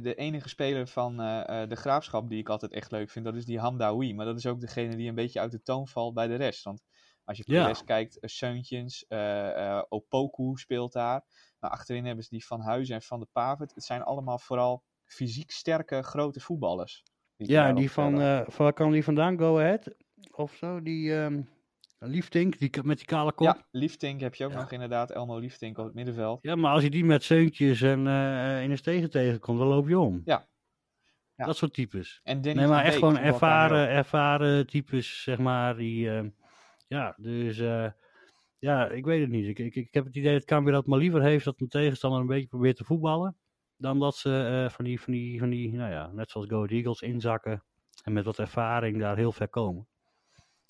de 0.02 0.16
enige 0.16 0.50
speler 0.50 0.88
van 0.88 1.22
uh, 1.22 1.68
de 1.68 1.76
graafschap 1.76 2.30
die 2.30 2.40
ik 2.40 2.50
altijd 2.50 2.72
echt 2.72 2.92
leuk 2.92 3.10
vind. 3.10 3.26
Dat 3.26 3.36
is 3.36 3.46
die 3.46 3.60
Hamdaoui. 3.60 4.16
Maar 4.16 4.26
dat 4.26 4.38
is 4.38 4.46
ook 4.46 4.60
degene 4.60 4.96
die 4.96 5.10
een 5.10 5.16
beetje 5.16 5.40
uit 5.40 5.52
de 5.52 5.62
toon 5.62 5.88
valt 5.88 6.14
bij 6.14 6.28
de 6.28 6.36
rest. 6.36 6.64
Want 6.64 6.84
als 7.24 7.38
je 7.38 7.44
ja. 7.46 7.62
de 7.62 7.68
rest 7.68 7.84
kijkt, 7.84 8.18
Seuntjens, 8.22 9.06
Opoku 9.90 10.56
speelt 10.56 10.94
daar. 10.94 11.24
Maar 11.60 11.72
achterin 11.72 12.06
hebben 12.06 12.24
ze 12.24 12.30
die 12.30 12.46
Van 12.46 12.62
Huizen 12.62 12.96
en 12.96 13.02
Van 13.02 13.20
de 13.20 13.28
Pavert. 13.32 13.76
Het 13.76 13.84
zijn 13.84 14.04
allemaal 14.04 14.40
vooral 14.40 14.84
fysiek 15.06 15.52
sterke 15.52 16.02
grote 16.02 16.40
voetballers. 16.40 17.04
Die 17.36 17.50
ja, 17.50 17.74
die 17.74 17.92
van, 17.92 18.46
van, 18.48 18.74
kan 18.74 18.92
die 18.92 19.04
vandaan 19.04 19.38
Go 19.38 19.60
Ahead? 19.60 19.96
Of 20.32 20.54
zo, 20.54 20.82
die... 20.82 21.12
Um... 21.12 21.50
Liefdink, 22.06 22.60
die 22.60 22.84
met 22.84 22.98
die 22.98 23.06
kale 23.06 23.34
kop. 23.34 23.46
Ja, 23.48 23.68
Liefdink 23.72 24.22
heb 24.22 24.36
je 24.36 24.46
ook 24.46 24.52
ja. 24.52 24.60
nog 24.60 24.72
inderdaad. 24.72 25.12
Elmo 25.12 25.38
Liefdink 25.38 25.78
op 25.78 25.86
het 25.86 25.94
middenveld. 25.94 26.40
Ja, 26.42 26.56
maar 26.56 26.72
als 26.72 26.84
je 26.84 26.90
die 26.90 27.06
met 27.06 27.24
zeuntjes 27.24 27.82
en 27.82 28.06
uh, 28.06 28.64
in 28.64 28.72
een 28.72 28.82
tegen 28.82 29.10
tegenkomt, 29.10 29.60
dan 29.60 29.68
loop 29.68 29.88
je 29.88 30.00
om. 30.00 30.22
Ja. 30.26 30.48
ja. 31.36 31.46
Dat 31.46 31.58
soort 31.58 31.74
types. 31.74 32.20
En 32.24 32.42
Danny 32.42 32.60
nee, 32.60 32.70
maar 32.70 32.84
echt 32.84 32.92
Beek, 32.92 33.00
gewoon 33.00 33.18
ervaren, 33.18 33.90
ervaren 33.90 34.68
types, 34.68 35.24
zeg 35.24 35.38
maar. 35.38 35.76
Die, 35.78 36.06
uh, 36.06 36.24
ja, 36.88 37.14
dus 37.18 37.58
uh, 37.58 37.90
ja, 38.60 38.90
ik 38.90 39.06
weet 39.06 39.22
het 39.22 39.30
niet. 39.30 39.48
Ik, 39.48 39.60
ik, 39.60 39.76
ik 39.76 39.94
heb 39.94 40.06
het 40.06 40.16
idee 40.16 40.34
dat 40.34 40.46
Cambuur 40.46 40.74
dat 40.74 40.88
maar 40.88 41.00
liever 41.00 41.22
heeft 41.22 41.46
dat 41.46 41.62
een 41.62 41.68
tegenstander 41.68 42.20
een 42.20 42.28
beetje 42.28 42.48
probeert 42.48 42.76
te 42.76 42.84
voetballen. 42.84 43.38
Dan 43.78 44.00
dat 44.00 44.16
ze 44.16 44.68
van, 44.72 44.86
die, 44.86 45.02
van, 45.02 45.14
die, 45.14 45.40
van 45.40 45.50
die, 45.50 45.74
nou 45.74 45.92
ja, 45.92 46.12
net 46.12 46.30
zoals 46.30 46.48
Go 46.48 46.66
Eagles 46.66 47.02
inzakken. 47.02 47.64
En 48.04 48.14
met 48.14 48.26
wat 48.26 48.40
ervaring 48.40 49.00
daar 49.00 49.18
heel 49.18 49.32
ver 49.32 49.48
komen. 49.48 49.88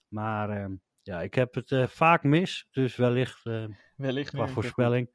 Maar 0.07 0.49
ehm, 0.49 0.75
ja, 1.03 1.21
ik 1.21 1.33
heb 1.33 1.53
het 1.53 1.71
uh, 1.71 1.87
vaak 1.87 2.23
mis, 2.23 2.67
dus 2.71 2.95
wellicht, 2.95 3.45
uh, 3.45 3.65
wellicht 3.95 4.29
qua 4.29 4.47
voorspelling. 4.47 5.09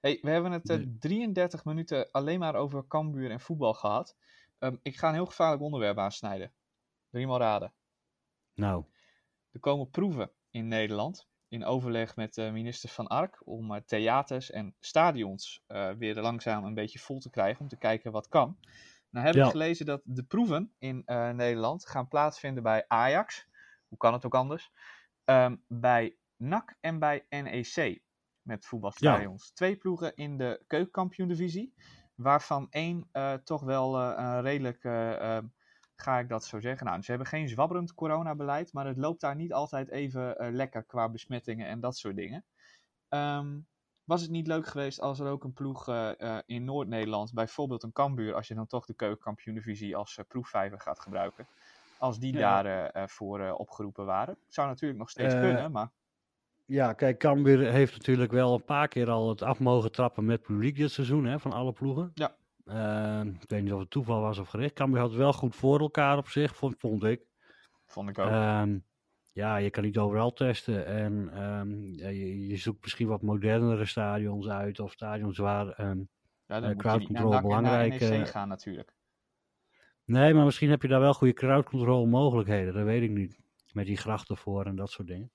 Hey, 0.00 0.18
we 0.22 0.30
hebben 0.30 0.52
het 0.52 0.70
uh, 0.70 0.86
33 0.98 1.64
minuten 1.64 2.10
alleen 2.10 2.38
maar 2.38 2.54
over 2.54 2.86
Cambuur 2.86 3.30
en 3.30 3.40
voetbal 3.40 3.74
gehad. 3.74 4.16
Um, 4.58 4.78
ik 4.82 4.96
ga 4.96 5.08
een 5.08 5.14
heel 5.14 5.26
gevaarlijk 5.26 5.62
onderwerp 5.62 5.98
aansnijden. 5.98 6.52
Drie 7.10 7.26
maal 7.26 7.38
raden. 7.38 7.72
Nou. 8.54 8.84
Er 9.52 9.60
komen 9.60 9.90
proeven 9.90 10.30
in 10.50 10.68
Nederland. 10.68 11.28
In 11.48 11.64
overleg 11.64 12.16
met 12.16 12.36
minister 12.36 12.88
Van 12.88 13.06
Ark. 13.06 13.42
Om 13.44 13.84
theaters 13.84 14.50
en 14.50 14.74
stadions 14.80 15.64
weer 15.98 16.20
langzaam 16.20 16.64
een 16.64 16.74
beetje 16.74 16.98
vol 16.98 17.18
te 17.18 17.30
krijgen. 17.30 17.60
Om 17.60 17.68
te 17.68 17.76
kijken 17.76 18.12
wat 18.12 18.28
kan. 18.28 18.58
Nou 19.10 19.26
heb 19.26 19.34
ja. 19.34 19.44
ik 19.44 19.50
gelezen 19.50 19.86
dat 19.86 20.00
de 20.04 20.22
proeven 20.22 20.72
in 20.78 21.02
Nederland 21.34 21.86
gaan 21.86 22.08
plaatsvinden 22.08 22.62
bij 22.62 22.84
Ajax. 22.88 23.46
Hoe 23.88 23.98
kan 23.98 24.12
het 24.12 24.26
ook 24.26 24.34
anders? 24.34 24.70
Um, 25.24 25.64
bij 25.68 26.16
NAC 26.36 26.76
en 26.80 26.98
bij 26.98 27.26
NEC 27.28 28.02
met 28.42 28.66
voetbalstadions. 28.66 29.46
Ja. 29.46 29.50
Twee 29.54 29.76
ploegen 29.76 30.16
in 30.16 30.36
de 30.36 30.62
keukenkampioen-divisie, 30.66 31.74
waarvan 32.14 32.66
één 32.70 33.08
uh, 33.12 33.34
toch 33.34 33.62
wel 33.62 34.00
uh, 34.00 34.12
een 34.16 34.42
redelijk, 34.42 34.84
uh, 34.84 35.38
ga 35.96 36.18
ik 36.18 36.28
dat 36.28 36.44
zo 36.44 36.60
zeggen. 36.60 36.86
Nou, 36.86 37.02
ze 37.02 37.10
hebben 37.10 37.28
geen 37.28 37.48
zwabberend 37.48 37.94
coronabeleid, 37.94 38.72
maar 38.72 38.86
het 38.86 38.96
loopt 38.96 39.20
daar 39.20 39.36
niet 39.36 39.52
altijd 39.52 39.88
even 39.88 40.54
lekker 40.54 40.82
qua 40.82 41.08
besmettingen 41.08 41.66
en 41.66 41.80
dat 41.80 41.96
soort 41.96 42.16
dingen. 42.16 42.44
Um, 43.08 43.66
was 44.04 44.22
het 44.22 44.30
niet 44.30 44.46
leuk 44.46 44.66
geweest 44.66 45.00
als 45.00 45.20
er 45.20 45.26
ook 45.26 45.44
een 45.44 45.52
ploeg 45.52 45.88
in 46.46 46.64
Noord-Nederland, 46.64 47.32
bijvoorbeeld 47.32 47.82
een 47.82 47.92
Cambuur, 47.92 48.34
als 48.34 48.48
je 48.48 48.54
dan 48.54 48.66
toch 48.66 48.86
de 48.86 48.94
keukenkampioen-divisie 48.94 49.96
als 49.96 50.20
proefvijver 50.28 50.80
gaat 50.80 51.00
gebruiken, 51.00 51.46
als 52.02 52.18
die 52.18 52.36
ja. 52.36 52.62
daarvoor 52.62 53.40
uh, 53.40 53.46
uh, 53.46 53.58
opgeroepen 53.58 54.04
waren. 54.04 54.36
Zou 54.48 54.68
natuurlijk 54.68 54.98
nog 54.98 55.10
steeds 55.10 55.34
uh, 55.34 55.40
kunnen, 55.40 55.72
maar... 55.72 55.90
Ja, 56.64 56.92
kijk, 56.92 57.18
Cambuur 57.18 57.70
heeft 57.70 57.92
natuurlijk 57.92 58.32
wel 58.32 58.54
een 58.54 58.64
paar 58.64 58.88
keer 58.88 59.10
al 59.10 59.28
het 59.28 59.42
af 59.42 59.58
mogen 59.58 59.92
trappen 59.92 60.24
met 60.24 60.42
publiek 60.42 60.76
dit 60.76 60.90
seizoen, 60.90 61.24
hè, 61.24 61.38
van 61.38 61.52
alle 61.52 61.72
ploegen. 61.72 62.10
Ja. 62.14 62.36
Ehm, 62.64 63.28
ik 63.28 63.50
weet 63.50 63.62
niet 63.62 63.72
of 63.72 63.80
het 63.80 63.90
toeval 63.90 64.20
was 64.20 64.38
of 64.38 64.48
gericht. 64.48 64.74
Cambuur 64.74 65.00
had 65.00 65.08
het 65.08 65.18
wel 65.18 65.32
goed 65.32 65.56
voor 65.56 65.80
elkaar 65.80 66.18
op 66.18 66.28
zich, 66.28 66.56
vond, 66.56 66.74
vond 66.78 67.04
ik. 67.04 67.26
Vond 67.86 68.08
ik 68.08 68.18
ook. 68.18 68.30
Um, 68.30 68.84
ja, 69.32 69.56
je 69.56 69.70
kan 69.70 69.82
niet 69.82 69.98
overal 69.98 70.32
testen. 70.32 70.86
En 70.86 71.42
um, 71.42 71.94
ja, 71.96 72.08
je, 72.08 72.46
je, 72.46 72.56
zoekt 72.56 72.82
misschien 72.82 73.08
wat 73.08 73.22
modernere 73.22 73.86
stadions 73.86 74.48
uit, 74.48 74.80
of 74.80 74.92
stadions 74.92 75.38
waar 75.38 75.74
ja, 76.46 76.60
dan 76.60 76.76
crowd 76.76 77.06
control 77.06 77.40
belangrijk 77.40 77.94
is. 77.94 78.08
NEC 78.08 78.28
gaan 78.28 78.48
natuurlijk. 78.48 78.92
Nee, 80.12 80.34
maar 80.34 80.44
misschien 80.44 80.70
heb 80.70 80.82
je 80.82 80.88
daar 80.88 81.00
wel 81.00 81.14
goede 81.14 81.32
crowd 81.32 81.68
control 81.68 82.06
mogelijkheden. 82.06 82.74
Dat 82.74 82.84
weet 82.84 83.02
ik 83.02 83.10
niet. 83.10 83.38
Met 83.72 83.86
die 83.86 83.96
grachten 83.96 84.36
voor 84.36 84.64
en 84.64 84.76
dat 84.76 84.90
soort 84.90 85.08
dingen. 85.08 85.30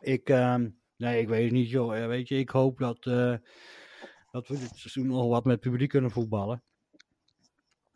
Ik, 0.00 0.28
uh, 0.28 0.54
nee, 0.96 1.20
ik 1.20 1.28
weet 1.28 1.44
het 1.44 1.52
niet, 1.52 1.70
joh. 1.70 2.06
Weet 2.06 2.28
je, 2.28 2.38
ik 2.38 2.50
hoop 2.50 2.78
dat, 2.78 3.06
uh, 3.06 3.34
dat 4.30 4.48
we 4.48 4.58
dit 4.58 4.70
seizoen 4.74 5.06
nog 5.06 5.28
wat 5.28 5.44
met 5.44 5.60
publiek 5.60 5.88
kunnen 5.88 6.10
voetballen. 6.10 6.62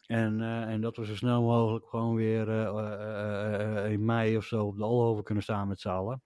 En, 0.07 0.41
eh, 0.41 0.63
en 0.63 0.81
dat 0.81 0.97
we 0.97 1.07
zo 1.07 1.15
snel 1.15 1.43
mogelijk 1.43 1.87
gewoon 1.89 2.15
weer 2.15 2.49
eh, 2.49 2.67
eh, 2.67 2.93
eh, 2.93 3.85
eh, 3.85 3.93
in 3.93 4.05
mei 4.05 4.37
of 4.37 4.45
zo 4.45 4.67
op 4.67 4.77
de 4.77 4.85
Alhoven 4.85 5.25
kunnen 5.25 5.43
staan 5.43 5.69
met. 5.69 5.85
Eh, 5.85 6.21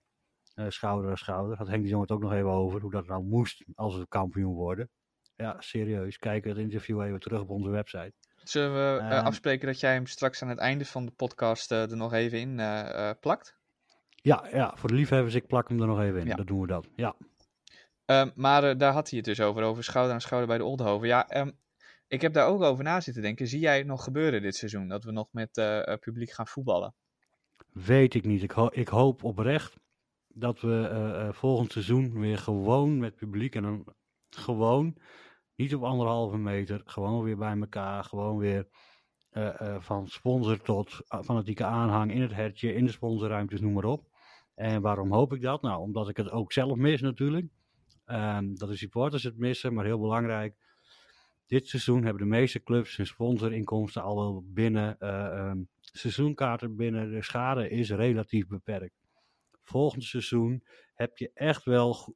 schouder 0.67 1.09
aan 1.09 1.17
schouder. 1.17 1.57
Dat 1.57 1.67
Henk 1.67 1.83
de 1.83 1.89
Jong 1.89 2.01
het 2.01 2.11
ook 2.11 2.21
nog 2.21 2.33
even 2.33 2.49
over, 2.49 2.81
hoe 2.81 2.91
dat 2.91 3.07
nou 3.07 3.23
moest 3.23 3.63
als 3.73 3.97
we 3.97 4.07
kampioen 4.07 4.53
worden. 4.53 4.89
Ja, 5.35 5.61
serieus. 5.61 6.17
Kijk 6.17 6.45
het 6.45 6.57
interview 6.57 7.01
even 7.01 7.19
terug 7.19 7.41
op 7.41 7.49
onze 7.49 7.69
website. 7.69 8.13
Zullen 8.49 8.73
we 8.73 8.99
eh, 8.99 9.17
Ehm. 9.17 9.25
afspreken 9.25 9.67
dat 9.67 9.79
jij 9.79 9.93
hem 9.93 10.05
straks 10.05 10.41
aan 10.41 10.49
het 10.49 10.57
einde 10.57 10.85
van 10.85 11.05
de 11.05 11.11
podcast 11.11 11.71
eh, 11.71 11.91
er 11.91 11.97
nog 11.97 12.13
even 12.13 12.39
in 12.39 12.59
eh, 12.59 13.09
plakt? 13.19 13.55
Ja, 14.21 14.47
ja, 14.51 14.73
voor 14.75 14.89
de 14.89 14.95
liefhebbers, 14.95 15.33
ik 15.35 15.47
plak 15.47 15.69
hem 15.69 15.81
er 15.81 15.87
nog 15.87 15.99
even 16.01 16.19
in. 16.19 16.27
Ja. 16.27 16.35
Dat 16.35 16.47
doen 16.47 16.61
we 16.61 16.67
dan. 16.67 16.85
Ja. 16.95 17.15
Ehm, 18.05 18.29
maar 18.35 18.77
daar 18.77 18.93
had 18.93 19.09
hij 19.09 19.17
het 19.17 19.27
dus 19.27 19.41
over, 19.41 19.63
over 19.63 19.83
schouder 19.83 20.13
aan 20.13 20.21
schouder 20.21 20.47
bij 20.49 20.57
de 20.57 20.63
Oldhoven. 20.63 21.07
Ja, 21.07 21.27
ehm, 21.29 21.51
ik 22.07 22.21
heb 22.21 22.33
daar 22.33 22.47
ook 22.47 22.61
over 22.61 22.83
na 22.83 23.01
zitten 23.01 23.21
denken. 23.21 23.47
Zie 23.47 23.59
jij 23.59 23.77
het 23.77 23.87
nog 23.87 24.03
gebeuren 24.03 24.41
dit 24.41 24.55
seizoen? 24.55 24.87
Dat 24.87 25.03
we 25.03 25.11
nog 25.11 25.27
met 25.31 25.51
publiek 25.99 26.31
gaan 26.31 26.47
voetballen? 26.47 26.93
Weet 27.71 28.13
ik 28.13 28.25
niet. 28.25 28.43
Ik, 28.43 28.51
ho- 28.51 28.69
ik 28.71 28.87
hoop 28.87 29.23
oprecht 29.23 29.75
dat 30.27 30.61
we 30.61 31.29
volgend 31.33 31.71
seizoen 31.71 32.19
weer 32.19 32.37
gewoon 32.37 32.97
met 32.99 33.15
publiek 33.15 33.55
en 33.55 33.63
dan 33.63 33.85
gewoon, 34.29 34.97
niet 35.57 35.75
op 35.75 35.83
anderhalve 35.83 36.37
meter, 36.37 36.81
gewoon 36.85 37.23
weer 37.23 37.37
bij 37.37 37.57
elkaar, 37.59 38.03
gewoon 38.03 38.37
weer 38.37 38.67
eh, 39.29 39.61
eh, 39.61 39.81
van 39.81 40.07
sponsor 40.07 40.61
tot 40.61 41.01
eh, 41.07 41.21
fanatieke 41.21 41.63
aanhang 41.63 42.11
in 42.11 42.21
het 42.21 42.33
hertje, 42.33 42.73
in 42.73 42.85
de 42.85 42.91
sponsorruimtes, 42.91 43.61
noem 43.61 43.73
maar 43.73 43.85
op. 43.85 44.07
En 44.55 44.81
waarom 44.81 45.11
hoop 45.11 45.33
ik 45.33 45.41
dat? 45.41 45.61
Nou, 45.61 45.81
omdat 45.81 46.09
ik 46.09 46.17
het 46.17 46.31
ook 46.31 46.53
zelf 46.53 46.77
mis 46.77 47.01
natuurlijk. 47.01 47.47
Ehm, 48.05 48.53
dat 48.55 48.69
de 48.69 48.75
supporters 48.75 49.23
het 49.23 49.37
missen, 49.37 49.73
maar 49.73 49.85
heel 49.85 49.99
belangrijk. 49.99 50.55
Dit 51.45 51.67
seizoen 51.67 52.03
hebben 52.03 52.21
de 52.21 52.29
meeste 52.29 52.63
clubs 52.63 52.95
hun 52.95 53.05
sponsorinkomsten 53.05 54.01
al 54.03 54.15
wel 54.15 54.43
binnen. 54.45 54.99
ehm, 54.99 55.57
seizoenkaarten 55.79 56.75
binnen. 56.75 57.11
De 57.11 57.23
schade 57.23 57.69
is 57.69 57.91
relatief 57.91 58.47
beperkt. 58.47 58.95
Volgend 59.63 60.03
seizoen 60.03 60.63
heb 60.93 61.17
je 61.17 61.31
echt 61.33 61.63
wel, 61.63 62.15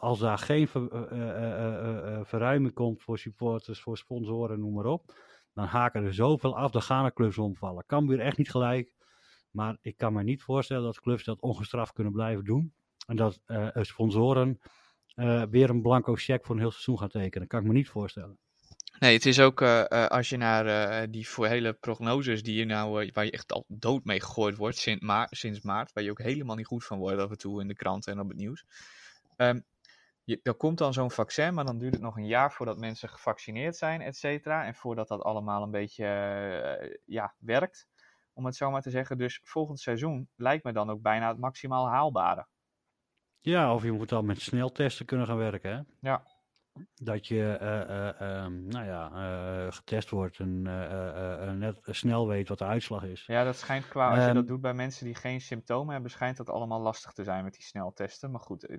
als 0.00 0.18
daar 0.18 0.38
geen 0.38 0.68
ver- 0.68 0.92
eh, 0.92 1.02
eh, 1.10 1.28
eh, 1.30 1.74
eh, 1.74 2.14
eh, 2.14 2.24
verruiming 2.24 2.74
komt 2.74 3.02
voor 3.02 3.18
supporters, 3.18 3.80
voor 3.80 3.96
sponsoren, 3.98 4.60
noem 4.60 4.74
maar 4.74 4.84
op. 4.84 5.14
Dan 5.54 5.64
haken 5.64 6.04
er 6.04 6.14
zoveel 6.14 6.56
af, 6.56 6.70
dan 6.70 6.82
gaan 6.82 7.04
er 7.04 7.12
clubs 7.12 7.38
omvallen. 7.38 7.84
Kan 7.86 8.06
weer 8.06 8.20
echt 8.20 8.38
niet 8.38 8.50
gelijk. 8.50 8.92
Maar 9.50 9.76
ik 9.80 9.96
kan 9.96 10.12
me 10.12 10.22
niet 10.22 10.42
voorstellen 10.42 10.82
dat 10.82 11.00
clubs 11.00 11.24
dat 11.24 11.40
ongestraft 11.40 11.92
kunnen 11.92 12.12
blijven 12.12 12.44
doen. 12.44 12.74
En 13.06 13.16
dat 13.16 13.40
eh, 13.44 13.68
sponsoren 13.72 14.60
weer 15.50 15.70
een 15.70 15.82
blanco 15.82 16.14
cheque 16.14 16.46
voor 16.46 16.54
een 16.54 16.60
heel 16.60 16.70
seizoen 16.70 16.98
gaan 16.98 17.08
tekenen. 17.08 17.48
kan 17.48 17.60
ik 17.60 17.66
me 17.66 17.72
niet 17.72 17.88
voorstellen. 17.88 18.38
Nee, 18.98 19.14
het 19.14 19.26
is 19.26 19.40
ook 19.40 19.62
als 19.62 20.28
je 20.28 20.36
naar 20.36 21.10
die 21.10 21.28
voor 21.28 21.46
hele 21.46 21.72
prognoses 21.72 22.42
die 22.42 22.54
je 22.54 22.64
nou, 22.64 23.10
waar 23.12 23.24
je 23.24 23.30
echt 23.30 23.52
al 23.52 23.64
dood 23.68 24.04
mee 24.04 24.20
gegooid 24.20 24.56
wordt 24.56 24.76
sinds, 24.76 25.06
sinds 25.30 25.60
maart, 25.60 25.92
waar 25.92 26.04
je 26.04 26.10
ook 26.10 26.22
helemaal 26.22 26.56
niet 26.56 26.66
goed 26.66 26.84
van 26.84 26.98
wordt 26.98 27.18
af 27.20 27.30
en 27.30 27.38
toe 27.38 27.60
in 27.60 27.68
de 27.68 27.74
kranten 27.74 28.12
en 28.12 28.20
op 28.20 28.28
het 28.28 28.36
nieuws. 28.36 28.64
Ehm, 29.42 29.60
je, 30.24 30.40
er 30.42 30.54
komt 30.54 30.78
dan 30.78 30.92
zo'n 30.92 31.10
vaccin, 31.10 31.54
maar 31.54 31.64
dan 31.64 31.78
duurt 31.78 31.92
het 31.92 32.02
nog 32.02 32.16
een 32.16 32.26
jaar 32.26 32.52
voordat 32.52 32.78
mensen 32.78 33.08
gevaccineerd 33.08 33.76
zijn, 33.76 34.00
et 34.00 34.16
cetera. 34.16 34.64
En 34.64 34.74
voordat 34.74 35.08
dat 35.08 35.22
allemaal 35.22 35.62
een 35.62 35.70
beetje 35.70 36.04
eh, 36.04 36.96
ja, 37.04 37.34
werkt, 37.38 37.88
om 38.32 38.44
het 38.44 38.56
zo 38.56 38.70
maar 38.70 38.82
te 38.82 38.90
zeggen. 38.90 39.18
Dus 39.18 39.40
volgend 39.44 39.80
seizoen 39.80 40.28
lijkt 40.36 40.64
me 40.64 40.72
dan 40.72 40.90
ook 40.90 41.02
bijna 41.02 41.28
het 41.28 41.38
maximaal 41.38 41.88
haalbare. 41.88 42.46
Ja, 43.40 43.74
of 43.74 43.82
je 43.82 43.92
moet 43.92 44.08
dan 44.08 44.26
met 44.26 44.40
sneltesten 44.40 45.06
kunnen 45.06 45.26
gaan 45.26 45.36
werken. 45.36 45.70
Hè? 45.70 46.08
Ja. 46.10 46.22
Dat 46.94 47.26
je 47.26 47.56
eh, 47.56 47.80
eh, 47.80 48.20
ehm, 48.20 48.66
nou 48.66 48.86
ja, 48.86 49.70
getest 49.70 50.10
wordt 50.10 50.38
en 50.38 50.62
net 51.58 51.78
snel 51.82 52.28
weet 52.28 52.48
wat 52.48 52.58
de 52.58 52.64
uitslag 52.64 53.04
is. 53.04 53.26
Ja, 53.26 53.44
dat 53.44 53.56
schijnt 53.56 53.88
qua, 53.88 54.08
als 54.08 54.18
je 54.18 54.24
Ehm, 54.24 54.34
dat 54.34 54.46
doet 54.46 54.60
bij 54.60 54.74
mensen 54.74 55.04
die 55.04 55.14
geen 55.14 55.40
symptomen 55.40 55.92
hebben, 55.92 56.10
schijnt 56.10 56.36
dat 56.36 56.50
allemaal 56.50 56.80
lastig 56.80 57.12
te 57.12 57.24
zijn 57.24 57.44
met 57.44 57.52
die 57.52 57.62
sneltesten. 57.62 58.30
Maar 58.30 58.40
goed, 58.40 58.78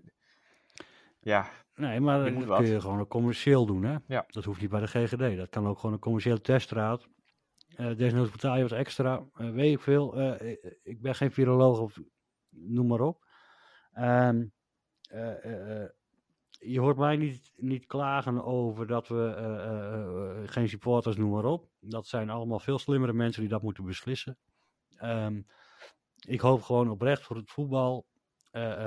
ja, 1.24 1.49
Nee, 1.76 1.99
maar 1.99 2.17
dat 2.34 2.55
kun 2.57 2.65
je 2.65 2.82
gewoon 2.82 3.07
commercieel 3.07 3.65
doen. 3.65 3.84
Hè? 3.84 3.95
Ja. 4.07 4.24
Dat 4.28 4.43
hoeft 4.43 4.61
niet 4.61 4.69
bij 4.69 4.80
de 4.80 4.88
GGD. 4.88 5.38
Dat 5.38 5.49
kan 5.49 5.67
ook 5.67 5.80
gewoon 5.80 5.93
een 5.95 5.99
commerciële 6.01 6.41
teststraat. 6.41 7.07
Eh 7.76 7.95
desnoods 7.97 8.32
betaal 8.32 8.55
je 8.55 8.61
wat 8.61 8.71
extra. 8.71 9.24
eh, 9.34 9.49
weet 9.49 9.74
ik 9.74 9.80
veel. 9.82 10.15
Eh, 10.19 10.51
ik- 10.84 11.01
ben 11.01 11.15
geen 11.15 11.32
viroloog 11.32 11.80
of 11.80 11.99
noem 12.49 12.88
maar 12.88 12.99
op. 13.01 13.26
Ehm, 13.93 14.45
eh, 15.09 15.45
eh, 15.45 15.82
eh, 15.84 15.89
je 16.49 16.80
hoort 16.80 16.97
mij 16.97 17.15
niet, 17.17 17.51
niet 17.55 17.86
klagen 17.86 18.43
over 18.43 18.88
dat 18.88 19.07
we 19.07 20.43
geen 20.45 20.69
supporters, 20.69 21.15
noem 21.15 21.32
maar 21.32 21.45
op. 21.45 21.67
Dat 21.80 22.07
zijn 22.07 22.30
allemaal 22.30 22.59
veel 22.59 22.80
slimmere 22.80 23.13
mensen 23.13 23.41
die 23.41 23.49
dat 23.51 23.61
moeten 23.61 23.86
beslissen. 23.86 24.38
Ehm, 24.97 25.41
ik 26.28 26.39
hoop 26.39 26.61
gewoon 26.61 26.89
oprecht 26.89 27.24
voor 27.24 27.36
het 27.36 27.51
voetbal, 27.51 28.05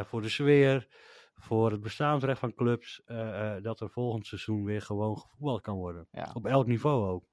voor 0.05 0.23
de 0.23 0.29
sfeer, 0.29 0.89
voor 1.41 1.71
het 1.71 1.81
bestaansrecht 1.81 2.39
van 2.41 2.55
clubs, 2.55 3.03
eh, 3.05 3.57
eh, 3.57 3.63
dat 3.63 3.81
er 3.81 3.91
volgend 3.91 4.27
seizoen 4.27 4.65
weer 4.65 4.83
gewoon 4.83 5.19
gevoetbald 5.19 5.61
kan 5.61 5.77
worden. 5.77 6.09
ja. 6.11 6.31
Op 6.35 6.47
elk 6.47 6.67
niveau 6.67 7.09
ook. 7.09 7.25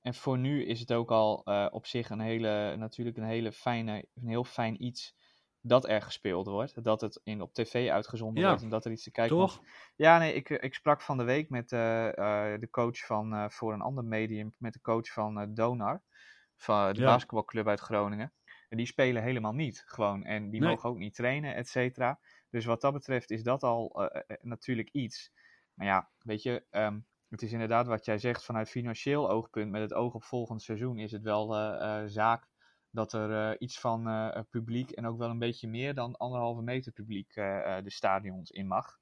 En 0.00 0.14
voor 0.14 0.38
nu 0.38 0.64
is 0.64 0.80
het 0.80 0.92
ook 0.92 1.10
al 1.10 1.44
eh, 1.44 1.66
op 1.70 1.86
zich 1.86 2.10
een 2.10 2.20
hele, 2.20 2.76
natuurlijk 2.76 3.16
een 3.16 3.24
hele 3.24 3.52
fijne, 3.52 4.06
een 4.14 4.28
heel 4.28 4.44
fijn 4.44 4.84
iets 4.84 5.14
dat 5.60 5.88
er 5.88 6.02
gespeeld 6.02 6.46
wordt. 6.46 6.84
Dat 6.84 7.00
het 7.00 7.20
in, 7.24 7.40
op 7.40 7.52
tv 7.54 7.90
uitgezonden 7.90 8.42
Ja, 8.42 8.48
wordt 8.48 8.62
en 8.62 8.68
dat 8.68 8.84
er 8.84 8.90
iets 8.92 9.02
te 9.02 9.10
kijken 9.10 9.36
Toch? 9.36 9.56
komt. 9.56 9.68
Ja, 9.96 10.18
nee, 10.18 10.34
ik, 10.34 10.48
ik 10.50 10.74
sprak 10.74 11.00
van 11.02 11.16
de 11.16 11.24
week 11.24 11.48
met 11.50 11.68
de 11.68 12.68
coach 12.70 12.98
van, 12.98 13.50
voor 13.50 13.72
een 13.72 13.80
ander 13.80 14.04
medium, 14.04 14.54
met 14.58 14.72
de 14.72 14.80
coach 14.80 15.12
van 15.12 15.54
Donar, 15.54 16.02
van 16.56 16.92
de 16.94 17.00
Ja. 17.00 17.06
basketbalclub 17.06 17.66
uit 17.68 17.80
Groningen. 17.80 18.32
En 18.68 18.76
die 18.76 18.86
spelen 18.86 19.22
helemaal 19.22 19.52
niet, 19.52 19.82
gewoon. 19.86 20.24
En 20.24 20.50
die 20.50 20.60
Nee. 20.60 20.68
mogen 20.70 20.90
ook 20.90 20.98
niet 20.98 21.14
trainen, 21.14 21.54
et 21.54 21.68
cetera. 21.68 22.20
Dus 22.50 22.64
wat 22.64 22.80
dat 22.80 22.92
betreft 22.92 23.30
is 23.30 23.42
dat 23.42 23.62
al 23.62 24.08
eh, 24.10 24.22
eh, 24.26 24.36
natuurlijk 24.42 24.88
iets. 24.92 25.32
Maar 25.74 25.86
ja, 25.86 26.10
weet 26.18 26.42
je, 26.42 26.64
ehm, 26.70 26.98
het 27.28 27.42
is 27.42 27.52
inderdaad 27.52 27.86
wat 27.86 28.04
jij 28.04 28.18
zegt, 28.18 28.44
vanuit 28.44 28.68
financieel 28.70 29.30
oogpunt, 29.30 29.70
met 29.70 29.80
het 29.80 29.94
oog 29.94 30.14
op 30.14 30.24
volgend 30.24 30.62
seizoen, 30.62 30.98
is 30.98 31.12
het 31.12 31.22
wel 31.22 31.54
eh, 31.56 32.00
eh, 32.02 32.08
zaak 32.08 32.48
dat 32.90 33.12
er 33.12 33.50
eh, 33.50 33.56
iets 33.58 33.80
van 33.80 34.08
eh, 34.08 34.40
publiek 34.50 34.90
en 34.90 35.06
ook 35.06 35.18
wel 35.18 35.30
een 35.30 35.38
beetje 35.38 35.68
meer 35.68 35.94
dan 35.94 36.16
anderhalve 36.16 36.62
meter 36.62 36.92
publiek 36.92 37.36
eh, 37.36 37.76
eh, 37.78 37.84
de 37.84 37.90
stadions 37.90 38.50
in 38.50 38.66
mag. 38.66 38.98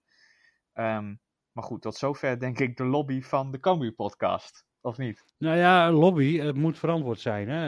Ehm, 0.73 1.15
maar 1.53 1.65
goed, 1.65 1.83
tot 1.83 1.95
zover 1.97 2.39
denk 2.41 2.59
ik 2.59 2.77
de 2.77 2.85
lobby 2.85 3.23
van 3.23 3.51
de 3.51 3.61
Cambuur 3.61 3.93
podcast. 3.93 4.67
Of 4.81 4.99
niet? 4.99 5.25
Nou 5.39 5.57
ja, 5.57 5.91
lobby, 5.91 6.39
het 6.39 6.57
moet 6.57 6.79
verantwoord 6.79 7.21
zijn. 7.21 7.49
Hè? 7.49 7.63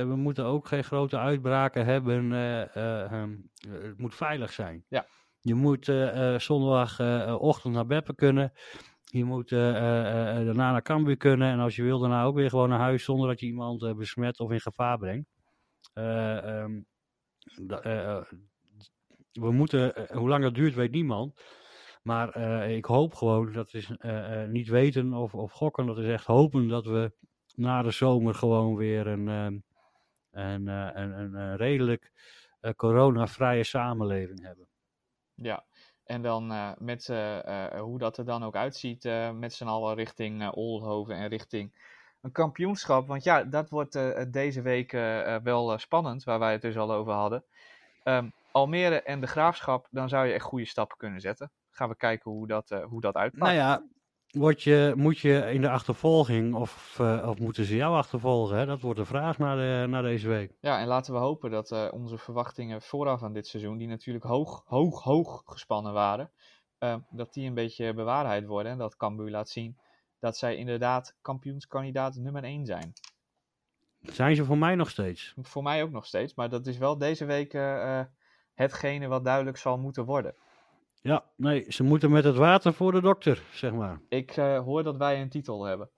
Eh, 0.00 0.06
we 0.08 0.16
moeten 0.16 0.44
ook 0.44 0.66
geen 0.66 0.84
grote 0.84 1.18
uitbraken 1.18 1.84
hebben. 1.84 2.32
eh, 2.32 2.76
eh, 2.76 3.12
ehm, 3.12 3.36
eh, 3.54 3.82
het 3.82 3.98
moet 3.98 4.14
veilig 4.14 4.52
zijn. 4.52 4.84
Ja. 4.88 5.06
Je 5.40 5.54
moet 5.54 5.88
eh, 5.88 6.34
eh, 6.34 6.40
zondagochtend 6.40 7.74
naar 7.74 7.86
Beppen 7.86 8.14
kunnen. 8.14 8.52
Je 9.04 9.24
moet 9.24 9.52
eh, 9.52 9.76
eh, 9.76 10.38
eh, 10.38 10.44
daarna 10.46 10.72
naar 10.72 10.82
Cambuur 10.82 11.16
kunnen. 11.16 11.50
En 11.50 11.58
als 11.58 11.76
je 11.76 11.82
wil, 11.82 11.98
daarna 11.98 12.24
ook 12.24 12.34
weer 12.34 12.50
gewoon 12.50 12.68
naar 12.68 12.78
huis 12.78 13.04
zonder 13.04 13.28
dat 13.28 13.40
je 13.40 13.46
iemand 13.46 13.82
eh, 13.82 13.94
besmet 13.94 14.40
of 14.40 14.50
in 14.50 14.60
gevaar 14.60 14.98
brengt. 14.98 15.28
Eh, 15.92 16.62
ehm, 16.62 16.80
eh, 17.68 18.16
eh, 18.16 18.22
we 19.32 19.52
moeten, 19.52 19.94
eh, 19.94 20.16
hoe 20.16 20.28
lang 20.28 20.42
dat 20.42 20.54
duurt, 20.54 20.74
weet 20.74 20.90
niemand. 20.90 21.42
Maar 22.02 22.28
eh, 22.28 22.76
ik 22.76 22.84
hoop 22.84 23.14
gewoon, 23.14 23.52
dat 23.52 23.74
is 23.74 23.90
eh, 23.98 24.42
eh, 24.42 24.50
niet 24.50 24.68
weten 24.68 25.12
of, 25.14 25.34
of 25.34 25.52
gokken, 25.52 25.86
dat 25.86 25.98
is 25.98 26.06
echt 26.06 26.26
hopen 26.26 26.68
dat 26.68 26.86
we 26.86 27.12
na 27.54 27.82
de 27.82 27.90
zomer 27.90 28.34
gewoon 28.34 28.76
weer 28.76 29.06
een, 29.06 29.28
ehm, 29.28 29.58
een, 30.30 30.68
eh, 30.68 30.90
een, 30.92 31.34
een, 31.34 31.56
redelijk 31.56 32.12
eh, 32.60 32.72
coronavrije 32.72 33.64
samenleving 33.64 34.42
hebben. 34.42 34.69
Ja. 35.42 35.64
En 36.04 36.22
dan 36.22 36.52
eh, 36.52 36.70
met 36.78 37.08
eh, 37.08 37.66
eh, 37.66 37.80
hoe 37.80 37.98
dat 37.98 38.18
er 38.18 38.24
dan 38.24 38.44
ook 38.44 38.56
uitziet, 38.56 39.04
met 39.34 39.52
z'n 39.52 39.66
allen 39.66 39.94
richting 39.94 40.50
Oldhoven 40.50 41.14
en 41.14 41.28
richting 41.28 41.72
een 42.20 42.32
kampioenschap. 42.32 43.06
Want 43.06 43.24
ja, 43.24 43.44
dat 43.44 43.70
wordt 43.70 43.98
deze 44.32 44.62
week 44.62 44.92
wel 45.42 45.78
spannend, 45.78 46.24
waar 46.24 46.38
wij 46.38 46.52
het 46.52 46.62
dus 46.62 46.76
al 46.76 46.92
over 46.92 47.12
hadden. 47.12 47.44
Ehm, 48.02 48.28
Almere 48.52 49.02
en 49.02 49.20
de 49.20 49.26
Graafschap, 49.26 49.86
dan 49.90 50.08
zou 50.08 50.26
je 50.26 50.32
echt 50.32 50.44
goede 50.44 50.64
stappen 50.64 50.96
kunnen 50.96 51.20
zetten. 51.20 51.50
Gaan 51.70 51.88
we 51.88 51.96
kijken 51.96 52.30
hoe 52.30 52.46
dat, 52.46 52.68
hoe 52.68 53.00
dat 53.00 53.14
uitpakt. 53.14 53.42
Nou 53.42 53.54
ja, 53.54 53.82
word 54.30 54.62
je, 54.62 54.92
moet 54.96 55.18
je 55.18 55.50
in 55.52 55.60
de 55.60 55.70
achtervolging 55.70 56.54
of, 56.54 56.96
eh, 56.98 57.28
of 57.28 57.38
moeten 57.38 57.64
ze 57.64 57.76
jou 57.76 57.94
achtervolgen? 57.94 58.56
Hè? 58.56 58.66
Dat 58.66 58.80
wordt 58.80 58.98
de 58.98 59.04
vraag 59.04 59.38
na, 59.38 59.54
de, 59.54 59.86
na 59.88 60.02
deze 60.02 60.28
week. 60.28 60.52
Ja, 60.60 60.80
en 60.80 60.86
laten 60.86 61.12
we 61.12 61.18
hopen 61.18 61.50
dat 61.50 61.72
eh, 61.72 61.88
onze 61.90 62.18
verwachtingen 62.18 62.82
vooraf 62.82 63.22
aan 63.22 63.32
dit 63.32 63.46
seizoen, 63.46 63.78
die 63.78 63.88
natuurlijk 63.88 64.24
hoog, 64.24 64.62
hoog, 64.66 65.02
hoog 65.02 65.42
gespannen 65.44 65.92
waren, 65.92 66.30
eh, 66.78 66.96
dat 67.10 67.32
die 67.32 67.46
een 67.46 67.54
beetje 67.54 67.94
bewaarheid 67.94 68.46
worden. 68.46 68.72
En 68.72 68.78
dat 68.78 68.96
Cambuur 68.96 69.30
laat 69.30 69.48
zien 69.48 69.78
dat 70.18 70.36
zij 70.36 70.56
inderdaad 70.56 71.16
kampioenskandidaat 71.22 72.14
nummer 72.14 72.44
1 72.44 72.66
zijn. 72.66 72.92
Zijn 74.00 74.36
ze 74.36 74.44
voor 74.44 74.58
mij 74.58 74.74
nog 74.74 74.90
steeds? 74.90 75.34
Voor 75.42 75.62
mij 75.62 75.82
ook 75.82 75.90
nog 75.90 76.06
steeds, 76.06 76.34
maar 76.34 76.48
dat 76.48 76.66
is 76.66 76.78
wel 76.78 76.98
deze 76.98 77.24
week 77.24 77.52
hetgene 78.54 79.06
wat 79.06 79.24
duidelijk 79.24 79.56
zal 79.56 79.78
moeten 79.78 80.04
worden. 80.04 80.34
Ja, 81.02 81.24
nee, 81.36 81.64
ze 81.68 81.82
moeten 81.82 82.10
met 82.10 82.24
het 82.24 82.36
water 82.36 82.74
voor 82.74 82.92
de 82.92 83.00
dokter, 83.00 83.42
zeg 83.52 83.72
maar. 83.72 84.00
Ik 84.08 84.36
eh, 84.36 84.58
hoor 84.58 84.82
dat 84.82 84.96
wij 84.96 85.20
een 85.20 85.28
titel 85.28 85.64
hebben. 85.64 85.90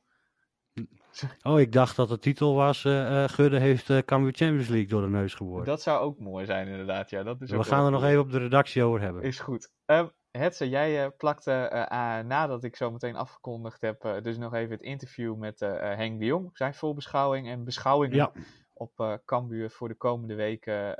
Oh, 1.42 1.61
ik 1.61 1.72
dacht 1.72 1.96
dat 1.96 2.09
de 2.09 2.18
titel 2.18 2.55
was, 2.55 2.84
eh, 2.84 3.24
Gudde 3.28 3.59
heeft 3.59 3.90
eh 3.90 3.98
Cambuur 3.98 4.32
Champions 4.32 4.68
League 4.68 4.88
door 4.88 5.00
de 5.03 5.09
neus 5.09 5.34
geboord. 5.34 5.66
Dat 5.66 5.82
zou 5.82 6.00
ook 6.00 6.18
mooi 6.18 6.46
zijn, 6.46 6.68
inderdaad. 6.68 7.11
Ja, 7.11 7.22
dat 7.22 7.40
is 7.40 7.50
We 7.50 7.57
ook 7.57 7.66
gaan 7.66 7.84
er 7.84 7.90
nog 7.90 8.05
even 8.05 8.20
op 8.20 8.30
de 8.30 8.38
redactie 8.38 8.82
over 8.82 9.00
hebben. 9.00 9.22
Is 9.22 9.40
goed. 9.40 9.72
Ehm 9.84 10.07
Hetze, 10.30 10.68
jij 10.68 11.11
plakte 11.11 11.70
aan- 11.88 12.26
nadat 12.26 12.64
ik 12.64 12.76
zo 12.76 12.90
meteen 12.90 13.16
afgekondigd 13.16 13.80
heb, 13.80 14.18
dus 14.22 14.38
nog 14.38 14.55
even 14.55 14.70
het 14.70 14.82
interview 14.82 15.36
met 15.36 15.61
Henk 15.61 16.18
de 16.18 16.24
Jong. 16.26 16.50
Zijn 16.53 16.74
voorbeschouwing 16.74 17.48
en 17.48 17.64
beschouwingen 17.64 18.16
Ja, 18.16 18.32
op 18.74 19.20
Cambuur 19.24 19.70
voor 19.70 19.88
de 19.88 19.94
komende 19.94 20.34
weken 20.34 20.96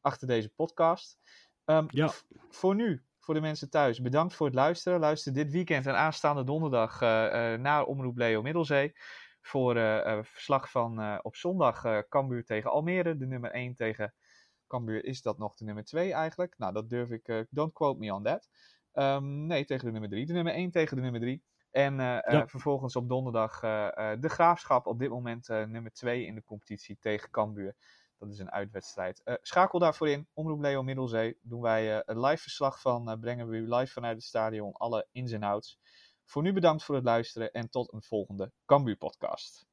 achter 0.00 0.26
deze 0.28 0.48
podcast. 0.48 1.18
Ehm, 1.64 1.86
Ja. 1.88 2.10
Voor 2.50 2.74
nu, 2.74 3.04
voor 3.24 3.34
de 3.34 3.40
mensen 3.40 3.70
thuis, 3.70 4.00
bedankt 4.00 4.34
voor 4.34 4.46
het 4.46 4.54
luisteren. 4.54 5.00
Luister 5.00 5.32
dit 5.32 5.50
weekend 5.50 5.86
en 5.86 5.96
aanstaande 5.96 6.44
donderdag 6.44 7.02
eh, 7.02 7.52
eh, 7.52 7.60
naar 7.60 7.84
Omroep 7.84 8.16
Leo 8.16 8.42
Middelzee. 8.42 8.92
Voor 9.40 9.76
eh, 9.76 10.18
verslag 10.22 10.70
van 10.70 11.22
op 11.22 11.36
zondag 11.36 12.06
Cambuur 12.08 12.44
tegen 12.44 12.70
Almere. 12.70 13.16
De 13.16 13.26
nummer 13.26 13.50
1 13.50 13.74
tegen 13.74 14.14
Cambuur 14.66 15.04
is 15.04 15.22
dat 15.22 15.38
nog 15.38 15.54
de 15.54 15.64
nummer 15.64 15.84
2 15.84 16.12
eigenlijk. 16.12 16.54
Nou, 16.58 16.72
dat 16.72 16.88
durf 16.88 17.10
ik. 17.10 17.46
don't 17.50 17.72
quote 17.72 17.98
me 17.98 18.14
on 18.14 18.22
that. 18.22 18.48
Ehm, 18.92 19.46
nee, 19.46 19.64
tegen 19.64 19.84
de 19.84 19.92
nummer 19.92 20.10
3. 20.10 20.26
De 20.26 20.32
nummer 20.32 20.54
1 20.54 20.70
tegen 20.70 20.96
de 20.96 21.02
nummer 21.02 21.20
3. 21.20 21.42
En 21.70 22.22
vervolgens 22.46 22.96
op 22.96 23.08
donderdag 23.08 23.60
de 24.20 24.28
graafschap. 24.28 24.86
Op 24.86 24.98
dit 24.98 25.10
moment 25.10 25.48
nummer 25.48 25.92
2 25.92 26.26
in 26.26 26.34
de 26.34 26.42
competitie 26.42 26.96
tegen 27.00 27.30
Cambuur. 27.30 27.74
Dat 28.24 28.32
is 28.32 28.38
een 28.38 28.50
uitwedstrijd. 28.50 29.20
Eh, 29.24 29.34
schakel 29.42 29.78
daarvoor 29.78 30.08
in. 30.08 30.26
Omroep 30.32 30.60
Leo 30.60 30.82
Middelzee. 30.82 31.36
Doen 31.42 31.60
wij 31.60 31.94
eh, 31.96 32.00
een 32.04 32.20
live 32.20 32.42
verslag 32.42 32.80
van. 32.80 33.10
eh, 33.10 33.18
brengen 33.20 33.48
we 33.48 33.56
u 33.56 33.74
live 33.74 33.92
vanuit 33.92 34.16
het 34.16 34.24
stadion. 34.24 34.72
Alle 34.72 35.06
ins 35.12 35.32
en 35.32 35.42
outs. 35.42 35.78
Voor 36.24 36.42
nu 36.42 36.52
bedankt 36.52 36.84
voor 36.84 36.94
het 36.94 37.04
luisteren. 37.04 37.52
En 37.52 37.70
tot 37.70 37.92
een 37.92 38.02
volgende 38.02 38.52
Cambuur 38.66 38.96
podcast. 38.96 39.66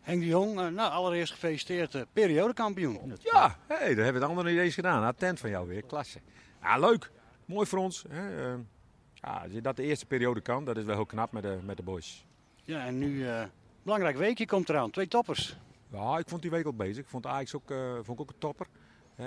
Henk 0.00 0.20
de 0.20 0.26
Jong, 0.26 0.54
nou 0.54 0.78
allereerst 0.92 1.32
gefeliciteerd, 1.32 2.06
periodekampioen. 2.12 3.16
Ja, 3.20 3.56
hey, 3.66 3.78
dat 3.78 4.04
hebben 4.04 4.06
we 4.12 4.18
het 4.20 4.28
andere 4.28 4.50
niet 4.50 4.58
eens 4.60 4.74
gedaan. 4.74 5.02
Attent 5.04 5.40
van 5.40 5.50
jou 5.50 5.68
weer, 5.68 5.82
klasse. 5.84 6.20
Ja, 6.62 6.78
leuk. 6.78 7.10
Mooi 7.44 7.66
voor 7.66 7.78
ons. 7.78 8.04
Hè. 8.08 8.52
eh, 8.54 8.58
ja, 9.14 9.60
dat 9.60 9.76
de 9.76 9.82
eerste 9.82 10.06
periode 10.06 10.40
kan, 10.40 10.64
dat 10.64 10.76
is 10.76 10.84
wel 10.84 10.94
heel 10.94 11.06
knap 11.06 11.32
met 11.32 11.42
de, 11.42 11.58
met 11.62 11.76
de 11.76 11.82
boys. 11.82 12.26
Ja, 12.62 12.86
en 12.86 12.98
nu, 12.98 13.28
eh 13.28 13.44
belangrijk 13.82 14.16
weekje 14.16 14.46
komt 14.46 14.68
eraan, 14.68 14.90
twee 14.90 15.08
toppers. 15.08 15.56
Ja, 15.94 16.18
ik 16.18 16.28
vond 16.28 16.42
die 16.42 16.50
week 16.50 16.64
al 16.66 16.74
bezig. 16.74 17.02
Ik 17.04 17.08
vond 17.08 17.26
Ajax 17.26 17.54
ook, 17.54 17.70
eh, 17.70 17.94
vond 17.94 18.08
ik 18.08 18.20
ook 18.20 18.30
een 18.30 18.38
topper. 18.38 18.66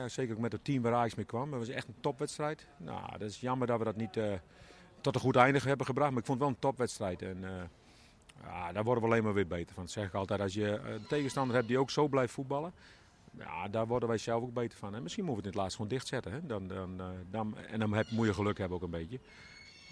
Zeker 0.05 0.35
ook 0.35 0.41
met 0.41 0.51
het 0.51 0.63
team 0.63 0.81
waar 0.81 0.93
Ajax 0.93 1.15
mee 1.15 1.25
kwam. 1.25 1.49
Dat 1.49 1.59
was 1.59 1.69
echt 1.69 1.87
een 1.87 1.99
topwedstrijd. 1.99 2.67
Nou, 2.77 3.11
dat 3.11 3.29
is 3.29 3.39
jammer 3.39 3.67
dat 3.67 3.77
we 3.77 3.83
dat 3.83 3.95
niet 3.95 4.17
eh, 4.17 4.33
tot 5.01 5.15
een 5.15 5.21
goed 5.21 5.35
einde 5.35 5.59
hebben 5.59 5.85
gebracht. 5.85 6.09
Maar 6.09 6.19
ik 6.19 6.25
vond 6.25 6.39
het 6.39 6.47
wel 6.47 6.57
een 6.57 6.61
topwedstrijd. 6.61 7.21
En 7.21 7.43
eh, 7.43 7.51
ja, 8.43 8.71
daar 8.71 8.83
worden 8.83 9.03
we 9.03 9.09
alleen 9.09 9.23
maar 9.23 9.33
weer 9.33 9.47
beter 9.47 9.73
van. 9.73 9.83
Dat 9.83 9.91
zeg 9.91 10.07
ik 10.07 10.13
altijd. 10.13 10.41
Als 10.41 10.53
je 10.53 10.79
een 10.79 11.07
tegenstander 11.07 11.55
hebt 11.55 11.67
die 11.67 11.79
ook 11.79 11.89
zo 11.89 12.07
blijft 12.07 12.33
voetballen. 12.33 12.73
Ja, 13.31 13.67
daar 13.67 13.87
worden 13.87 14.09
wij 14.09 14.17
zelf 14.17 14.43
ook 14.43 14.53
beter 14.53 14.77
van. 14.77 14.95
En 14.95 15.03
misschien 15.03 15.25
moeten 15.25 15.43
we 15.43 15.49
het 15.49 15.55
in 15.55 15.61
het 15.61 15.61
laatst 15.61 15.75
gewoon 15.75 15.91
dichtzetten. 15.91 16.31
Hè? 16.31 16.45
Dan, 16.45 16.67
dan, 16.67 17.01
dan, 17.31 17.57
en 17.57 17.79
dan 17.79 17.93
heb, 17.93 18.11
moet 18.11 18.25
je 18.25 18.33
geluk 18.33 18.57
hebben 18.57 18.77
ook 18.77 18.83
een 18.83 18.89
beetje. 18.89 19.19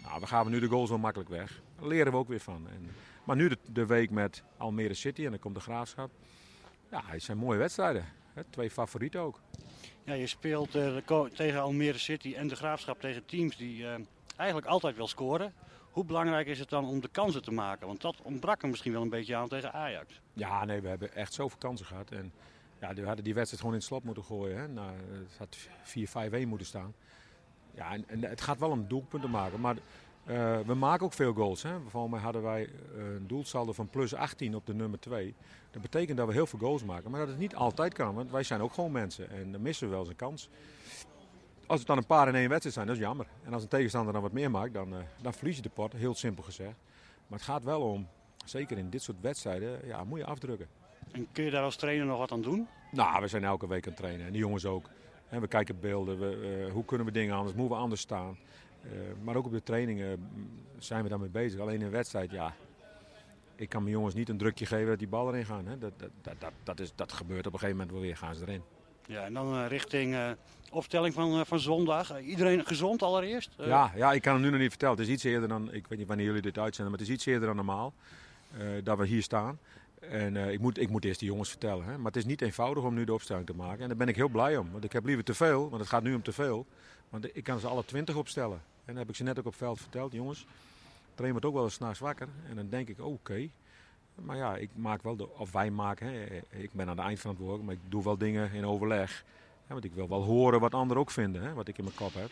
Nou, 0.04 0.20
we 0.20 0.28
gaan 0.28 0.50
nu 0.50 0.60
de 0.60 0.68
goals 0.68 0.90
wel 0.90 0.98
makkelijk 0.98 1.30
weg. 1.30 1.62
Daar 1.80 1.88
leren 1.88 2.12
we 2.12 2.18
ook 2.18 2.28
weer 2.28 2.40
van. 2.40 2.68
En, 2.70 2.90
maar 3.24 3.36
nu 3.36 3.50
de, 3.50 3.58
de 3.72 3.86
week 3.86 4.10
met 4.10 4.44
Almere 4.58 4.94
City 4.94 5.26
en 5.26 5.30
dan 5.30 5.40
komt 5.40 5.56
de 5.56 5.62
Graafschap. 5.62 6.12
Ja, 6.92 7.02
het 7.06 7.24
zijn 7.24 7.38
mooie 7.38 7.58
wedstrijden. 7.58 8.06
Hè? 8.34 8.44
Twee 8.44 8.70
favorieten 8.70 9.20
ook. 9.20 9.40
Ja, 10.04 10.14
je 10.14 10.28
speelt 10.28 10.76
eh, 10.76 11.22
tegen 11.34 11.62
Almere 11.62 11.98
City 11.98 12.34
en 12.36 12.48
de 12.48 12.56
Graafschap 12.56 13.00
tegen 13.00 13.26
teams 13.26 13.58
die 13.58 13.88
eh, 13.88 14.00
eigenlijk 14.36 14.68
altijd 14.68 14.96
wel 14.96 15.08
scoren. 15.08 15.54
Hoe 15.92 16.06
belangrijk 16.06 16.48
is 16.48 16.60
het 16.60 16.70
dan 16.70 16.86
om 16.86 17.02
de 17.02 17.08
kansen 17.08 17.42
te 17.42 17.52
maken? 17.52 17.88
Want 17.88 18.02
dat 18.02 18.22
ontbrak 18.22 18.62
er 18.62 18.70
misschien 18.70 18.92
wel 18.92 19.02
een 19.02 19.10
beetje 19.10 19.36
aan 19.36 19.48
tegen 19.48 19.74
Ajax. 19.74 20.22
Ja, 20.34 20.66
nee, 20.66 20.82
we 20.82 20.88
hebben 20.88 21.16
echt 21.16 21.34
zoveel 21.34 21.58
kansen 21.58 21.86
gehad. 21.86 22.12
En 22.12 22.34
ja, 22.80 22.94
we 22.94 23.06
hadden 23.06 23.24
die 23.24 23.34
wedstrijd 23.34 23.62
gewoon 23.62 23.76
in 23.76 23.82
het 23.82 23.90
slot 23.90 24.04
moeten 24.04 24.24
gooien. 24.24 24.58
Hè. 24.58 24.68
Nou, 24.68 24.92
het 25.28 25.38
had 25.38 25.58
4-5-1 26.44 26.48
moeten 26.48 26.68
staan. 26.68 26.94
Ja, 27.74 27.92
en, 27.92 28.04
en 28.08 28.22
het 28.22 28.42
gaat 28.42 28.60
wel 28.60 28.70
om 28.70 28.88
doelpunten 28.88 29.30
maken. 29.30 29.62
Maar 29.62 29.76
eh, 30.26 30.60
we 30.60 30.74
maken 30.74 31.06
ook 31.06 31.14
veel 31.14 31.34
goals. 31.34 31.64
Hè. 31.64 31.80
Volgens 31.88 32.14
mij 32.14 32.22
hadden 32.22 32.42
wij 32.42 32.64
eh, 32.64 33.14
een 33.16 33.28
doelsaldo 33.28 33.74
van 33.74 33.90
plus 33.90 34.14
18 34.14 34.56
op 34.56 34.66
de 34.66 34.74
nummer 34.74 35.00
2. 35.00 35.36
Dat 35.72 35.82
betekent 35.82 36.18
dat 36.18 36.28
we 36.28 36.34
heel 36.34 36.48
veel 36.48 36.60
goals 36.60 36.84
maken. 36.84 37.12
Maar 37.12 37.20
dat 37.20 37.30
het 37.30 37.38
niet 37.38 37.56
altijd 37.56 37.94
kan, 37.94 38.16
want 38.16 38.32
wij 38.32 38.44
zijn 38.44 38.62
ook 38.62 38.74
gewoon 38.74 38.92
mensen. 38.92 39.30
En 39.30 39.52
dan 39.52 39.62
missen 39.62 39.86
we 39.86 39.92
wel 39.92 40.02
eens 40.02 40.10
een 40.10 40.16
kans. 40.16 40.50
Als 41.66 41.80
het 41.80 41.88
dan 41.88 41.98
een 41.98 42.06
paar 42.06 42.28
in 42.28 42.36
één 42.36 42.50
wedstrijd 42.50 42.76
zijn, 42.76 42.88
dat 42.88 42.96
is 42.96 43.02
jammer. 43.02 43.28
En 43.44 43.54
als 43.54 43.64
een 43.64 43.70
tegenstander 43.70 44.14
dan 44.14 44.22
wat 44.22 44.32
meer 44.32 44.52
maakt, 44.52 44.74
dan, 44.74 44.94
eh, 44.94 45.00
dan 45.22 45.34
verlies 45.34 45.56
je 45.56 45.62
de 45.62 45.70
pot. 45.70 45.94
Heel 45.94 46.14
simpel 46.14 46.44
gezegd. 46.44 46.76
Maar 47.28 47.40
het 47.40 47.48
gaat 47.48 47.64
wel 47.64 47.82
om, 47.82 48.08
zeker 48.46 48.78
in 48.78 48.90
dit 48.90 49.02
soort 49.02 49.22
wedstrijden, 49.22 49.88
ja, 49.88 50.04
moet 50.04 50.20
je 50.20 50.26
afdrukken. 50.26 50.68
En 51.12 51.28
kun 51.32 51.44
je 51.44 51.52
daar 51.52 51.64
als 51.64 51.76
trainer 51.76 52.06
nog 52.06 52.18
wat 52.18 52.32
aan 52.32 52.42
doen? 52.42 52.68
Nou, 52.92 53.22
we 53.22 53.28
zijn 53.28 53.44
elke 53.44 53.68
week 53.68 53.86
aan 53.86 53.92
het 53.92 54.02
trainen. 54.02 54.26
En 54.26 54.32
die 54.32 54.42
jongens 54.42 54.66
ook. 54.66 54.90
En 55.30 55.42
we 55.42 55.48
kijken 55.48 55.80
beelden. 55.80 56.20
We, 56.20 56.70
hoe 56.74 56.86
kunnen 56.86 57.06
we 57.08 57.14
dingen 57.14 57.36
anders? 57.36 57.56
Moeten 57.56 57.76
we 57.76 57.82
anders 57.82 58.02
staan? 58.02 58.38
Eh, 58.92 58.98
maar 59.24 59.36
ook 59.36 59.46
op 59.46 59.52
de 59.52 59.64
trainingen 59.64 60.30
zijn 60.78 61.04
we 61.04 61.10
daarmee 61.10 61.30
bezig. 61.30 61.60
Alleen 61.60 61.82
in 61.82 61.90
wedstrijd, 61.90 62.32
ja. 62.32 62.54
Ik 63.56 63.70
kan 63.70 63.82
mijn 63.84 63.96
jongens 63.96 64.16
niet 64.16 64.30
een 64.30 64.38
drukje 64.38 64.66
geven 64.66 64.88
dat 64.88 65.00
die 65.00 65.08
bal 65.08 65.28
erin 65.28 65.46
gaan. 65.46 65.66
Hè. 65.68 65.78
Dat, 65.78 65.92
dat, 65.98 66.10
dat, 66.40 66.52
dat, 66.64 66.80
is, 66.80 66.92
dat 66.96 67.12
gebeurt 67.12 67.48
op 67.48 67.54
een 67.54 67.60
gegeven 67.60 67.78
moment 67.78 67.92
wel 67.92 68.02
weer. 68.02 68.18
Gaan 68.18 68.36
ze 68.36 68.42
erin. 68.42 68.62
Ja, 69.08 69.24
en 69.24 69.34
dan 69.34 69.54
eh, 69.54 69.68
richting 69.68 70.14
eh, 70.14 70.32
opstelling 70.72 71.14
van, 71.14 71.46
van 71.46 71.60
zondag. 71.60 72.20
Iedereen 72.20 72.66
gezond 72.66 73.02
allereerst? 73.02 73.52
Ja, 73.58 73.92
ja, 73.96 74.14
ik 74.14 74.22
kan 74.22 74.34
het 74.34 74.44
nu 74.44 74.50
nog 74.50 74.60
niet 74.60 74.70
vertellen. 74.70 74.98
Het 74.98 75.08
is 75.08 75.14
iets 75.14 75.24
eerder 75.24 75.50
dan, 75.50 75.74
ik 75.74 75.88
weet 75.88 75.98
niet 75.98 76.08
wanneer 76.08 76.26
jullie 76.26 76.42
dit 76.42 76.58
uitzenden, 76.58 76.92
maar 76.92 77.00
het 77.00 77.10
is 77.10 77.16
iets 77.16 77.26
eerder 77.26 77.48
dan 77.48 77.56
normaal 77.56 77.94
dat 78.84 78.98
we 78.98 79.06
hier 79.06 79.22
staan. 79.24 79.60
En 80.10 80.38
eh, 80.38 80.52
ik, 80.52 80.60
moet, 80.60 80.80
ik 80.80 80.90
moet 80.90 81.06
eerst 81.06 81.20
de 81.20 81.26
jongens 81.26 81.50
vertellen. 81.50 81.86
Hè. 81.86 81.98
Maar 81.98 82.06
het 82.06 82.16
is 82.16 82.26
niet 82.26 82.42
eenvoudig 82.42 82.84
om 82.84 82.94
nu 82.94 83.04
de 83.04 83.14
opstelling 83.14 83.46
te 83.46 83.56
maken. 83.56 83.82
En 83.82 83.88
daar 83.88 83.98
ben 83.98 84.08
ik 84.08 84.16
heel 84.16 84.30
blij 84.30 84.58
om. 84.58 84.72
Want 84.72 84.84
ik 84.84 84.92
heb 84.92 85.06
liever 85.06 85.24
te 85.24 85.34
veel, 85.34 85.70
want 85.70 85.82
het 85.82 85.90
gaat 85.90 86.04
nu 86.04 86.14
om 86.14 86.22
te 86.22 86.32
veel. 86.32 86.66
Want 87.10 87.36
ik 87.36 87.44
kan 87.44 87.60
ze 87.60 87.68
alle 87.68 87.86
twintig 87.86 88.16
opstellen. 88.16 88.62
En 88.86 88.94
dat 88.94 88.98
heb 88.98 89.10
ik 89.10 89.16
ze 89.16 89.24
net 89.24 89.40
ook 89.40 89.46
op 89.46 89.56
veld 89.56 89.80
verteld. 89.80 90.12
Jongens, 90.14 90.46
train 91.14 91.32
wordt 91.32 91.46
ook 91.46 91.54
wel 91.54 91.64
eens 91.64 91.74
s'nachts 91.74 92.00
wakker. 92.00 92.28
En 92.50 92.56
dan 92.56 92.70
denk 92.70 92.90
ik, 92.90 93.00
oké. 93.00 93.50
Maar 94.16 94.38
ja, 94.38 94.56
ik 94.56 94.70
maak 94.76 95.04
wel, 95.04 95.16
de, 95.16 95.30
of 95.38 95.52
wij 95.52 95.72
maken, 95.72 96.08
hè. 96.08 96.26
ik 96.50 96.70
ben 96.74 96.90
aan 96.90 96.96
de 96.96 97.02
eindverantwoordelijk, 97.02 97.66
maar 97.66 97.74
ik 97.74 97.92
doe 97.92 98.04
wel 98.04 98.18
dingen 98.18 98.52
in 98.52 98.66
overleg. 98.66 99.24
Want 99.68 99.84
ik 99.84 99.94
wil 99.94 100.10
wel 100.10 100.24
horen 100.24 100.60
wat 100.60 100.74
anderen 100.74 101.02
ook 101.02 101.12
vinden, 101.12 101.42
hè, 101.42 101.54
wat 101.54 101.68
ik 101.68 101.78
in 101.78 101.84
mijn 101.84 101.96
kop 101.96 102.14
heb. 102.14 102.30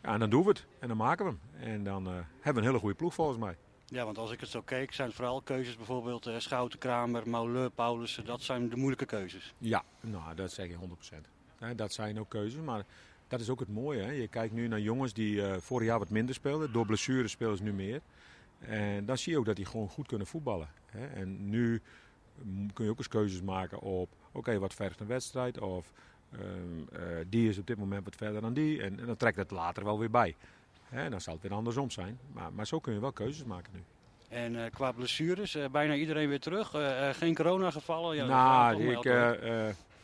En 0.00 0.18
dan 0.18 0.30
doen 0.30 0.42
we 0.42 0.48
het. 0.48 0.64
En 0.78 0.88
dan 0.88 0.96
maken 0.96 1.24
we 1.24 1.30
hem. 1.30 1.72
En 1.72 1.84
dan 1.84 2.06
eh, 2.06 2.12
hebben 2.12 2.54
we 2.54 2.58
een 2.58 2.66
hele 2.66 2.78
goede 2.78 2.94
ploeg 2.94 3.14
volgens 3.14 3.38
mij. 3.38 3.56
Ja, 3.90 4.04
want 4.04 4.18
als 4.18 4.32
ik 4.32 4.40
het 4.40 4.48
zo 4.48 4.62
keek, 4.62 4.92
zijn 4.92 5.12
vooral 5.12 5.40
keuzes 5.40 5.76
bijvoorbeeld 5.76 6.26
eh, 6.26 6.38
Schouten, 6.38 6.78
Kramer, 6.78 7.70
Paulussen. 7.70 8.24
Dat 8.24 8.42
zijn 8.42 8.68
de 8.68 8.76
moeilijke 8.76 9.06
keuzes. 9.06 9.54
Ja, 9.58 9.84
nou, 10.00 10.34
dat 10.34 10.52
zeg 10.52 10.68
je 10.68 10.76
100%. 10.76 11.16
Hè, 11.58 11.74
dat 11.74 11.92
zijn 11.92 12.18
ook 12.18 12.28
keuzes, 12.28 12.62
maar 12.62 12.84
dat 13.28 13.40
is 13.40 13.48
ook 13.48 13.60
het 13.60 13.68
mooie. 13.68 14.02
Hè. 14.02 14.10
Je 14.10 14.28
kijkt 14.28 14.54
nu 14.54 14.68
naar 14.68 14.80
jongens 14.80 15.12
die 15.12 15.42
eh, 15.42 15.56
vorig 15.60 15.86
jaar 15.86 15.98
wat 15.98 16.10
minder 16.10 16.34
speelden. 16.34 16.72
Door 16.72 16.86
blessures 16.86 17.30
spelen 17.32 17.56
ze 17.56 17.62
nu 17.62 17.72
meer. 17.72 18.00
En 18.58 19.04
dan 19.04 19.18
zie 19.18 19.32
je 19.32 19.38
ook 19.38 19.44
dat 19.44 19.56
die 19.56 19.64
gewoon 19.64 19.88
goed 19.88 20.06
kunnen 20.06 20.26
voetballen. 20.26 20.68
Hè. 20.86 21.06
En 21.06 21.50
nu 21.50 21.82
mm, 22.42 22.72
kun 22.72 22.84
je 22.84 22.90
ook 22.90 22.98
eens 22.98 23.08
keuzes 23.08 23.42
maken 23.42 23.80
op, 23.80 24.08
oké, 24.32 24.58
wat 24.58 24.74
vergt 24.74 25.00
een 25.00 25.06
wedstrijd? 25.06 25.58
Of 25.60 25.92
ehm, 26.32 26.42
eh, 26.92 27.02
die 27.26 27.48
is 27.48 27.58
op 27.58 27.66
dit 27.66 27.78
moment 27.78 28.04
wat 28.04 28.16
verder 28.16 28.40
dan 28.40 28.52
die. 28.52 28.82
En, 28.82 29.00
en 29.00 29.06
dan 29.06 29.16
trekt 29.16 29.36
het 29.36 29.50
later 29.50 29.84
wel 29.84 29.98
weer 29.98 30.10
bij. 30.10 30.36
Hè, 30.88 31.10
dan 31.10 31.20
zal 31.20 31.32
het 31.34 31.42
weer 31.42 31.52
andersom 31.52 31.90
zijn. 31.90 32.18
Maar, 32.32 32.52
maar 32.52 32.66
zo 32.66 32.80
kun 32.80 32.92
je 32.92 33.00
wel 33.00 33.12
keuzes 33.12 33.44
maken 33.44 33.72
nu. 33.74 33.82
En 34.28 34.64
eh, 34.64 34.70
qua 34.70 34.92
blessures, 34.92 35.54
eh, 35.54 35.68
bijna 35.68 35.94
iedereen 35.94 36.28
weer 36.28 36.40
terug. 36.40 36.74
Eh, 36.74 37.08
geen 37.10 37.34
coronagevallen. 37.34 38.16
Ja, 38.16 38.26
nou, 38.26 38.96
ik 38.96 39.04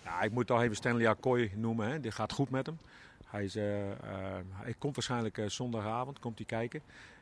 ja, 0.05 0.23
ik 0.23 0.31
moet 0.31 0.47
toch 0.47 0.63
even 0.63 0.77
Stanley 0.77 1.09
Akkoy 1.09 1.51
noemen. 1.55 1.89
Hè. 1.89 2.01
Dit 2.01 2.15
gaat 2.15 2.33
goed 2.33 2.51
met 2.51 2.67
hem. 2.67 2.79
Hij, 3.27 3.45
is, 3.45 3.55
hij 3.55 4.75
komt 4.79 4.95
waarschijnlijk 4.95 5.41
zondagavond 5.47 6.19
komt 6.19 6.39
hij 6.39 6.47
kijken. 6.47 6.81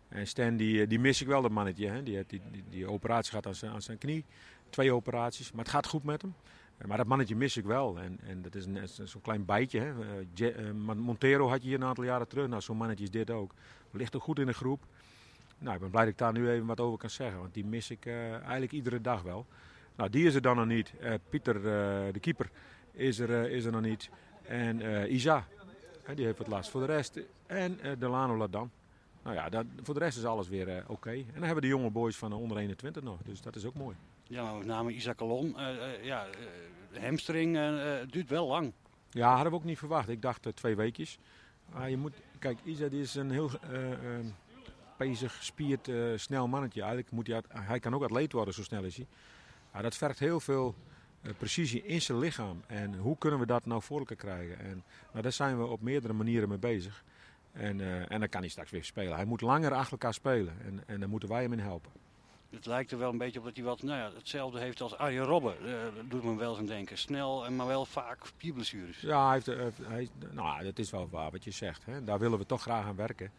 En 0.09 0.27
Stan, 0.27 0.57
die, 0.57 0.87
die 0.87 0.99
mis 0.99 1.21
ik 1.21 1.27
wel, 1.27 1.43
dat 1.43 1.51
mannetje. 1.51 1.89
Hè. 1.89 2.03
Die 2.03 2.25
die, 2.27 2.41
die, 2.51 2.65
die 2.71 2.87
operatie 2.87 3.31
gehad 3.31 3.47
aan 3.47 3.55
zijn, 3.55 3.73
aan 3.73 3.83
zijn 3.83 3.99
knie. 3.99 4.25
Twee 4.71 4.95
operaties. 4.95 5.53
Maar 5.53 5.65
het 5.65 5.73
gaat 5.73 5.87
goed 5.87 6.05
met 6.05 6.23
hem. 6.23 6.35
Maar 6.87 6.97
dat 6.97 7.07
mannetje 7.07 7.37
mis 7.37 7.57
ik 7.57 7.65
wel. 7.65 7.99
En, 7.99 8.19
en 8.27 8.43
dat 8.43 8.55
is 8.55 8.67
een- 8.67 9.09
zo'n 9.09 9.21
klein 9.21 9.45
bijtje. 9.45 9.81
Hè. 9.81 9.93
Eh, 10.35 10.69
eh, 10.69 10.75
Montero 10.97 11.49
had 11.49 11.63
je 11.63 11.69
hier 11.69 11.77
een 11.81 11.85
aantal 11.85 12.05
jaren 12.05 12.29
terug. 12.29 12.49
Nou, 12.49 12.63
zo'n 12.63 12.77
mannetje 12.77 13.05
is 13.05 13.11
dit 13.11 13.31
ook. 13.31 13.53
Ligt 13.91 14.17
ook 14.17 14.23
goed 14.23 14.39
in 14.39 14.47
de 14.47 14.53
groep. 14.53 14.83
Nou, 15.59 15.75
ik 15.75 15.81
ben 15.81 15.91
blij 15.91 16.03
dat 16.03 16.13
ik 16.13 16.19
daar 16.19 16.33
nu 16.33 16.51
even 16.51 16.67
wat 16.67 16.81
over 16.81 16.99
kan 16.99 17.11
zeggen. 17.11 17.41
Want 17.41 17.55
die 17.55 17.65
mis 17.65 17.91
ik 17.91 18.07
eh, 18.07 18.33
eigenlijk 18.33 18.73
iedere 18.73 19.01
dag 19.01 19.23
wel. 19.23 19.47
Nou, 19.97 20.11
die 20.11 20.27
is 20.27 20.35
er 20.35 20.43
dan 20.43 20.57
nog 20.57 20.67
niet. 20.67 20.93
Pieter, 21.29 21.63
de 22.13 22.21
keeper, 22.21 22.51
is 22.93 23.19
er, 23.19 23.51
is 23.51 23.65
er 23.65 23.73
nog 23.73 23.81
niet. 23.81 24.11
En 24.43 24.81
Isa, 25.15 25.47
die 26.15 26.25
heeft 26.25 26.39
het 26.39 26.47
last. 26.47 26.71
Voor 26.71 26.81
de 26.81 26.87
rest. 26.87 27.21
En 27.47 27.79
Delano 27.99 28.37
Ladan. 28.37 28.71
Nou 29.23 29.37
ja, 29.37 29.49
dat, 29.49 29.65
voor 29.83 29.95
de 29.95 30.01
rest 30.01 30.19
is 30.19 30.25
alles 30.25 30.49
weer 30.49 30.85
oké. 30.87 31.11
En 31.11 31.25
dan 31.25 31.35
hebben 31.35 31.55
we 31.55 31.61
de 31.61 31.67
jonge 31.67 31.91
boys 31.91 32.17
van 32.17 32.31
de 32.31 32.37
onder 32.37 32.57
21 32.57 33.03
nog. 33.03 33.19
Dus 33.23 33.41
dat 33.41 33.57
is 33.57 33.65
ook 33.67 33.75
mooi. 33.75 33.97
Ja, 34.33 34.43
maar 34.43 34.57
met 34.57 34.67
name 34.67 34.93
Isaac 34.93 35.21
Alon. 35.21 35.59
eh, 35.59 35.95
eh, 35.95 36.05
ja, 36.05 36.27
eh, 36.27 37.03
hamstring 37.03 37.59
duurt 38.11 38.29
wel 38.29 38.47
lang. 38.47 38.73
Ja, 39.11 39.35
hadden 39.35 39.51
we 39.53 39.59
ook 39.59 39.65
niet 39.65 39.79
verwacht. 39.79 40.09
Ik 40.09 40.23
dacht 40.23 40.47
twee 40.55 40.77
weekjes. 40.77 41.19
Maar 41.73 41.91
je 41.91 41.97
moet, 41.97 42.13
kijk, 42.39 42.59
Isa 42.65 42.89
die 42.89 43.01
is 43.01 43.15
een 43.15 43.31
heel 43.31 43.51
gespierd, 45.29 45.89
eh, 45.89 45.97
snel 46.17 46.49
mannetje. 46.49 46.81
Eigenlijk 46.81 47.11
moet 47.11 47.27
hij, 47.27 47.43
hij 47.49 47.81
kan 47.81 47.95
ook 47.95 48.03
atleet 48.03 48.33
worden, 48.33 48.55
zo 48.55 48.63
snel 48.63 48.85
is 48.85 48.97
hij. 48.97 49.07
Ja, 49.73 49.83
dat 49.83 49.97
vergt 49.97 50.19
heel 50.19 50.41
veel 50.41 50.75
precisie 51.39 51.87
in 51.87 52.03
zijn 52.03 52.19
lichaam. 52.19 52.63
En 52.67 52.95
hoe 52.95 53.19
kunnen 53.19 53.39
we 53.39 53.47
dat 53.47 53.67
nou 53.67 53.83
voor 53.83 53.99
elkaar 53.99 54.17
krijgen? 54.17 54.59
En 54.59 54.83
nou, 55.11 55.23
daar 55.23 55.33
zijn 55.33 55.59
we 55.59 55.67
op 55.67 55.81
meerdere 55.81 56.13
manieren 56.13 56.49
mee 56.49 56.59
bezig. 56.59 57.05
En, 57.53 58.09
en 58.09 58.21
dan 58.21 58.29
kan 58.29 58.41
hij 58.41 58.51
straks 58.51 58.71
weer 58.71 58.85
spelen. 58.85 59.15
Hij 59.15 59.25
moet 59.25 59.41
langer 59.41 59.73
achter 59.73 59.93
elkaar 59.93 60.15
spelen. 60.15 60.55
En, 60.65 60.83
en 60.87 61.01
daar 61.01 61.09
moeten 61.09 61.29
wij 61.29 61.43
hem 61.43 61.53
in 61.53 61.59
helpen. 61.59 61.91
Het 62.55 62.67
lijkt 62.67 62.91
er 62.91 62.99
wel 62.99 63.11
een 63.11 63.19
beetje 63.19 63.39
op 63.39 63.45
dat 63.45 63.57
hij 63.57 63.65
wat 63.65 63.83
nou 63.83 63.99
ja, 63.99 64.11
hetzelfde 64.15 64.59
heeft 64.59 64.81
als 64.81 64.97
Arjen 64.97 65.25
Robben. 65.25 65.55
Dat 65.95 66.11
doet 66.11 66.25
me 66.25 66.37
wel 66.37 66.51
eens 66.51 66.59
aan 66.59 66.67
denken. 66.67 66.99
Snel, 66.99 67.47
en 67.47 67.57
maar 67.57 67.67
wel 67.67 67.85
vaak 67.85 68.27
spierblessures. 68.27 69.01
Ja, 69.01 69.25
hij 69.25 69.35
heeft, 69.35 69.49
eh, 69.49 69.89
hij, 69.89 70.09
nou, 70.31 70.65
dat 70.65 70.79
is 70.79 70.91
wel 70.91 71.09
waar 71.11 71.31
wat 71.31 71.45
je 71.45 71.51
zegt. 71.51 71.85
Hè. 71.85 72.05
Daar 72.05 72.19
willen 72.19 72.39
we 72.39 72.47
toch 72.47 72.63
graag 72.63 72.87
aan 72.87 72.97
werken. 72.97 73.31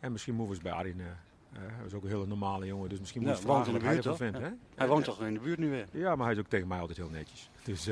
En 0.00 0.12
misschien 0.12 0.34
moeten 0.34 0.54
we 0.54 0.60
eens 0.60 0.70
bij 0.70 0.78
Arjen. 0.78 1.00
eh, 1.00 1.06
hij 1.52 1.86
is 1.86 1.94
ook 1.94 2.02
een 2.02 2.08
hele 2.08 2.26
normale 2.26 2.66
jongen, 2.66 2.88
dus 2.88 3.00
misschien 3.00 3.22
moet 3.22 3.30
woont 3.30 3.42
vragen 3.42 3.66
in 3.66 3.72
de 3.72 3.78
wat 3.78 3.88
hij 3.88 3.96
ervan 3.96 4.16
vindt. 4.16 4.38
Hè? 4.38 4.48
Hij 4.74 4.88
woont 4.88 5.04
toch 5.04 5.22
in 5.22 5.34
de 5.34 5.40
buurt 5.40 5.58
nu 5.58 5.70
weer. 5.70 5.86
Ja, 5.90 6.16
maar 6.16 6.26
hij 6.26 6.34
is 6.34 6.40
ook 6.40 6.48
tegen 6.48 6.68
mij 6.68 6.80
altijd 6.80 6.98
heel 6.98 7.10
netjes. 7.10 7.50
Dus 7.64 7.84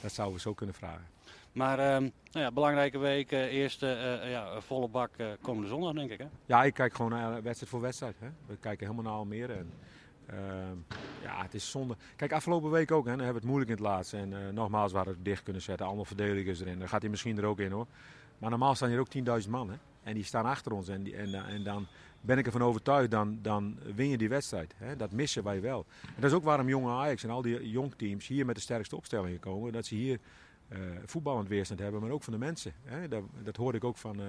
dat 0.00 0.12
zouden 0.12 0.36
we 0.36 0.42
zo 0.42 0.54
kunnen 0.54 0.74
vragen. 0.74 1.06
Maar 1.52 1.78
ehm, 1.78 2.02
nou 2.02 2.44
ja, 2.44 2.52
belangrijke 2.52 2.98
week. 2.98 3.30
eerste 3.30 3.86
ja, 4.24 4.60
volle 4.60 4.88
bak 4.88 5.10
komende 5.40 5.68
zondag, 5.68 5.92
denk 5.92 6.10
ik. 6.10 6.18
Hè? 6.18 6.26
Ja, 6.46 6.64
ik 6.64 6.74
kijk 6.74 6.94
gewoon 6.94 7.10
naar 7.10 7.42
wedstrijd 7.42 7.72
voor 7.72 7.80
wedstrijd. 7.80 8.16
Hè. 8.18 8.28
We 8.46 8.56
kijken 8.56 8.86
helemaal 8.86 9.10
naar 9.10 9.18
Almere. 9.20 9.52
En, 9.52 9.72
ehm, 10.26 10.76
ja, 11.22 11.42
het 11.42 11.54
is 11.54 11.70
zonde. 11.70 11.96
Kijk, 12.16 12.32
afgelopen 12.32 12.70
week 12.70 12.90
ook. 12.90 13.04
Hè, 13.04 13.10
dan 13.10 13.24
hebben 13.24 13.42
we 13.42 13.48
het 13.48 13.48
moeilijk 13.48 13.70
in 13.70 13.76
het 13.76 13.86
laatste. 13.86 14.16
En 14.16 14.32
eh, 14.32 14.52
nogmaals, 14.52 14.90
we 14.90 14.96
hadden 14.96 15.14
het 15.14 15.24
dicht 15.24 15.42
kunnen 15.42 15.62
zetten. 15.62 15.86
Allemaal 15.86 16.04
verdedigers 16.04 16.60
erin. 16.60 16.78
Dan 16.78 16.88
gaat 16.88 17.00
hij 17.00 17.10
misschien 17.10 17.38
er 17.38 17.44
ook 17.44 17.60
in 17.60 17.70
hoor. 17.70 17.86
Maar 18.38 18.50
normaal 18.50 18.74
staan 18.74 18.88
hier 18.88 19.00
ook 19.00 19.42
10.000 19.42 19.50
man. 19.50 19.70
Hè. 19.70 19.76
En 20.02 20.14
die 20.14 20.24
staan 20.24 20.44
achter 20.44 20.72
ons. 20.72 20.88
En, 20.88 21.12
en, 21.12 21.34
eh, 21.34 21.54
en 21.54 21.62
dan 21.62 21.86
ben 22.20 22.38
ik 22.38 22.46
ervan 22.46 22.62
overtuigd, 22.62 23.10
dan, 23.10 23.38
dan 23.42 23.78
win 23.94 24.08
je 24.08 24.18
die 24.18 24.28
wedstrijd. 24.28 24.74
Hè. 24.76 24.96
Dat 24.96 25.12
missen 25.12 25.44
wij 25.44 25.60
wel. 25.60 25.86
En 26.02 26.20
dat 26.20 26.30
is 26.30 26.36
ook 26.36 26.44
waarom 26.44 26.68
jonge 26.68 26.90
Ajax 26.90 27.24
en 27.24 27.30
al 27.30 27.42
die 27.42 27.70
jongteams 27.70 28.26
hier 28.26 28.46
met 28.46 28.54
de 28.54 28.60
sterkste 28.60 28.96
opstellingen 28.96 29.40
komen. 29.40 29.72
Dat 29.72 29.86
ze 29.86 29.94
hier 29.94 30.18
eh 30.68 30.78
voetballend 31.06 31.48
weerstand 31.48 31.80
hebben, 31.80 32.00
maar 32.00 32.10
ook 32.10 32.22
van 32.22 32.32
de 32.32 32.38
mensen. 32.38 32.72
Hè. 32.84 33.08
Dat, 33.08 33.22
dat 33.42 33.56
hoorde 33.56 33.78
ik 33.78 33.84
ook 33.84 33.96
van, 33.96 34.20
eh, 34.20 34.26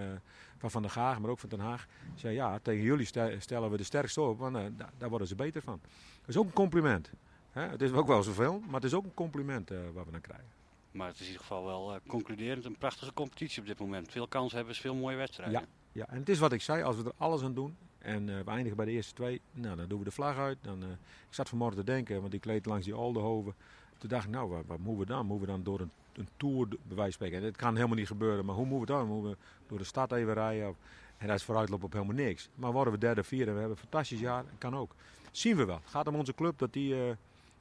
van 0.57 0.71
Van 0.71 0.81
der 0.81 0.91
Gaag, 0.91 1.19
maar 1.19 1.29
ook 1.29 1.39
van 1.39 1.49
Den 1.49 1.59
Haag. 1.59 1.87
Ze 2.13 2.19
zei, 2.19 2.33
ja, 2.35 2.59
tegen 2.61 2.83
jullie 2.83 3.05
stel- 3.05 3.39
stellen 3.39 3.71
we 3.71 3.77
de 3.77 3.83
sterkste 3.83 4.21
op, 4.21 4.39
want 4.39 4.55
eh, 4.55 4.63
da- 4.77 4.89
daar 4.97 5.09
worden 5.09 5.27
ze 5.27 5.35
beter 5.35 5.61
van. 5.61 5.79
Dat 6.19 6.29
is 6.29 6.37
ook 6.37 6.45
een 6.45 6.53
compliment. 6.53 7.11
Hè. 7.51 7.61
Het 7.67 7.81
is 7.81 7.91
ook 7.91 8.07
wel 8.07 8.23
zoveel, 8.23 8.59
maar 8.65 8.73
het 8.75 8.83
is 8.83 8.93
ook 8.93 9.03
een 9.03 9.13
compliment 9.13 9.69
wat 9.93 10.05
we 10.05 10.11
dan 10.11 10.21
krijgen. 10.21 10.47
Maar 10.91 11.07
het 11.07 11.15
is 11.15 11.21
in 11.21 11.27
ieder 11.27 11.41
geval 11.41 11.65
wel 11.65 11.99
concluderend 12.07 12.65
een 12.65 12.77
prachtige 12.77 13.13
competitie 13.13 13.61
op 13.61 13.67
dit 13.67 13.79
moment. 13.79 14.11
Veel 14.11 14.27
kansen 14.27 14.57
hebben 14.57 14.75
veel 14.75 14.95
mooie 14.95 15.15
wedstrijden. 15.15 15.59
Ja. 15.59 15.65
Ja, 15.91 16.07
en 16.09 16.19
het 16.19 16.29
is 16.29 16.39
wat 16.39 16.51
ik 16.51 16.61
zei, 16.61 16.83
als 16.83 16.95
we 16.95 17.03
er 17.03 17.11
alles 17.17 17.43
aan 17.43 17.53
doen 17.53 17.75
en 17.99 18.25
we 18.25 18.51
eindigen 18.51 18.75
bij 18.77 18.85
de 18.85 18.91
eerste 18.91 19.13
twee, 19.13 19.41
nou, 19.51 19.75
dan 19.75 19.87
doen 19.87 19.99
we 19.99 20.05
de 20.05 20.11
vlag 20.11 20.37
uit. 20.37 20.57
Dan, 20.61 20.83
eh, 20.83 20.89
ik 21.27 21.33
zat 21.33 21.49
vanmorgen 21.49 21.77
te 21.77 21.83
denken, 21.83 22.21
want 22.21 22.33
ik 22.33 22.45
leed 22.45 22.65
langs 22.65 22.85
die 22.85 22.93
Aldenhoven. 22.93 23.53
Toen 23.97 24.09
dacht 24.09 24.25
ik, 24.25 24.31
nou, 24.31 24.49
wat, 24.49 24.63
wat 24.65 24.77
moeten 24.79 24.97
we 24.97 25.05
dan? 25.05 25.25
Moeten 25.25 25.45
we 25.47 25.53
dan 25.53 25.63
door 25.63 25.79
een, 25.79 25.91
een 26.17 26.29
tour, 26.37 26.67
bij 26.67 26.77
wijze 26.83 27.01
van 27.01 27.11
spreken? 27.11 27.37
En 27.37 27.43
dat 27.43 27.55
kan 27.55 27.75
helemaal 27.75 27.95
niet 27.97 28.07
gebeuren, 28.07 28.45
maar 28.45 28.55
hoe 28.55 28.65
moeten 28.65 28.95
we 28.95 29.01
dan? 29.01 29.07
Moeten 29.11 29.31
we 29.31 29.37
door 29.67 29.77
de 29.77 29.83
stad 29.83 30.11
even 30.11 30.33
rijden? 30.33 30.69
Of- 30.69 30.75
en 31.17 31.27
dat 31.27 31.35
is 31.35 31.43
vooruitlopen 31.43 31.85
op 31.85 31.93
helemaal 31.93 32.15
niks. 32.15 32.49
Maar 32.55 32.71
worden 32.71 32.93
we 32.93 32.99
derde, 32.99 33.23
vierde, 33.23 33.51
we 33.51 33.59
hebben 33.59 33.77
een 33.77 33.81
fantastisch 33.89 34.19
jaar, 34.19 34.43
kan 34.57 34.75
ook. 34.75 34.95
Zien 35.31 35.55
we 35.57 35.65
wel. 35.65 35.75
Het 35.83 35.89
gaat 35.91 36.07
om 36.07 36.15
onze 36.15 36.33
club 36.35 36.57
dat 36.59 36.73
die, 36.73 36.93
eh, 36.95 37.11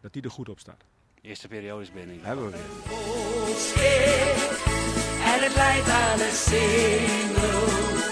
dat 0.00 0.12
die 0.12 0.22
er 0.22 0.30
goed 0.30 0.48
op 0.48 0.59
staat. 0.59 0.80
De 1.14 1.28
eerste 1.28 1.48
periode 1.48 1.82
is 1.82 1.92
binnen. 1.92 2.18
Hebben 2.20 2.44
we 2.44 2.50
weer. 2.50 2.61
En 5.24 5.42
het 5.42 5.55
leidt 5.55 5.88
aan 5.88 6.20
een 6.20 6.32
singel. 6.32 8.03